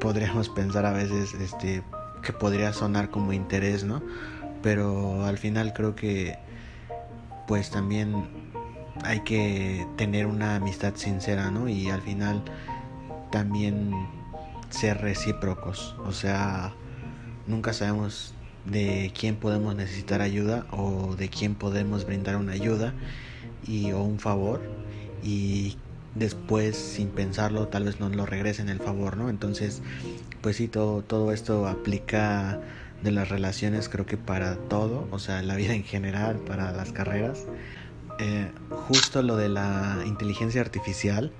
podríamos 0.00 0.48
pensar 0.48 0.86
a 0.86 0.92
veces, 0.92 1.34
este, 1.34 1.82
que 2.22 2.32
podría 2.32 2.72
sonar 2.72 3.10
como 3.10 3.32
interés, 3.32 3.84
¿no? 3.84 4.02
Pero 4.62 5.24
al 5.24 5.38
final 5.38 5.72
creo 5.72 5.94
que 5.94 6.38
pues 7.46 7.70
también 7.70 8.28
hay 9.04 9.20
que 9.20 9.86
tener 9.96 10.26
una 10.26 10.56
amistad 10.56 10.94
sincera, 10.96 11.50
¿no? 11.50 11.68
Y 11.68 11.90
al 11.90 12.02
final 12.02 12.42
también 13.30 13.92
ser 14.68 15.00
recíprocos, 15.00 15.96
o 16.04 16.12
sea, 16.12 16.74
nunca 17.46 17.72
sabemos 17.72 18.34
de 18.64 19.12
quién 19.18 19.36
podemos 19.36 19.74
necesitar 19.74 20.20
ayuda 20.20 20.66
o 20.70 21.16
de 21.16 21.28
quién 21.28 21.54
podemos 21.54 22.04
brindar 22.04 22.36
una 22.36 22.52
ayuda 22.52 22.94
y 23.66 23.92
o 23.92 24.02
un 24.02 24.18
favor 24.18 24.60
y 25.22 25.78
después 26.14 26.76
sin 26.76 27.08
pensarlo 27.08 27.68
tal 27.68 27.84
vez 27.84 28.00
no 28.00 28.08
lo 28.08 28.26
regresen 28.26 28.68
el 28.68 28.78
favor, 28.78 29.16
¿no? 29.16 29.28
Entonces, 29.28 29.82
pues 30.40 30.56
sí, 30.56 30.68
todo, 30.68 31.02
todo 31.02 31.32
esto 31.32 31.66
aplica 31.66 32.60
de 33.02 33.10
las 33.12 33.28
relaciones 33.28 33.88
creo 33.88 34.06
que 34.06 34.16
para 34.16 34.56
todo, 34.56 35.08
o 35.10 35.18
sea, 35.18 35.42
la 35.42 35.56
vida 35.56 35.74
en 35.74 35.84
general, 35.84 36.36
para 36.38 36.72
las 36.72 36.92
carreras. 36.92 37.46
Eh, 38.18 38.50
justo 38.70 39.22
lo 39.22 39.36
de 39.36 39.48
la 39.48 39.98
inteligencia 40.04 40.60
artificial, 40.60 41.32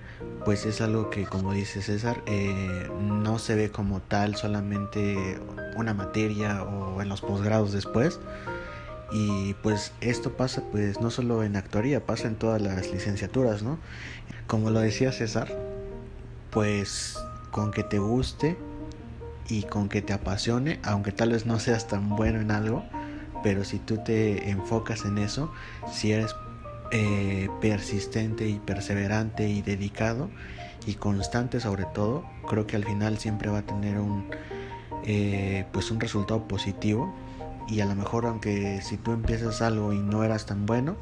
pues 0.45 0.65
es 0.65 0.81
algo 0.81 1.11
que, 1.11 1.25
como 1.25 1.53
dice 1.53 1.83
César, 1.83 2.23
eh, 2.27 2.89
no 3.03 3.39
se 3.39 3.55
ve 3.55 3.71
como 3.71 4.01
tal 4.01 4.37
solamente 4.37 5.39
una 5.77 5.93
materia 5.93 6.63
o 6.63 7.03
en 7.03 7.09
los 7.09 7.21
posgrados 7.21 7.73
después. 7.73 8.19
Y 9.13 9.55
pues 9.55 9.93
esto 10.01 10.37
pasa 10.37 10.63
pues 10.71 11.01
no 11.01 11.11
solo 11.11 11.43
en 11.43 11.57
actuaría, 11.57 12.07
pasa 12.07 12.29
en 12.29 12.37
todas 12.37 12.63
las 12.63 12.93
licenciaturas, 12.93 13.63
¿no? 13.63 13.79
Como 14.51 14.71
lo 14.71 14.81
decía 14.81 15.13
César, 15.13 15.47
pues 16.51 17.17
con 17.53 17.71
que 17.71 17.85
te 17.85 18.01
guste 18.01 18.59
y 19.49 19.63
con 19.63 19.89
que 19.89 20.03
te 20.03 20.13
apasione, 20.13 20.81
aunque 20.83 21.13
tal 21.13 21.31
vez 21.31 21.47
no 21.47 21.61
seas 21.61 21.87
tan 21.87 22.17
bueno 22.17 22.41
en 22.41 22.51
algo, 22.51 22.83
pero 23.45 23.63
si 23.63 23.79
tú 23.79 23.99
te 23.99 24.51
enfocas 24.51 25.05
en 25.05 25.19
eso, 25.19 25.53
si 25.93 26.11
eres 26.11 26.35
eh, 26.91 27.49
persistente 27.61 28.49
y 28.49 28.59
perseverante 28.59 29.49
y 29.49 29.63
dedicado 29.63 30.31
y 30.85 30.95
constante 30.95 31.61
sobre 31.61 31.85
todo, 31.85 32.25
creo 32.49 32.67
que 32.67 32.75
al 32.75 32.85
final 32.85 33.19
siempre 33.19 33.51
va 33.51 33.59
a 33.59 33.67
tener 33.67 34.01
un 34.01 34.25
eh, 35.05 35.65
pues 35.73 35.93
un 35.93 36.01
resultado 36.01 36.49
positivo. 36.49 37.15
Y 37.69 37.83
a 37.83 37.87
lo 37.87 37.95
mejor 37.95 38.27
aunque 38.27 38.81
si 38.83 38.97
tú 38.97 39.13
empiezas 39.13 39.63
algo 39.63 39.93
y 39.93 39.99
no 40.01 40.25
eras 40.25 40.47
tan 40.47 40.67
bueno, 40.67 40.97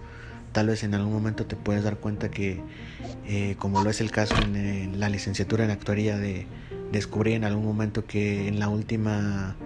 tal 0.53 0.69
vez 0.69 0.83
en 0.85 0.95
algún 0.95 1.13
momento 1.13 1.47
te 1.47 1.57
puedes 1.57 1.85
dar 1.85 1.97
cuenta 1.97 2.31
que 2.31 2.61
eh, 3.27 3.57
como 3.59 3.83
lo 3.83 3.91
es 3.91 4.01
el 4.01 4.11
caso 4.11 4.35
en 4.43 4.99
la 4.99 5.09
licenciatura 5.09 5.65
en 5.65 5.71
actuaría 5.71 6.17
de 6.17 6.47
descubrí 6.93 7.35
en 7.35 7.45
algún 7.45 7.65
momento 7.65 8.07
que 8.07 8.49
en 8.49 8.59
la 8.59 8.69
última 8.69 9.57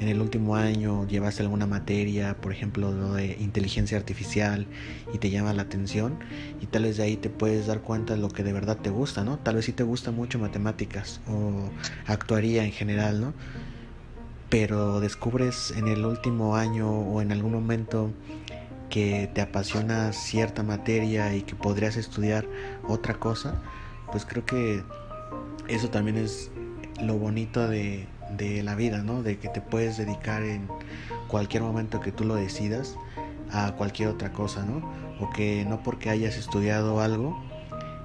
en 0.00 0.08
el 0.08 0.20
último 0.20 0.56
año 0.56 1.06
llevaste 1.06 1.42
alguna 1.42 1.66
materia, 1.66 2.36
por 2.36 2.52
ejemplo, 2.52 2.92
lo 2.92 3.14
de 3.14 3.36
inteligencia 3.40 3.96
artificial 3.96 4.66
y 5.12 5.18
te 5.18 5.30
llama 5.30 5.52
la 5.54 5.62
atención 5.62 6.18
y 6.60 6.66
tal 6.66 6.82
vez 6.82 6.98
de 6.98 7.04
ahí 7.04 7.16
te 7.16 7.30
puedes 7.30 7.66
dar 7.66 7.80
cuenta 7.80 8.14
de 8.14 8.20
lo 8.20 8.28
que 8.28 8.42
de 8.42 8.52
verdad 8.52 8.76
te 8.76 8.90
gusta, 8.90 9.24
¿no? 9.24 9.38
Tal 9.38 9.56
vez 9.56 9.64
sí 9.64 9.72
te 9.72 9.84
gusta 9.84 10.10
mucho 10.10 10.38
matemáticas 10.38 11.20
o 11.26 11.70
actuaría 12.06 12.64
en 12.64 12.72
general, 12.72 13.20
¿no? 13.20 13.34
Pero 14.50 15.00
descubres 15.00 15.72
en 15.76 15.88
el 15.88 16.04
último 16.04 16.56
año 16.56 16.90
o 16.90 17.22
en 17.22 17.32
algún 17.32 17.52
momento 17.52 18.12
que 18.96 19.28
te 19.34 19.42
apasiona 19.42 20.10
cierta 20.14 20.62
materia 20.62 21.34
y 21.34 21.42
que 21.42 21.54
podrías 21.54 21.98
estudiar 21.98 22.46
otra 22.88 23.12
cosa, 23.12 23.60
pues 24.10 24.24
creo 24.24 24.46
que 24.46 24.82
eso 25.68 25.90
también 25.90 26.16
es 26.16 26.50
lo 27.02 27.18
bonito 27.18 27.68
de, 27.68 28.08
la 28.64 28.74
vida, 28.74 29.02
¿no? 29.02 29.22
De 29.22 29.38
que 29.38 29.50
te 29.50 29.60
puedes 29.60 29.98
dedicar 29.98 30.42
en 30.44 30.66
cualquier 31.28 31.62
momento 31.62 32.00
que 32.00 32.10
tú 32.10 32.24
lo 32.24 32.36
decidas 32.36 32.96
a 33.52 33.72
cualquier 33.72 34.08
otra 34.08 34.32
cosa, 34.32 34.64
¿no? 34.64 34.78
O 35.20 35.28
que 35.28 35.66
no 35.68 35.82
porque 35.82 36.08
hayas 36.08 36.38
estudiado 36.38 37.02
algo 37.02 37.38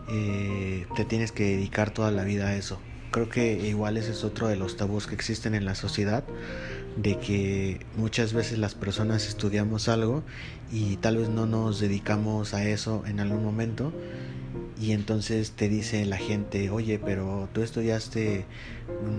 eh, 0.09 0.87
te 0.97 1.05
tienes 1.05 1.31
que 1.31 1.55
dedicar 1.55 1.91
toda 1.91 2.11
la 2.11 2.25
vida 2.25 2.47
a 2.47 2.55
eso. 2.55 2.81
Creo 3.11 3.29
que 3.29 3.65
igual 3.65 3.95
ese 3.95 4.11
es 4.11 4.25
otro 4.25 4.49
de 4.49 4.57
los 4.57 4.75
tabús 4.75 5.07
que 5.07 5.15
existen 5.15 5.55
en 5.55 5.63
la 5.63 5.75
sociedad, 5.75 6.25
de 6.95 7.17
que 7.17 7.85
muchas 7.95 8.33
veces 8.33 8.59
las 8.59 8.75
personas 8.75 9.27
estudiamos 9.27 9.87
algo 9.87 10.23
y 10.71 10.97
tal 10.97 11.17
vez 11.17 11.29
no 11.29 11.45
nos 11.45 11.79
dedicamos 11.79 12.53
a 12.53 12.65
eso 12.65 13.03
en 13.05 13.19
algún 13.19 13.43
momento 13.43 13.93
y 14.79 14.93
entonces 14.93 15.51
te 15.51 15.69
dice 15.69 16.05
la 16.05 16.17
gente, 16.17 16.69
oye, 16.69 16.99
pero 16.99 17.47
tú 17.53 17.61
estudiaste, 17.61 18.45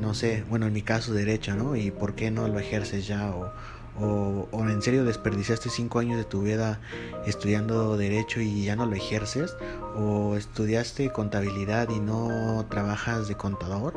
no 0.01 0.13
sé, 0.13 0.45
bueno, 0.49 0.67
en 0.67 0.73
mi 0.73 0.83
caso 0.83 1.15
derecho, 1.15 1.55
¿no? 1.55 1.77
¿Y 1.77 1.91
por 1.93 2.15
qué 2.15 2.31
no 2.31 2.49
lo 2.49 2.59
ejerces 2.59 3.07
ya? 3.07 3.31
O, 3.31 4.49
o, 4.51 4.69
en 4.69 4.83
serio 4.83 5.05
desperdiciaste 5.05 5.71
cinco 5.71 5.99
años 5.99 6.17
de 6.17 6.25
tu 6.25 6.43
vida 6.43 6.81
estudiando 7.27 7.97
derecho 7.97 8.41
y 8.41 8.65
ya 8.65 8.75
no 8.75 8.87
lo 8.87 8.97
ejerces 8.97 9.55
o 9.95 10.35
estudiaste 10.37 11.11
contabilidad 11.11 11.91
y 11.91 12.01
no 12.01 12.67
trabajas 12.71 13.29
de 13.29 13.37
contador 13.37 13.95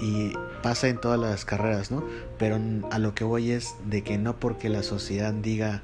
y 0.00 0.32
pasa 0.62 0.88
en 0.88 0.98
todas 0.98 1.18
las 1.18 1.44
carreras, 1.44 1.90
¿no? 1.90 2.04
Pero 2.38 2.58
a 2.90 2.98
lo 2.98 3.14
que 3.14 3.24
voy 3.24 3.50
es 3.50 3.74
de 3.84 4.02
que 4.02 4.18
no 4.18 4.36
porque 4.36 4.68
la 4.68 4.82
sociedad 4.82 5.32
diga 5.32 5.82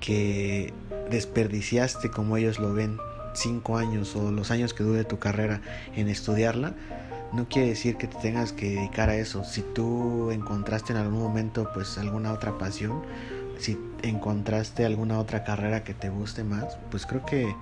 que 0.00 0.72
desperdiciaste 1.10 2.10
como 2.10 2.36
ellos 2.36 2.58
lo 2.58 2.72
ven 2.72 2.98
cinco 3.34 3.76
años 3.78 4.14
o 4.16 4.30
los 4.30 4.50
años 4.50 4.74
que 4.74 4.84
dure 4.84 5.04
tu 5.04 5.18
carrera 5.18 5.60
en 5.94 6.08
estudiarla, 6.08 6.74
no 7.32 7.48
quiere 7.48 7.68
decir 7.68 7.96
que 7.96 8.06
te 8.06 8.18
tengas 8.18 8.52
que 8.52 8.70
dedicar 8.70 9.08
a 9.08 9.16
eso. 9.16 9.44
Si 9.44 9.62
tú 9.62 10.30
encontraste 10.30 10.92
en 10.92 10.98
algún 10.98 11.20
momento 11.20 11.70
pues 11.72 11.96
alguna 11.98 12.32
otra 12.32 12.58
pasión, 12.58 13.02
si 13.58 13.78
encontraste 14.02 14.84
alguna 14.84 15.18
otra 15.18 15.44
carrera 15.44 15.84
que 15.84 15.94
te 15.94 16.10
guste 16.10 16.44
más, 16.44 16.76
pues 16.90 17.06
creo 17.06 17.24
que 17.24 17.54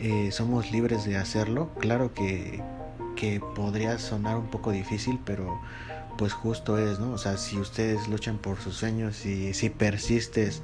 eh, 0.00 0.30
somos 0.32 0.70
libres 0.70 1.04
de 1.04 1.16
hacerlo. 1.16 1.70
Claro 1.78 2.12
que, 2.12 2.62
que 3.16 3.40
podría 3.40 3.98
sonar 3.98 4.36
un 4.36 4.46
poco 4.46 4.70
difícil, 4.70 5.18
pero 5.24 5.60
pues 6.16 6.32
justo 6.32 6.78
es, 6.78 6.98
¿no? 6.98 7.12
O 7.12 7.18
sea, 7.18 7.36
si 7.36 7.58
ustedes 7.58 8.08
luchan 8.08 8.38
por 8.38 8.58
sus 8.58 8.76
sueños 8.76 9.26
y 9.26 9.52
si 9.54 9.70
persistes, 9.70 10.62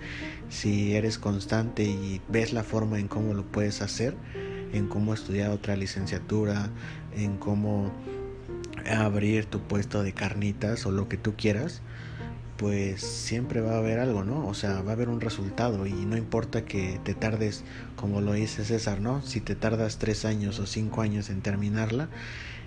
si 0.48 0.94
eres 0.94 1.18
constante 1.18 1.84
y 1.84 2.20
ves 2.28 2.52
la 2.52 2.62
forma 2.62 2.98
en 2.98 3.08
cómo 3.08 3.34
lo 3.34 3.44
puedes 3.44 3.82
hacer, 3.82 4.16
en 4.72 4.88
cómo 4.88 5.12
estudiar 5.12 5.50
otra 5.50 5.76
licenciatura, 5.76 6.70
en 7.14 7.36
cómo 7.36 7.92
abrir 8.90 9.46
tu 9.46 9.60
puesto 9.60 10.02
de 10.02 10.12
carnitas 10.12 10.86
o 10.86 10.90
lo 10.90 11.08
que 11.08 11.16
tú 11.16 11.34
quieras, 11.36 11.82
pues 12.62 13.00
siempre 13.00 13.60
va 13.60 13.72
a 13.72 13.78
haber 13.78 13.98
algo, 13.98 14.22
¿no? 14.22 14.46
O 14.46 14.54
sea, 14.54 14.82
va 14.82 14.90
a 14.90 14.94
haber 14.94 15.08
un 15.08 15.20
resultado 15.20 15.84
y 15.84 15.92
no 15.92 16.16
importa 16.16 16.64
que 16.64 17.00
te 17.02 17.12
tardes, 17.12 17.64
como 17.96 18.20
lo 18.20 18.34
dice 18.34 18.64
César, 18.64 19.00
¿no? 19.00 19.20
Si 19.22 19.40
te 19.40 19.56
tardas 19.56 19.98
tres 19.98 20.24
años 20.24 20.60
o 20.60 20.66
cinco 20.66 21.02
años 21.02 21.28
en 21.28 21.42
terminarla, 21.42 22.08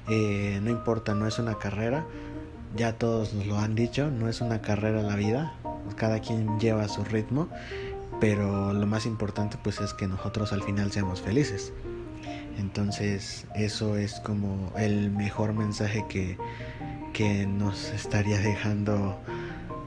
eh, 0.10 0.60
no 0.62 0.70
importa, 0.70 1.16
no 1.16 1.28
es 1.28 1.40
una 1.40 1.58
carrera, 1.60 2.06
ya 2.76 2.98
todos 2.98 3.34
nos 3.34 3.48
lo 3.48 3.58
han 3.58 3.74
dicho, 3.74 4.12
no 4.12 4.28
es 4.28 4.42
una 4.42 4.62
carrera 4.62 5.02
la 5.02 5.16
vida, 5.16 5.54
cada 5.96 6.20
quien 6.20 6.60
lleva 6.60 6.90
su 6.90 7.06
ritmo, 7.06 7.48
pero 8.20 8.74
lo 8.74 8.88
más 8.88 9.06
importante 9.06 9.58
pues 9.64 9.80
es 9.80 9.94
que 9.94 10.10
nosotros 10.10 10.52
al 10.52 10.62
final 10.62 10.92
seamos 10.92 11.22
felices. 11.22 11.72
Entonces 12.58 13.48
eso 13.56 13.96
es 13.96 14.20
como 14.20 14.74
el 14.78 15.10
mejor 15.10 15.54
mensaje 15.54 16.04
que, 16.10 16.38
que 17.14 17.48
nos 17.48 17.92
estaría 17.92 18.40
dejando 18.40 19.18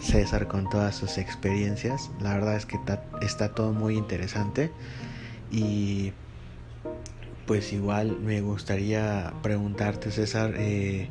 César 0.01 0.49
con 0.49 0.69
todas 0.69 0.95
sus 0.97 1.19
experiencias. 1.19 2.11
La 2.21 2.35
verdad 2.35 2.57
es 2.57 2.67
que 2.67 2.79
está, 3.21 3.55
todo 3.55 3.73
muy 3.73 3.97
interesante 3.97 4.71
y 5.51 6.13
pues 7.47 7.73
igual 7.73 8.19
me 8.21 8.41
gustaría 8.41 9.33
preguntarte 9.43 10.11
César 10.11 10.55
eh, 10.57 11.09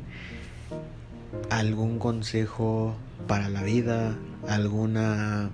algún 1.50 1.98
consejo 1.98 2.96
para 3.26 3.48
la 3.48 3.62
vida, 3.62 4.16
alguna 4.46 5.50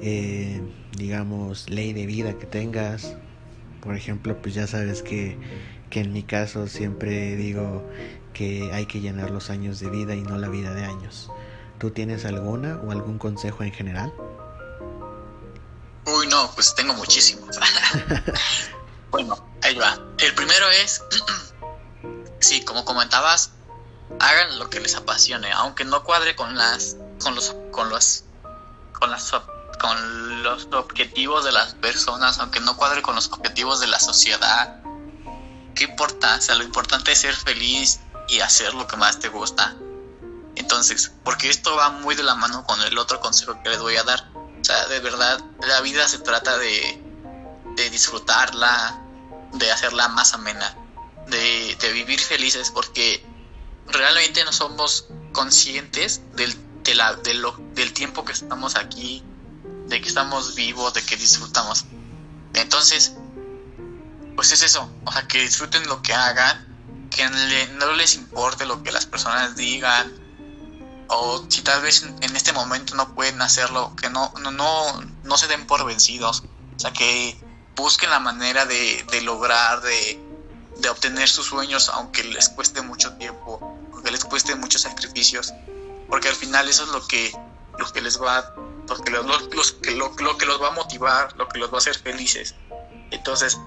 eh, 0.00 0.60
digamos 0.96 1.70
ley 1.70 1.92
de 1.92 2.06
vida 2.06 2.38
que 2.38 2.46
tengas. 2.46 3.16
Por 3.80 3.96
ejemplo, 3.96 4.40
pues 4.40 4.54
ya 4.54 4.66
sabes 4.66 5.02
que, 5.02 5.36
que 5.90 6.00
en 6.00 6.12
mi 6.12 6.22
caso 6.22 6.66
siempre 6.66 7.36
digo 7.36 7.82
que 8.32 8.70
hay 8.72 8.86
que 8.86 9.00
llenar 9.00 9.30
los 9.30 9.50
años 9.50 9.80
de 9.80 9.90
vida 9.90 10.14
y 10.14 10.22
no 10.22 10.38
la 10.38 10.48
vida 10.48 10.74
de 10.74 10.84
años. 10.84 11.30
¿Tú 11.82 11.90
tienes 11.90 12.24
alguna 12.24 12.76
o 12.86 12.92
algún 12.92 13.18
consejo 13.18 13.64
en 13.64 13.72
general? 13.72 14.14
Uy, 16.06 16.28
no, 16.28 16.48
pues 16.54 16.76
tengo 16.76 16.94
muchísimos. 16.94 17.58
bueno, 19.10 19.34
ahí 19.62 19.74
va. 19.74 19.98
El 20.18 20.32
primero 20.36 20.70
es, 20.70 21.02
sí, 22.38 22.64
como 22.64 22.84
comentabas, 22.84 23.50
hagan 24.20 24.60
lo 24.60 24.70
que 24.70 24.78
les 24.78 24.94
apasione, 24.94 25.50
aunque 25.50 25.84
no 25.84 26.04
cuadre 26.04 26.36
con 26.36 26.54
las, 26.54 26.98
con 27.20 27.34
los, 27.34 27.56
con 27.72 27.88
los, 27.88 28.26
con 28.92 29.10
las, 29.10 29.32
con 29.80 30.42
los 30.44 30.68
objetivos 30.70 31.44
de 31.44 31.50
las 31.50 31.74
personas, 31.74 32.38
aunque 32.38 32.60
no 32.60 32.76
cuadre 32.76 33.02
con 33.02 33.16
los 33.16 33.26
objetivos 33.26 33.80
de 33.80 33.88
la 33.88 33.98
sociedad. 33.98 34.80
¿Qué 35.74 35.82
importa? 35.82 36.36
O 36.36 36.40
sea, 36.40 36.54
lo 36.54 36.62
importante 36.62 37.10
es 37.10 37.18
ser 37.18 37.34
feliz 37.34 37.98
y 38.28 38.38
hacer 38.38 38.72
lo 38.72 38.86
que 38.86 38.96
más 38.96 39.18
te 39.18 39.28
gusta. 39.28 39.74
Entonces, 40.56 41.12
porque 41.24 41.48
esto 41.48 41.74
va 41.76 41.90
muy 41.90 42.14
de 42.14 42.22
la 42.22 42.34
mano 42.34 42.64
con 42.64 42.80
el 42.82 42.98
otro 42.98 43.20
consejo 43.20 43.60
que 43.62 43.70
les 43.70 43.80
voy 43.80 43.96
a 43.96 44.02
dar. 44.02 44.30
O 44.34 44.64
sea, 44.64 44.86
de 44.88 45.00
verdad, 45.00 45.42
la 45.66 45.80
vida 45.80 46.06
se 46.08 46.18
trata 46.18 46.58
de, 46.58 47.02
de 47.76 47.90
disfrutarla, 47.90 49.00
de 49.54 49.72
hacerla 49.72 50.08
más 50.08 50.34
amena, 50.34 50.76
de, 51.28 51.76
de, 51.80 51.92
vivir 51.92 52.20
felices, 52.20 52.70
porque 52.70 53.24
realmente 53.88 54.44
no 54.44 54.52
somos 54.52 55.06
conscientes 55.32 56.20
del, 56.34 56.54
de 56.82 56.94
la, 56.94 57.14
de 57.14 57.34
lo, 57.34 57.56
del 57.74 57.92
tiempo 57.92 58.24
que 58.24 58.32
estamos 58.32 58.76
aquí, 58.76 59.24
de 59.86 60.00
que 60.00 60.08
estamos 60.08 60.54
vivos, 60.54 60.94
de 60.94 61.04
que 61.04 61.16
disfrutamos. 61.16 61.86
Entonces, 62.54 63.14
pues 64.36 64.52
es 64.52 64.62
eso, 64.62 64.90
o 65.04 65.12
sea, 65.12 65.26
que 65.26 65.40
disfruten 65.40 65.86
lo 65.86 66.02
que 66.02 66.12
hagan, 66.12 66.68
que 67.10 67.28
no 67.28 67.92
les 67.92 68.14
importe 68.14 68.64
lo 68.66 68.82
que 68.82 68.92
las 68.92 69.06
personas 69.06 69.56
digan, 69.56 70.21
o 71.14 71.44
si 71.48 71.62
tal 71.62 71.82
vez 71.82 72.02
en 72.02 72.36
este 72.36 72.52
momento 72.52 72.94
no 72.94 73.14
pueden 73.14 73.40
hacerlo, 73.42 73.94
que 73.96 74.08
no, 74.08 74.32
no, 74.40 74.50
no, 74.50 75.02
no 75.24 75.36
se 75.36 75.46
den 75.46 75.66
por 75.66 75.84
vencidos, 75.84 76.42
o 76.76 76.78
sea, 76.78 76.92
que 76.92 77.38
busquen 77.76 78.10
la 78.10 78.18
manera 78.18 78.64
de, 78.64 79.04
de 79.10 79.20
lograr, 79.20 79.82
de, 79.82 80.18
de, 80.78 80.88
obtener 80.88 81.28
sus 81.28 81.46
sueños, 81.46 81.90
aunque 81.90 82.24
les 82.24 82.48
cueste 82.48 82.80
mucho 82.80 83.12
tiempo, 83.14 83.76
aunque 83.92 84.10
les 84.10 84.24
cueste 84.24 84.54
muchos 84.54 84.82
sacrificios, 84.82 85.52
porque 86.08 86.28
al 86.28 86.34
final 86.34 86.68
eso 86.68 86.84
es 86.84 86.88
lo 86.90 87.06
que, 87.06 87.32
lo 87.78 87.92
que 87.92 88.00
les 88.00 88.20
va, 88.20 88.54
lo 88.88 88.96
que 88.96 89.10
los, 89.10 89.26
los, 89.54 89.76
lo, 89.94 90.14
lo 90.18 90.38
que 90.38 90.46
los 90.46 90.62
va 90.62 90.68
a 90.68 90.72
motivar, 90.72 91.36
lo 91.36 91.46
que 91.48 91.58
los 91.58 91.70
va 91.70 91.74
a 91.74 91.78
hacer 91.78 91.98
felices. 91.98 92.54
Entonces, 93.10 93.58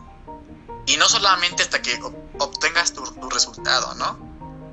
y 0.88 0.98
no 0.98 1.08
solamente 1.08 1.62
hasta 1.62 1.82
que 1.82 2.00
obtengas 2.40 2.94
tu, 2.94 3.04
tu 3.04 3.30
resultado, 3.30 3.94
¿no? 3.96 4.18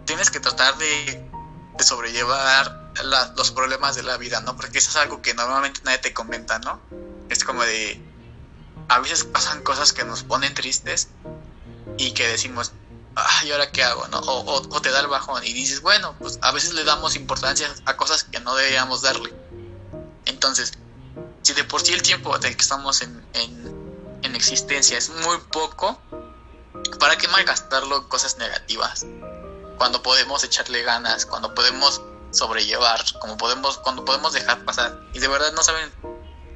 Tienes 0.06 0.30
que 0.30 0.40
tratar 0.40 0.76
de 0.78 1.31
de 1.76 1.84
sobrellevar 1.84 2.92
los 3.36 3.50
problemas 3.50 3.94
de 3.94 4.02
la 4.02 4.16
vida, 4.16 4.40
¿no? 4.40 4.56
Porque 4.56 4.78
eso 4.78 4.90
es 4.90 4.96
algo 4.96 5.22
que 5.22 5.34
normalmente 5.34 5.80
nadie 5.84 5.98
te 5.98 6.12
comenta, 6.12 6.58
¿no? 6.58 6.80
Es 7.28 7.44
como 7.44 7.62
de, 7.62 8.00
a 8.88 8.98
veces 8.98 9.24
pasan 9.24 9.62
cosas 9.62 9.92
que 9.92 10.04
nos 10.04 10.22
ponen 10.22 10.54
tristes 10.54 11.08
y 11.96 12.12
que 12.12 12.28
decimos, 12.28 12.72
¿y 13.44 13.50
ahora 13.50 13.70
qué 13.70 13.82
hago? 13.82 14.06
¿no? 14.08 14.18
O, 14.18 14.62
o, 14.68 14.82
te 14.82 14.90
da 14.90 15.00
el 15.00 15.06
bajón 15.06 15.42
y 15.44 15.52
dices, 15.52 15.80
bueno, 15.80 16.14
pues 16.18 16.38
a 16.42 16.52
veces 16.52 16.74
le 16.74 16.84
damos 16.84 17.16
importancia 17.16 17.72
a 17.86 17.96
cosas 17.96 18.24
que 18.24 18.40
no 18.40 18.54
deberíamos 18.54 19.02
darle. 19.02 19.32
Entonces, 20.26 20.72
si 21.42 21.52
de 21.54 21.64
por 21.64 21.80
sí 21.80 21.92
el 21.92 22.02
tiempo 22.02 22.38
del 22.38 22.54
que 22.54 22.62
estamos 22.62 23.02
en, 23.02 23.24
en, 23.34 24.20
en 24.22 24.36
existencia 24.36 24.98
es 24.98 25.10
muy 25.10 25.38
poco, 25.50 26.00
¿para 26.98 27.16
qué 27.16 27.28
malgastarlo 27.28 27.98
en 27.98 28.04
cosas 28.04 28.36
negativas? 28.36 29.06
Cuando 29.78 30.02
podemos 30.02 30.44
echarle 30.44 30.82
ganas, 30.82 31.26
cuando 31.26 31.54
podemos 31.54 32.02
sobrellevar, 32.30 33.00
como 33.20 33.36
podemos, 33.36 33.78
cuando 33.78 34.04
podemos 34.04 34.32
dejar 34.32 34.64
pasar. 34.64 34.98
Y 35.12 35.18
de 35.18 35.28
verdad 35.28 35.52
no 35.52 35.62
saben 35.62 35.92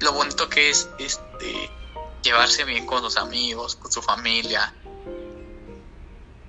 lo 0.01 0.13
bonito 0.13 0.49
que 0.49 0.71
es 0.71 0.89
este 0.99 1.71
llevarse 2.23 2.65
bien 2.65 2.87
con 2.87 3.03
los 3.03 3.17
amigos, 3.17 3.77
con 3.77 3.93
su 3.93 4.03
familia. 4.03 4.75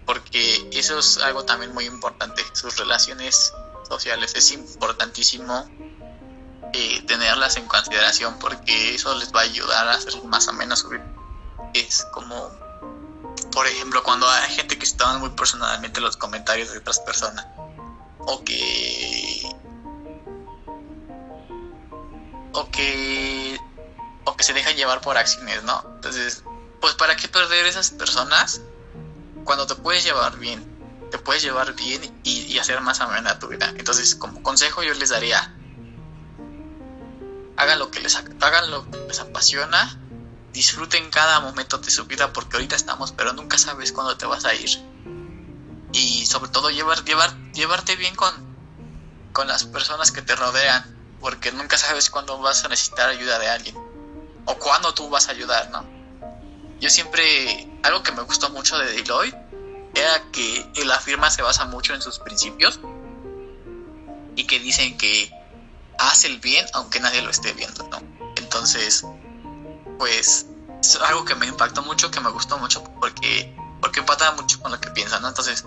Porque 0.06 0.70
eso 0.72 1.00
es 1.00 1.18
algo 1.18 1.44
también 1.44 1.74
muy 1.74 1.86
importante. 1.86 2.44
Sus 2.54 2.78
relaciones 2.78 3.54
sociales 3.88 4.34
es 4.36 4.52
importantísimo 4.52 5.70
eh, 6.74 7.02
tenerlas 7.08 7.58
en 7.58 7.68
consideración 7.68 8.38
porque 8.40 8.96
eso 8.96 9.16
les 9.16 9.34
va 9.34 9.42
a 9.42 9.44
ayudar 9.44 9.88
a 9.88 9.94
hacer 9.94 10.22
más 10.24 10.48
o 10.48 10.54
menos 10.54 10.86
Es 11.74 12.06
como 12.14 12.50
por 13.58 13.66
ejemplo, 13.66 14.04
cuando 14.04 14.30
hay 14.30 14.52
gente 14.52 14.78
que 14.78 14.86
se 14.86 14.96
toma 14.96 15.18
muy 15.18 15.32
personalmente 15.32 16.00
los 16.00 16.16
comentarios 16.16 16.72
de 16.72 16.78
otras 16.78 17.00
personas, 17.00 17.48
o 18.20 18.44
que. 18.44 19.50
o 22.54 22.70
que. 22.70 23.60
o 24.26 24.38
que 24.38 24.44
se 24.44 24.54
dejan 24.54 24.76
llevar 24.76 25.02
por 25.02 25.18
acciones, 25.18 25.64
¿no? 25.64 25.84
Entonces, 25.96 26.44
pues, 26.80 26.94
¿para 26.94 27.16
qué 27.16 27.28
perder 27.30 27.66
esas 27.66 27.90
personas 27.90 28.62
cuando 29.44 29.66
te 29.66 29.74
puedes 29.74 30.04
llevar 30.04 30.38
bien? 30.38 30.64
Te 31.10 31.18
puedes 31.18 31.42
llevar 31.42 31.74
bien 31.74 32.16
y, 32.24 32.60
hacer 32.60 32.80
más 32.82 33.02
amena 33.02 33.40
tu 33.40 33.48
vida. 33.48 33.74
Entonces, 33.76 34.14
como 34.14 34.44
consejo, 34.44 34.84
yo 34.84 34.94
les 34.94 35.10
daría. 35.10 35.52
Hagan 37.56 37.80
lo 37.80 37.90
que 37.90 38.02
les, 38.02 38.16
hagan 38.16 38.70
lo 38.70 38.88
que 38.92 39.00
les 39.08 39.20
apasiona 39.20 40.00
disfruten 40.58 41.12
cada 41.12 41.40
momento 41.40 41.78
de 41.78 41.92
su 41.92 42.06
vida 42.06 42.34
porque 42.34 42.58
ahorita 42.58 42.76
estamos, 42.76 43.12
pero 43.12 43.32
nunca 43.34 43.60
sabes 43.60 43.92
cuándo 43.92 44.18
te 44.18 44.26
vas 44.26 44.44
a 44.44 44.56
ir. 44.56 44.70
Y 45.94 46.26
sobre 46.26 46.50
todo 46.50 46.72
llevar, 46.72 47.06
llevar, 47.06 47.32
llevarte 47.54 47.96
bien 47.96 48.16
con, 48.16 48.34
con 49.34 49.48
las 49.48 49.66
personas 49.66 50.12
que 50.12 50.24
te 50.24 50.36
rodean. 50.36 50.96
porque 51.20 51.52
nunca 51.52 51.78
sabes 51.78 52.10
cuándo 52.10 52.40
vas 52.40 52.64
a 52.64 52.70
necesitar 52.70 53.10
ayuda 53.10 53.40
de 53.40 53.50
alguien 53.50 53.76
o 54.46 54.56
cuándo 54.56 54.94
tú 54.94 55.10
vas 55.10 55.28
a 55.28 55.32
ayudar, 55.32 55.70
¿no? 55.72 55.84
Yo 56.80 56.90
siempre, 56.90 57.68
algo 57.84 58.02
que 58.04 58.12
me 58.12 58.22
gustó 58.22 58.50
mucho 58.50 58.78
de 58.78 58.94
Deloitte 58.94 59.38
era 59.96 60.24
que 60.32 60.72
la 60.86 61.00
firma 61.00 61.30
se 61.30 61.42
basa 61.42 61.66
mucho 61.66 61.94
en 61.94 62.02
sus 62.02 62.20
principios 62.20 62.80
y 64.36 64.46
que 64.46 64.60
dicen 64.60 64.98
que 64.98 65.32
hace 66.00 66.28
el 66.28 66.40
bien 66.40 66.66
aunque 66.74 67.00
nadie 67.00 67.22
lo 67.22 67.30
esté 67.32 67.54
viendo, 67.54 67.88
¿no? 67.90 68.00
Entonces, 68.38 69.04
pues 69.98 70.48
es 70.82 70.96
algo 70.98 71.26
que 71.26 71.36
me 71.36 71.48
impactó 71.48 71.82
mucho, 71.84 72.12
que 72.12 72.20
me 72.20 72.30
gustó 72.30 72.58
mucho 72.58 72.84
porque 73.00 73.56
porque 73.82 74.00
empata 74.00 74.32
mucho 74.34 74.60
con 74.62 74.72
lo 74.72 74.80
que 74.80 74.90
piensan, 74.92 75.22
¿no? 75.22 75.30
Entonces, 75.30 75.64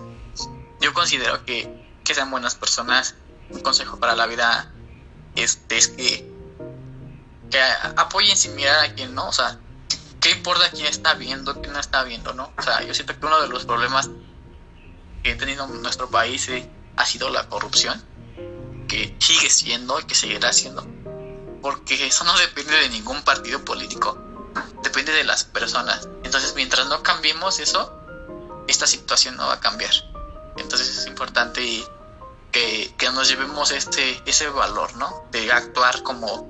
yo 0.79 0.93
considero 0.93 1.45
que, 1.45 1.87
que 2.03 2.13
sean 2.13 2.29
buenas 2.31 2.55
personas. 2.55 3.15
Un 3.49 3.61
consejo 3.61 3.99
para 3.99 4.15
la 4.15 4.27
vida 4.27 4.71
este, 5.35 5.77
es 5.77 5.89
que, 5.89 6.29
apoyen 7.97 8.37
sin 8.37 8.55
mirar 8.55 8.85
a 8.85 8.93
quién, 8.93 9.13
¿no? 9.13 9.27
O 9.27 9.33
sea, 9.33 9.59
¿qué 10.19 10.31
importa 10.31 10.69
quién 10.71 10.87
está 10.87 11.13
viendo, 11.15 11.59
quién 11.61 11.73
no 11.73 11.79
está 11.79 12.03
viendo, 12.03 12.33
¿no? 12.33 12.51
O 12.57 12.61
sea, 12.61 12.81
yo 12.83 12.93
siento 12.93 13.17
que 13.19 13.25
uno 13.25 13.41
de 13.41 13.49
los 13.49 13.65
problemas 13.65 14.09
que 15.23 15.33
ha 15.33 15.37
tenido 15.37 15.67
nuestro 15.67 16.09
país 16.09 16.47
eh, 16.49 16.69
ha 16.95 17.05
sido 17.05 17.29
la 17.29 17.47
corrupción, 17.49 18.01
que 18.87 19.15
sigue 19.19 19.49
siendo 19.49 19.99
y 19.99 20.03
que 20.05 20.15
seguirá 20.15 20.53
siendo, 20.53 20.85
porque 21.61 22.07
eso 22.07 22.23
no 22.23 22.37
depende 22.37 22.73
de 22.73 22.89
ningún 22.89 23.21
partido 23.23 23.63
político, 23.63 24.17
depende 24.83 25.11
de 25.11 25.23
las 25.23 25.43
personas. 25.43 26.07
Entonces, 26.23 26.53
mientras 26.55 26.87
no 26.87 27.03
cambiemos 27.03 27.59
eso, 27.59 27.93
esta 28.67 28.87
situación 28.87 29.37
no 29.37 29.47
va 29.47 29.53
a 29.53 29.59
cambiar. 29.59 29.91
Entonces 30.57 30.97
es 30.97 31.07
importante 31.07 31.85
que, 32.51 32.93
que 32.97 33.11
nos 33.11 33.27
llevemos 33.27 33.71
este, 33.71 34.21
ese 34.25 34.49
valor, 34.49 34.95
¿no? 34.95 35.25
De 35.31 35.51
actuar 35.51 36.03
como, 36.03 36.49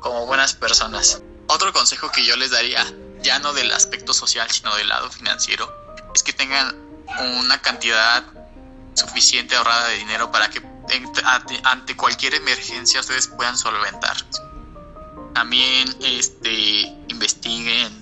como 0.00 0.26
buenas 0.26 0.54
personas. 0.54 1.22
Otro 1.46 1.72
consejo 1.72 2.10
que 2.10 2.24
yo 2.24 2.36
les 2.36 2.50
daría, 2.50 2.84
ya 3.20 3.38
no 3.38 3.52
del 3.52 3.72
aspecto 3.72 4.12
social, 4.12 4.50
sino 4.50 4.74
del 4.76 4.88
lado 4.88 5.10
financiero, 5.10 5.72
es 6.14 6.22
que 6.22 6.32
tengan 6.32 6.74
una 7.18 7.60
cantidad 7.60 8.24
suficiente 8.94 9.56
ahorrada 9.56 9.88
de 9.88 9.96
dinero 9.96 10.30
para 10.30 10.50
que 10.50 10.60
ante, 11.64 11.96
cualquier 11.96 12.34
emergencia 12.34 13.00
ustedes 13.00 13.28
puedan 13.28 13.56
solventar. 13.56 14.16
También 15.34 15.94
este, 16.00 16.82
investiguen, 17.08 17.98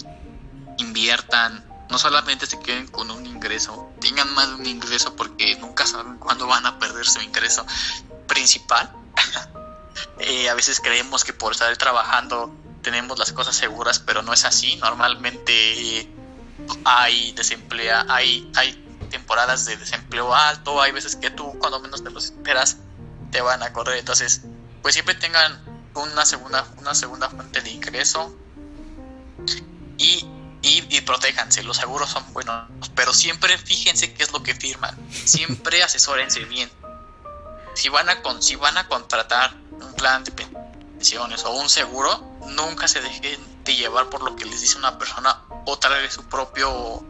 inviertan, 0.79 1.65
no 1.89 1.99
solamente 1.99 2.47
se 2.47 2.59
queden 2.61 2.87
con 2.89 3.11
un 3.11 3.27
ingreso, 3.27 3.91
tengan 4.01 4.33
más 4.35 4.49
de 4.49 4.55
un 4.57 4.67
ingreso 4.67 5.15
porque 5.17 5.57
nunca 5.57 5.87
saben 5.87 6.19
cuándo 6.19 6.47
van 6.47 6.67
a 6.67 6.79
perder 6.79 7.07
su 7.07 7.21
ingreso 7.21 7.67
principal. 8.27 8.93
Eh, 10.19 10.49
a 10.49 10.55
veces 10.55 10.81
creemos 10.81 11.25
que 11.25 11.33
por 11.33 11.53
estar 11.53 11.75
trabajando 11.77 12.55
tenemos 12.83 13.19
las 13.19 13.33
cosas 13.33 13.57
seguras, 13.57 13.99
pero 13.99 14.23
no 14.23 14.33
es 14.33 14.45
así. 14.45 14.77
Normalmente 14.77 16.09
hay 16.85 17.33
desempleo, 17.33 17.97
hay, 18.09 18.51
hay 18.55 18.90
temporadas 19.11 19.65
de 19.67 19.77
desempleo 19.77 20.35
alto, 20.35 20.81
hay 20.81 20.93
veces 20.93 21.17
que 21.17 21.31
tú 21.31 21.59
cuando 21.59 21.81
menos 21.81 22.03
te 22.03 22.11
lo 22.11 22.19
esperas 22.19 22.79
te 23.31 23.41
van 23.41 23.63
a 23.63 23.73
correr. 23.73 23.99
Entonces, 23.99 24.43
pues 24.83 24.95
siempre 24.95 25.15
tengan 25.15 25.63
una 25.95 26.25
segunda, 26.25 26.67
una 26.79 26.95
segunda 26.95 27.29
fuente 27.29 27.61
de 27.61 27.71
ingreso. 27.71 28.35
Y 29.99 30.27
y, 30.63 30.85
y 30.95 31.01
protéjanse, 31.01 31.63
los 31.63 31.79
seguros 31.79 32.11
son 32.11 32.33
buenos, 32.33 32.69
pero 32.95 33.15
siempre 33.15 33.57
fíjense 33.57 34.13
qué 34.13 34.23
es 34.23 34.33
lo 34.33 34.43
que 34.43 34.55
firman, 34.55 34.97
siempre 35.11 35.83
asesórense 35.83 36.45
bien. 36.45 36.71
Si 37.75 37.89
van 37.89 38.09
a 38.09 38.21
con, 38.21 38.43
si 38.43 38.57
van 38.57 38.77
a 38.77 38.89
contratar 38.89 39.55
un 39.73 39.95
plan 39.95 40.25
de 40.25 40.33
pensiones 40.33 41.45
o 41.45 41.53
un 41.53 41.71
seguro, 41.71 42.21
nunca 42.49 42.89
se 42.89 43.01
dejen 43.01 43.41
de 43.65 43.77
llevar 43.77 44.11
por 44.11 44.23
lo 44.23 44.37
que 44.37 44.45
les 44.45 44.61
dice 44.61 44.77
una 44.77 44.99
persona 44.99 45.45
o 45.67 45.79
traer 45.79 46.11
su 46.11 46.25
propio 46.25 47.03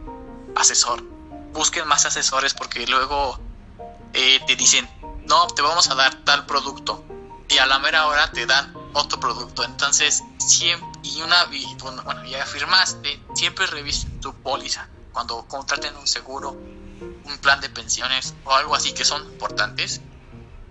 asesor. 0.55 1.03
Busquen 1.53 1.87
más 1.87 2.05
asesores 2.05 2.53
porque 2.53 2.85
luego 2.87 3.39
eh, 4.13 4.39
te 4.47 4.55
dicen, 4.55 4.89
no, 5.25 5.47
te 5.47 5.61
vamos 5.61 5.89
a 5.89 5.95
dar 5.95 6.23
tal 6.23 6.45
producto 6.45 7.05
y 7.49 7.57
a 7.57 7.65
la 7.65 7.79
mera 7.79 8.07
hora 8.07 8.31
te 8.31 8.45
dan 8.45 8.73
otro 8.93 9.19
producto. 9.19 9.63
Entonces, 9.63 10.23
siempre, 10.37 10.87
y 11.03 11.21
una, 11.21 11.45
bueno, 12.03 12.23
ya 12.25 12.45
firmaste, 12.45 13.21
siempre 13.35 13.67
revisen 13.67 14.19
tu 14.21 14.33
póliza. 14.33 14.87
Cuando 15.11 15.45
contraten 15.47 15.95
un 15.97 16.07
seguro, 16.07 16.51
un 16.51 17.37
plan 17.41 17.59
de 17.59 17.69
pensiones 17.69 18.33
o 18.45 18.53
algo 18.53 18.75
así 18.75 18.93
que 18.93 19.03
son 19.03 19.23
importantes. 19.25 20.01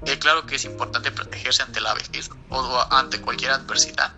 Eh, 0.06 0.18
claro 0.18 0.46
que 0.46 0.56
es 0.56 0.64
importante 0.64 1.12
protegerse 1.12 1.62
ante 1.62 1.80
la 1.80 1.92
vejez 1.92 2.30
o 2.48 2.86
ante 2.90 3.20
cualquier 3.20 3.50
adversidad. 3.50 4.14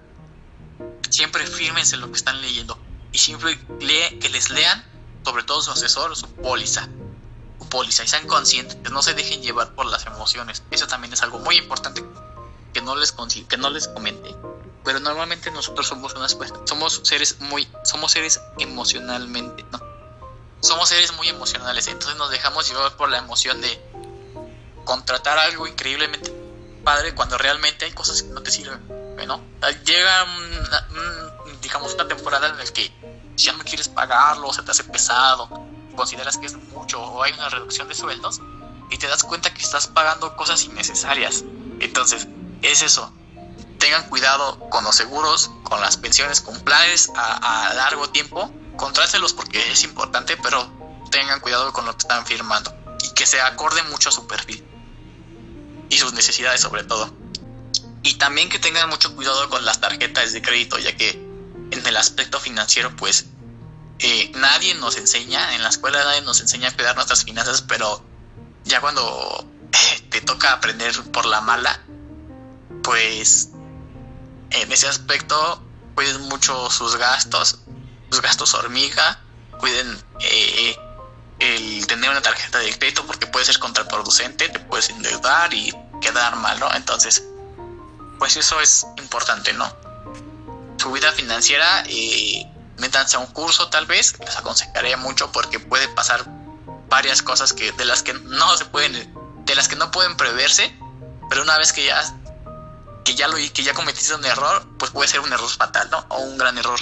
Siempre 1.11 1.47
fírmense 1.47 1.97
lo 1.97 2.11
que 2.11 2.17
están 2.17 2.41
leyendo 2.41 2.79
y 3.11 3.19
siempre 3.19 3.59
que 3.79 4.29
les 4.31 4.51
lean, 4.51 4.85
sobre 5.25 5.45
todo 5.45 5.63
su 5.63 5.71
asesor, 5.71 6.17
su 6.17 6.29
póliza. 6.29 6.89
Su 7.59 7.69
póliza 7.69 8.05
y 8.05 8.09
sean 8.09 8.27
conscientes, 8.27 8.79
no 8.91 9.03
se 9.03 9.15
dejen 9.15 9.43
llevar 9.43 9.75
por 9.75 9.87
las 9.87 10.07
emociones. 10.07 10.63
Eso 10.71 10.87
también 10.87 11.13
es 11.13 11.23
algo 11.23 11.39
muy 11.39 11.57
importante 11.57 12.05
que 12.73 12.81
no 12.81 12.97
les 12.97 13.15
que 13.49 13.57
no 13.57 13.71
les 13.71 13.89
comente 13.89 14.35
pero 14.85 15.01
normalmente 15.01 15.51
nosotros 15.51 15.87
somos 15.87 16.15
unas 16.15 16.37
somos 16.65 17.01
seres 17.05 17.41
muy 17.41 17.69
somos 17.85 18.13
seres 18.13 18.41
emocionalmente 18.59 19.65
somos 20.61 20.89
seres 20.89 21.13
muy 21.15 21.29
emocionales 21.29 21.87
entonces 21.89 22.17
nos 22.17 22.31
dejamos 22.31 22.69
llevar 22.69 22.97
por 22.97 23.09
la 23.11 23.19
emoción 23.19 23.61
de 23.61 23.81
contratar 24.85 25.39
algo 25.39 25.67
increíblemente 25.67 26.33
padre 26.85 27.15
cuando 27.15 27.39
realmente 27.39 27.85
hay 27.85 27.93
cosas 27.93 28.23
que 28.23 28.31
no 28.31 28.43
te 28.43 28.51
sirven 28.51 28.81
¿no? 29.27 29.41
llega 29.85 30.27
digamos 31.61 31.95
una 31.95 32.09
temporada 32.09 32.49
en 32.49 32.59
la 32.59 32.65
que 32.65 32.91
ya 33.37 33.53
no 33.53 33.65
quieres 33.65 33.89
pagarlo 33.89 34.53
se 34.53 34.63
te 34.63 34.71
hace 34.71 34.85
pesado 34.85 35.49
consideras 35.97 36.37
que 36.39 36.47
es 36.47 36.55
mucho 36.55 37.03
o 37.03 37.23
hay 37.23 37.33
una 37.33 37.49
reducción 37.49 37.89
de 37.89 37.95
sueldos 37.95 38.41
y 38.91 38.99
te 38.99 39.07
das 39.07 39.23
cuenta 39.23 39.53
que 39.53 39.63
estás 39.63 39.87
pagando 39.87 40.37
cosas 40.37 40.65
innecesarias 40.65 41.45
entonces 41.83 42.29
es 42.63 42.83
eso. 42.83 43.13
Tengan 43.79 44.09
cuidado 44.09 44.59
con 44.71 44.85
los 44.85 44.95
seguros, 44.95 45.51
con 45.65 45.81
las 45.81 45.97
pensiones, 45.97 46.41
con 46.41 46.59
planes 46.61 47.11
a, 47.17 47.73
largo 47.75 48.09
tiempo. 48.09 48.51
Contrátelos 48.77 49.33
porque 49.33 49.73
es 49.73 49.83
importante, 49.83 50.37
pero 50.37 50.71
tengan 51.11 51.41
cuidado 51.41 51.73
con 51.73 51.85
lo 51.85 51.93
que 51.93 51.99
están 51.99 52.25
firmando 52.25 52.75
y 53.03 53.13
que 53.15 53.27
se 53.27 53.41
acorde 53.41 53.83
mucho 53.85 54.09
a 54.09 54.13
su 54.13 54.27
perfil 54.27 54.65
y 55.91 55.99
sus 55.99 56.13
necesidades 56.13 56.61
sobre 56.61 56.85
todo. 56.85 57.13
Y 58.05 58.15
también 58.15 58.49
que 58.49 58.59
tengan 58.59 58.89
mucho 58.89 59.15
cuidado 59.15 59.49
con 59.51 59.65
las 59.65 59.81
tarjetas 59.81 60.33
de 60.33 60.41
crédito, 60.41 60.79
ya 60.79 60.97
que 60.97 61.22
en 61.73 61.87
el 61.87 61.97
aspecto 61.97 62.39
financiero, 62.39 62.95
pues 62.97 63.27
eh, 63.99 64.31
nadie 64.35 64.75
nos 64.75 64.97
enseña, 64.97 65.55
en 65.55 65.63
la 65.63 65.71
escuela 65.71 66.05
nadie 66.05 66.23
nos 66.23 66.41
enseña 66.41 66.69
a 66.69 66.75
cuidar 66.75 66.95
nuestras 66.95 67.25
finanzas, 67.25 67.63
pero 67.63 68.05
ya 68.65 68.81
cuando 68.81 69.47
te 70.11 70.21
toca 70.21 70.53
aprender 70.53 70.93
por 71.13 71.25
la 71.25 71.41
mala, 71.41 71.81
pues 72.83 73.51
en 74.51 74.71
ese 74.71 74.87
aspecto 74.87 75.63
cuiden 75.95 76.21
mucho 76.23 76.71
sus 76.71 76.97
gastos, 76.97 77.61
sus 78.11 78.21
gastos 78.21 78.55
hormiga, 78.55 79.21
cuiden 79.59 79.99
eh, 80.21 80.77
el 81.39 81.87
tener 81.87 82.11
una 82.11 82.21
tarjeta 82.21 82.59
de 82.59 82.77
crédito 82.79 83.07
porque 83.07 83.27
puede 83.27 83.47
ser 83.47 83.59
contraproducente, 83.59 84.49
te 84.49 84.61
puedes 84.61 84.91
endeudar 84.91 85.53
y 85.55 85.75
quedar 86.01 86.37
mal, 86.37 86.61
¿no? 86.61 86.73
Entonces, 86.75 87.25
pues 88.19 88.37
eso 88.37 88.61
es 88.61 88.87
importante, 88.99 89.53
¿no? 89.55 89.92
Su 90.83 90.91
vida 90.91 91.13
financiera, 91.13 91.85
eh, 91.87 92.45
métanse 92.79 93.17
a 93.17 93.21
un 93.21 93.27
curso 93.27 93.69
tal 93.69 93.87
vez, 93.87 94.19
les 94.19 94.37
aconsejaría 94.37 94.97
mucho 94.97 95.31
porque 95.31 95.61
puede 95.61 95.87
pasar 95.87 96.25
varias 96.89 97.23
cosas 97.23 97.53
que 97.53 97.71
de 97.71 97.85
las 97.85 98.03
que 98.03 98.15
no 98.15 98.57
se 98.57 98.65
pueden, 98.65 98.93
de 99.45 99.55
las 99.55 99.69
que 99.69 99.77
no 99.77 99.93
pueden 99.93 100.17
preverse, 100.17 100.77
pero 101.31 101.43
una 101.43 101.57
vez 101.57 101.73
que 101.73 101.85
ya 101.85 102.03
que 103.05 103.15
ya 103.15 103.29
lo 103.29 103.37
que 103.37 103.63
ya 103.63 103.75
cometiste 103.75 104.13
un 104.17 104.25
error, 104.25 104.67
pues 104.77 104.91
puede 104.91 105.09
ser 105.09 105.21
un 105.21 105.33
error 105.33 105.49
fatal, 105.49 105.89
¿no? 105.89 106.05
O 106.09 106.19
un 106.23 106.37
gran 106.37 106.59
error. 106.59 106.81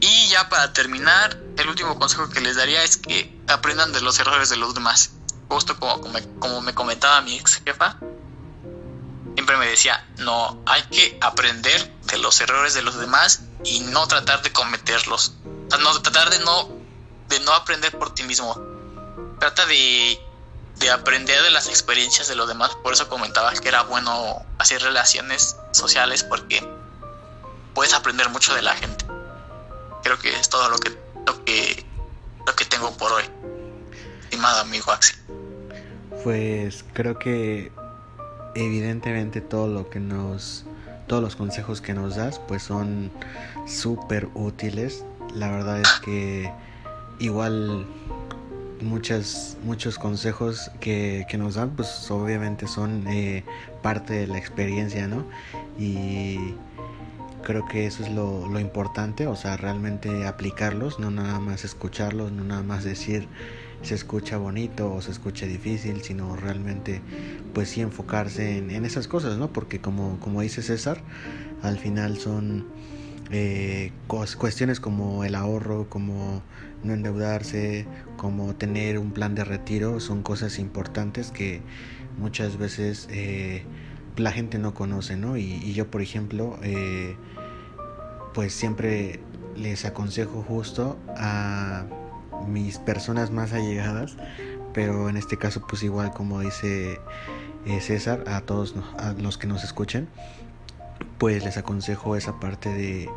Y 0.00 0.26
ya 0.26 0.48
para 0.48 0.72
terminar, 0.72 1.38
el 1.56 1.68
último 1.68 1.96
consejo 1.96 2.28
que 2.28 2.40
les 2.40 2.56
daría 2.56 2.82
es 2.82 2.96
que 2.96 3.40
aprendan 3.46 3.92
de 3.92 4.00
los 4.00 4.18
errores 4.18 4.48
de 4.48 4.56
los 4.56 4.74
demás. 4.74 5.12
Justo 5.48 5.78
como, 5.78 6.00
como, 6.40 6.60
me 6.60 6.74
comentaba 6.74 7.20
mi 7.20 7.36
ex 7.36 7.62
jefa, 7.64 8.00
siempre 9.44 9.58
me 9.58 9.66
decía, 9.66 10.02
no, 10.20 10.62
hay 10.64 10.80
que 10.84 11.18
aprender 11.20 11.92
de 12.04 12.16
los 12.16 12.40
errores 12.40 12.72
de 12.72 12.80
los 12.80 12.98
demás 12.98 13.42
y 13.62 13.80
no 13.80 14.08
tratar 14.08 14.40
de 14.40 14.50
cometerlos. 14.50 15.34
O 15.66 15.70
sea, 15.70 15.78
no 15.80 16.00
tratar 16.00 16.30
de 16.30 16.38
no, 16.38 16.70
de 17.28 17.40
no 17.40 17.52
aprender 17.52 17.92
por 17.98 18.14
ti 18.14 18.22
mismo. 18.22 18.58
Trata 19.38 19.66
de 19.66 20.18
de 20.76 20.90
aprender 20.90 21.42
de 21.42 21.50
las 21.50 21.68
experiencias 21.68 22.26
de 22.26 22.36
los 22.36 22.48
demás. 22.48 22.74
Por 22.82 22.94
eso 22.94 23.06
comentaba 23.10 23.52
que 23.52 23.68
era 23.68 23.82
bueno 23.82 24.44
hacer 24.58 24.80
relaciones 24.82 25.58
sociales 25.72 26.24
porque 26.24 26.66
puedes 27.74 27.92
aprender 27.92 28.30
mucho 28.30 28.54
de 28.54 28.62
la 28.62 28.74
gente. 28.74 29.04
Creo 30.02 30.18
que 30.18 30.34
es 30.34 30.48
todo 30.48 30.70
lo 30.70 30.78
que 30.78 30.90
lo 31.26 31.44
que 31.44 31.84
lo 32.46 32.56
que 32.56 32.64
tengo 32.64 32.96
por 32.96 33.12
hoy. 33.12 33.24
Estimado 34.22 34.60
amigo 34.60 34.90
Axel. 34.90 35.16
Pues 36.24 36.82
creo 36.94 37.18
que 37.18 37.70
evidentemente 38.54 39.40
todo 39.40 39.68
lo 39.68 39.90
que 39.90 40.00
nos 40.00 40.64
todos 41.06 41.22
los 41.22 41.36
consejos 41.36 41.80
que 41.80 41.92
nos 41.92 42.16
das 42.16 42.38
pues 42.38 42.62
son 42.62 43.10
súper 43.66 44.28
útiles 44.34 45.04
la 45.34 45.50
verdad 45.50 45.80
es 45.80 45.88
que 46.04 46.50
igual 47.18 47.86
muchas, 48.80 49.56
muchos 49.64 49.98
consejos 49.98 50.70
que, 50.80 51.26
que, 51.28 51.38
nos 51.38 51.54
dan, 51.54 51.70
pues 51.70 52.10
obviamente 52.10 52.66
son 52.66 53.06
eh, 53.08 53.44
parte 53.82 54.14
de 54.14 54.26
la 54.26 54.38
experiencia, 54.38 55.08
¿no? 55.08 55.24
Y 55.78 56.54
creo 57.42 57.66
que 57.66 57.86
eso 57.86 58.02
es 58.04 58.10
lo, 58.10 58.48
lo, 58.48 58.60
importante, 58.60 59.26
o 59.26 59.36
sea, 59.36 59.56
realmente 59.56 60.26
aplicarlos, 60.26 60.98
no 60.98 61.10
nada 61.10 61.40
más 61.40 61.64
escucharlos, 61.64 62.32
no 62.32 62.44
nada 62.44 62.62
más 62.62 62.84
decir 62.84 63.28
se 63.84 63.94
escucha 63.94 64.36
bonito 64.36 64.92
o 64.92 65.00
se 65.00 65.10
escucha 65.10 65.46
difícil, 65.46 66.02
sino 66.02 66.36
realmente 66.36 67.00
pues 67.52 67.68
sí 67.68 67.80
enfocarse 67.80 68.58
en, 68.58 68.84
esas 68.84 69.08
cosas, 69.08 69.38
¿no? 69.38 69.52
Porque 69.52 69.80
como, 69.80 70.18
como 70.20 70.40
dice 70.40 70.62
César, 70.62 71.02
al 71.62 71.78
final 71.78 72.18
son 72.18 72.66
eh, 73.30 73.92
cuestiones 74.08 74.80
como 74.80 75.24
el 75.24 75.34
ahorro, 75.34 75.88
como 75.88 76.42
no 76.82 76.92
endeudarse, 76.94 77.86
como 78.16 78.54
tener 78.54 78.98
un 78.98 79.12
plan 79.12 79.34
de 79.34 79.44
retiro, 79.44 80.00
son 80.00 80.22
cosas 80.22 80.58
importantes 80.58 81.30
que 81.30 81.62
muchas 82.18 82.58
veces 82.58 83.08
eh, 83.10 83.64
la 84.16 84.32
gente 84.32 84.58
no 84.58 84.74
conoce, 84.74 85.16
¿no? 85.16 85.36
Y, 85.36 85.72
yo, 85.72 85.90
por 85.90 86.02
ejemplo, 86.02 86.58
eh, 86.62 87.16
pues 88.32 88.52
siempre 88.52 89.20
les 89.56 89.84
aconsejo 89.84 90.42
justo 90.42 90.98
a 91.16 91.86
mis 92.46 92.78
personas 92.78 93.30
más 93.30 93.52
allegadas, 93.52 94.16
pero 94.72 95.08
en 95.08 95.16
este 95.16 95.36
caso, 95.36 95.64
pues 95.68 95.82
igual 95.82 96.12
como 96.12 96.40
dice 96.40 97.00
César, 97.80 98.24
a 98.26 98.40
todos 98.42 98.74
a 98.98 99.12
los 99.12 99.38
que 99.38 99.46
nos 99.46 99.64
escuchen, 99.64 100.08
pues 101.18 101.44
les 101.44 101.56
aconsejo 101.56 102.16
esa 102.16 102.38
parte 102.40 102.68
de, 102.68 103.08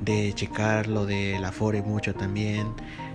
de 0.00 0.32
checar 0.34 0.86
lo 0.86 1.06
del 1.06 1.44
Afore 1.44 1.82
mucho 1.82 2.14
también. 2.14 2.68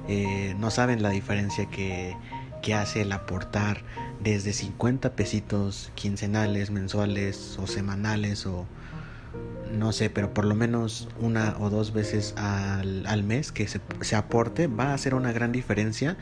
Eh, 0.07 0.55
no 0.59 0.71
saben 0.71 1.01
la 1.01 1.09
diferencia 1.09 1.65
que, 1.67 2.15
que 2.61 2.73
hace 2.73 3.01
el 3.01 3.11
aportar 3.11 3.81
desde 4.21 4.53
50 4.53 5.13
pesitos 5.13 5.91
quincenales, 5.95 6.71
mensuales 6.71 7.57
o 7.59 7.67
semanales 7.67 8.45
o 8.45 8.65
no 9.71 9.91
sé, 9.91 10.09
pero 10.09 10.33
por 10.33 10.45
lo 10.45 10.55
menos 10.55 11.07
una 11.19 11.55
o 11.59 11.69
dos 11.69 11.93
veces 11.93 12.33
al, 12.37 13.05
al 13.05 13.23
mes 13.23 13.51
que 13.51 13.67
se, 13.67 13.79
se, 14.01 14.15
aporte 14.15 14.67
va 14.67 14.85
a 14.85 14.93
hacer 14.93 15.13
una 15.13 15.31
gran 15.31 15.51
diferencia 15.51 16.17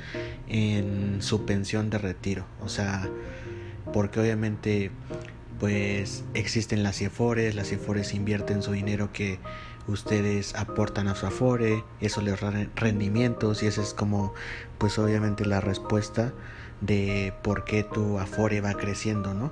en 0.47 1.21
su 1.21 1.45
pensión 1.45 1.89
de 1.89 1.97
retiro. 1.97 2.45
O 2.61 2.69
sea, 2.69 3.09
porque 3.93 4.19
obviamente 4.19 4.91
pues 5.59 6.23
existen 6.33 6.83
las 6.83 6.97
CIFORES, 6.97 7.55
las 7.55 7.69
CIFORES 7.69 8.13
invierten 8.13 8.61
su 8.61 8.73
dinero 8.73 9.11
que 9.11 9.39
ustedes 9.87 10.53
aportan 10.55 11.07
a 11.07 11.15
su 11.15 11.25
Afore, 11.25 11.83
eso 12.01 12.21
les 12.21 12.39
da 12.39 12.51
rendimientos 12.75 13.63
y 13.63 13.67
esa 13.67 13.81
es 13.81 13.93
como 13.93 14.33
pues 14.77 14.99
obviamente 14.99 15.45
la 15.45 15.61
respuesta 15.61 16.33
de 16.81 17.33
por 17.43 17.63
qué 17.63 17.83
tu 17.83 18.19
Afore 18.19 18.61
va 18.61 18.73
creciendo, 18.73 19.33
¿no? 19.33 19.51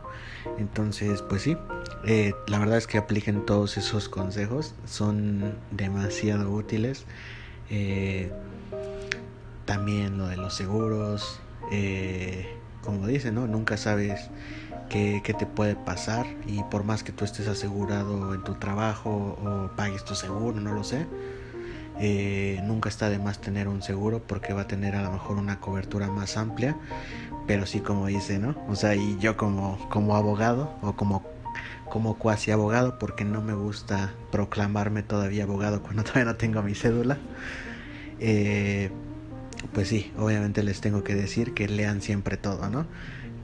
Entonces, 0.58 1.22
pues 1.22 1.42
sí, 1.42 1.58
eh, 2.06 2.34
la 2.48 2.60
verdad 2.60 2.78
es 2.78 2.88
que 2.88 2.98
apliquen 2.98 3.46
todos 3.46 3.78
esos 3.78 4.10
consejos, 4.10 4.76
son 4.86 5.56
demasiado 5.72 6.52
útiles. 6.52 7.06
Eh, 7.70 8.32
también 9.66 10.18
lo 10.18 10.28
de 10.28 10.38
los 10.38 10.54
seguros, 10.54 11.40
eh, 11.72 12.48
como 12.84 13.08
dicen, 13.08 13.36
¿no? 13.36 13.48
Nunca 13.48 13.78
sabes 13.78 14.30
qué, 14.90 15.22
te 15.38 15.46
puede 15.46 15.76
pasar 15.76 16.28
y 16.46 16.62
por 16.64 16.84
más 16.84 17.04
que 17.04 17.12
tú 17.12 17.26
estés 17.26 17.48
asegurado 17.48 18.34
en 18.36 18.44
tu 18.44 18.54
trabajo 18.56 19.38
o 19.44 19.76
pagues 19.76 20.06
tu 20.06 20.16
seguro, 20.16 20.60
no 20.60 20.74
lo 20.74 20.84
sé, 20.84 21.08
eh, 22.00 22.60
nunca 22.64 22.90
está 22.90 23.10
de 23.10 23.20
más 23.20 23.40
tener 23.40 23.68
un 23.68 23.82
seguro 23.82 24.22
porque 24.26 24.54
va 24.54 24.62
a 24.62 24.68
tener 24.68 24.96
a 24.96 25.04
lo 25.04 25.12
mejor 25.12 25.38
una 25.38 25.60
cobertura 25.60 26.08
más 26.10 26.38
amplia, 26.38 26.78
pero 27.48 27.66
sí 27.66 27.80
como 27.80 28.08
dice, 28.08 28.40
¿no? 28.40 28.56
O 28.68 28.76
sea, 28.76 28.96
y 28.96 29.18
yo 29.20 29.38
como, 29.38 29.78
como 29.90 30.16
abogado 30.16 30.78
o 30.82 30.94
como, 30.94 31.24
como 31.90 32.18
cuasi 32.18 32.52
abogado, 32.52 33.00
porque 33.00 33.26
no 33.26 33.42
me 33.42 33.54
gusta 33.54 34.14
proclamarme 34.32 35.04
todavía 35.04 35.44
abogado 35.44 35.82
cuando 35.82 36.04
todavía 36.06 36.26
no 36.26 36.36
tengo 36.36 36.62
mi 36.62 36.76
cédula, 36.76 37.18
eh, 38.20 38.92
pues 39.74 39.88
sí, 39.88 40.12
obviamente 40.18 40.64
les 40.64 40.82
tengo 40.82 41.04
que 41.04 41.16
decir 41.16 41.54
que 41.54 41.68
lean 41.68 42.02
siempre 42.02 42.38
todo, 42.38 42.70
¿no? 42.70 42.86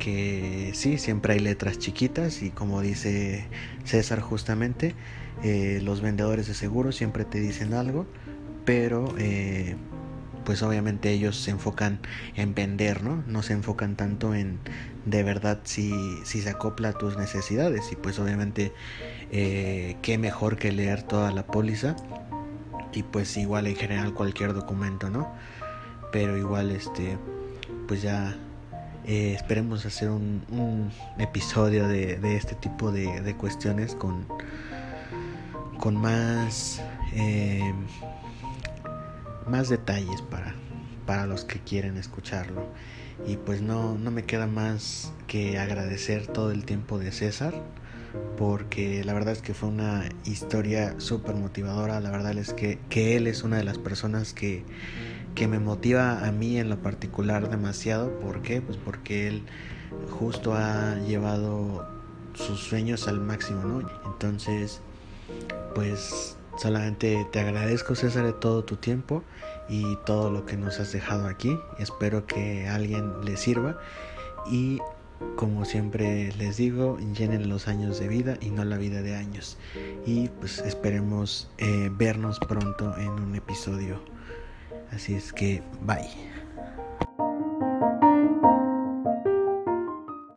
que 0.01 0.71
sí, 0.73 0.97
siempre 0.97 1.35
hay 1.35 1.39
letras 1.39 1.77
chiquitas 1.77 2.41
y 2.41 2.49
como 2.49 2.81
dice 2.81 3.45
César 3.83 4.19
justamente, 4.19 4.95
eh, 5.43 5.79
los 5.83 6.01
vendedores 6.01 6.47
de 6.47 6.55
seguros 6.55 6.95
siempre 6.95 7.23
te 7.23 7.39
dicen 7.39 7.75
algo, 7.75 8.07
pero 8.65 9.13
eh, 9.17 9.75
pues 10.45 10.63
obviamente 10.63 11.11
ellos 11.11 11.37
se 11.37 11.51
enfocan 11.51 11.99
en 12.35 12.53
vender, 12.53 13.03
¿no? 13.03 13.23
No 13.27 13.43
se 13.43 13.53
enfocan 13.53 13.95
tanto 13.95 14.33
en 14.33 14.59
de 15.05 15.23
verdad 15.23 15.59
si, 15.63 15.91
si 16.25 16.41
se 16.41 16.49
acopla 16.49 16.89
a 16.89 16.93
tus 16.93 17.17
necesidades 17.17 17.91
y 17.91 17.95
pues 17.95 18.19
obviamente 18.19 18.71
eh, 19.31 19.97
qué 20.01 20.17
mejor 20.17 20.57
que 20.57 20.71
leer 20.71 21.03
toda 21.03 21.31
la 21.31 21.45
póliza 21.45 21.95
y 22.93 23.03
pues 23.03 23.35
igual 23.37 23.67
en 23.67 23.75
general 23.75 24.13
cualquier 24.13 24.53
documento, 24.53 25.09
¿no? 25.09 25.31
Pero 26.11 26.37
igual 26.37 26.71
este 26.71 27.17
pues 27.87 28.01
ya 28.01 28.35
eh, 29.05 29.33
esperemos 29.33 29.85
hacer 29.85 30.09
un, 30.09 30.91
episodio 31.17 31.87
de, 31.87 32.19
este 32.35 32.55
tipo 32.55 32.91
de, 32.91 33.35
cuestiones 33.35 33.95
con, 33.95 34.27
con 35.79 35.95
más, 35.95 36.81
más 39.47 39.69
detalles 39.69 40.21
para, 40.21 40.55
para 41.05 41.25
los 41.25 41.45
que 41.45 41.59
quieren 41.59 41.97
escucharlo. 41.97 42.67
Y 43.27 43.37
pues 43.37 43.61
no, 43.61 43.97
no 43.97 44.11
me 44.11 44.23
queda 44.23 44.47
más 44.47 45.13
que 45.27 45.59
agradecer 45.59 46.27
todo 46.27 46.51
el 46.51 46.65
tiempo 46.65 46.97
de 46.97 47.11
César 47.11 47.53
porque 48.37 49.03
la 49.05 49.13
verdad 49.13 49.33
es 49.33 49.41
que 49.41 49.53
fue 49.53 49.69
una 49.69 50.09
historia 50.25 50.95
súper 50.99 51.35
motivadora. 51.35 51.99
La 51.99 52.11
verdad 52.11 52.37
es 52.37 52.53
que, 52.53 52.79
que 52.89 53.15
él 53.15 53.27
es 53.27 53.43
una 53.43 53.57
de 53.57 53.63
las 53.63 53.77
personas 53.77 54.33
que 54.33 54.65
que 55.35 55.47
me 55.47 55.59
motiva 55.59 56.25
a 56.25 56.31
mí 56.31 56.59
en 56.59 56.69
lo 56.69 56.77
particular 56.77 57.49
demasiado. 57.49 58.19
¿Por 58.19 58.41
qué? 58.41 58.61
Pues 58.61 58.77
porque 58.77 59.27
él 59.27 59.43
justo 60.09 60.53
ha 60.53 60.95
llevado 61.07 61.87
sus 62.33 62.59
sueños 62.59 63.07
al 63.07 63.19
máximo, 63.19 63.63
¿no? 63.63 63.89
Entonces, 64.05 64.81
pues 65.75 66.37
solamente 66.57 67.27
te 67.31 67.39
agradezco 67.39 67.95
César 67.95 68.25
de 68.25 68.33
todo 68.33 68.63
tu 68.63 68.75
tiempo 68.75 69.23
y 69.69 69.95
todo 70.05 70.29
lo 70.29 70.45
que 70.45 70.57
nos 70.57 70.79
has 70.79 70.91
dejado 70.91 71.27
aquí. 71.27 71.57
Espero 71.79 72.25
que 72.25 72.67
alguien 72.67 73.23
le 73.23 73.37
sirva 73.37 73.79
y 74.49 74.79
como 75.35 75.65
siempre 75.65 76.31
les 76.33 76.57
digo, 76.57 76.97
llenen 77.15 77.47
los 77.47 77.67
años 77.67 77.99
de 77.99 78.07
vida 78.07 78.37
y 78.41 78.49
no 78.49 78.65
la 78.65 78.77
vida 78.77 79.01
de 79.01 79.15
años. 79.15 79.57
Y 80.05 80.29
pues 80.29 80.59
esperemos 80.59 81.49
eh, 81.57 81.89
vernos 81.91 82.39
pronto 82.39 82.97
en 82.97 83.09
un 83.09 83.35
episodio 83.35 83.99
Así 84.91 85.15
es 85.15 85.31
que, 85.31 85.63
bye. 85.81 86.30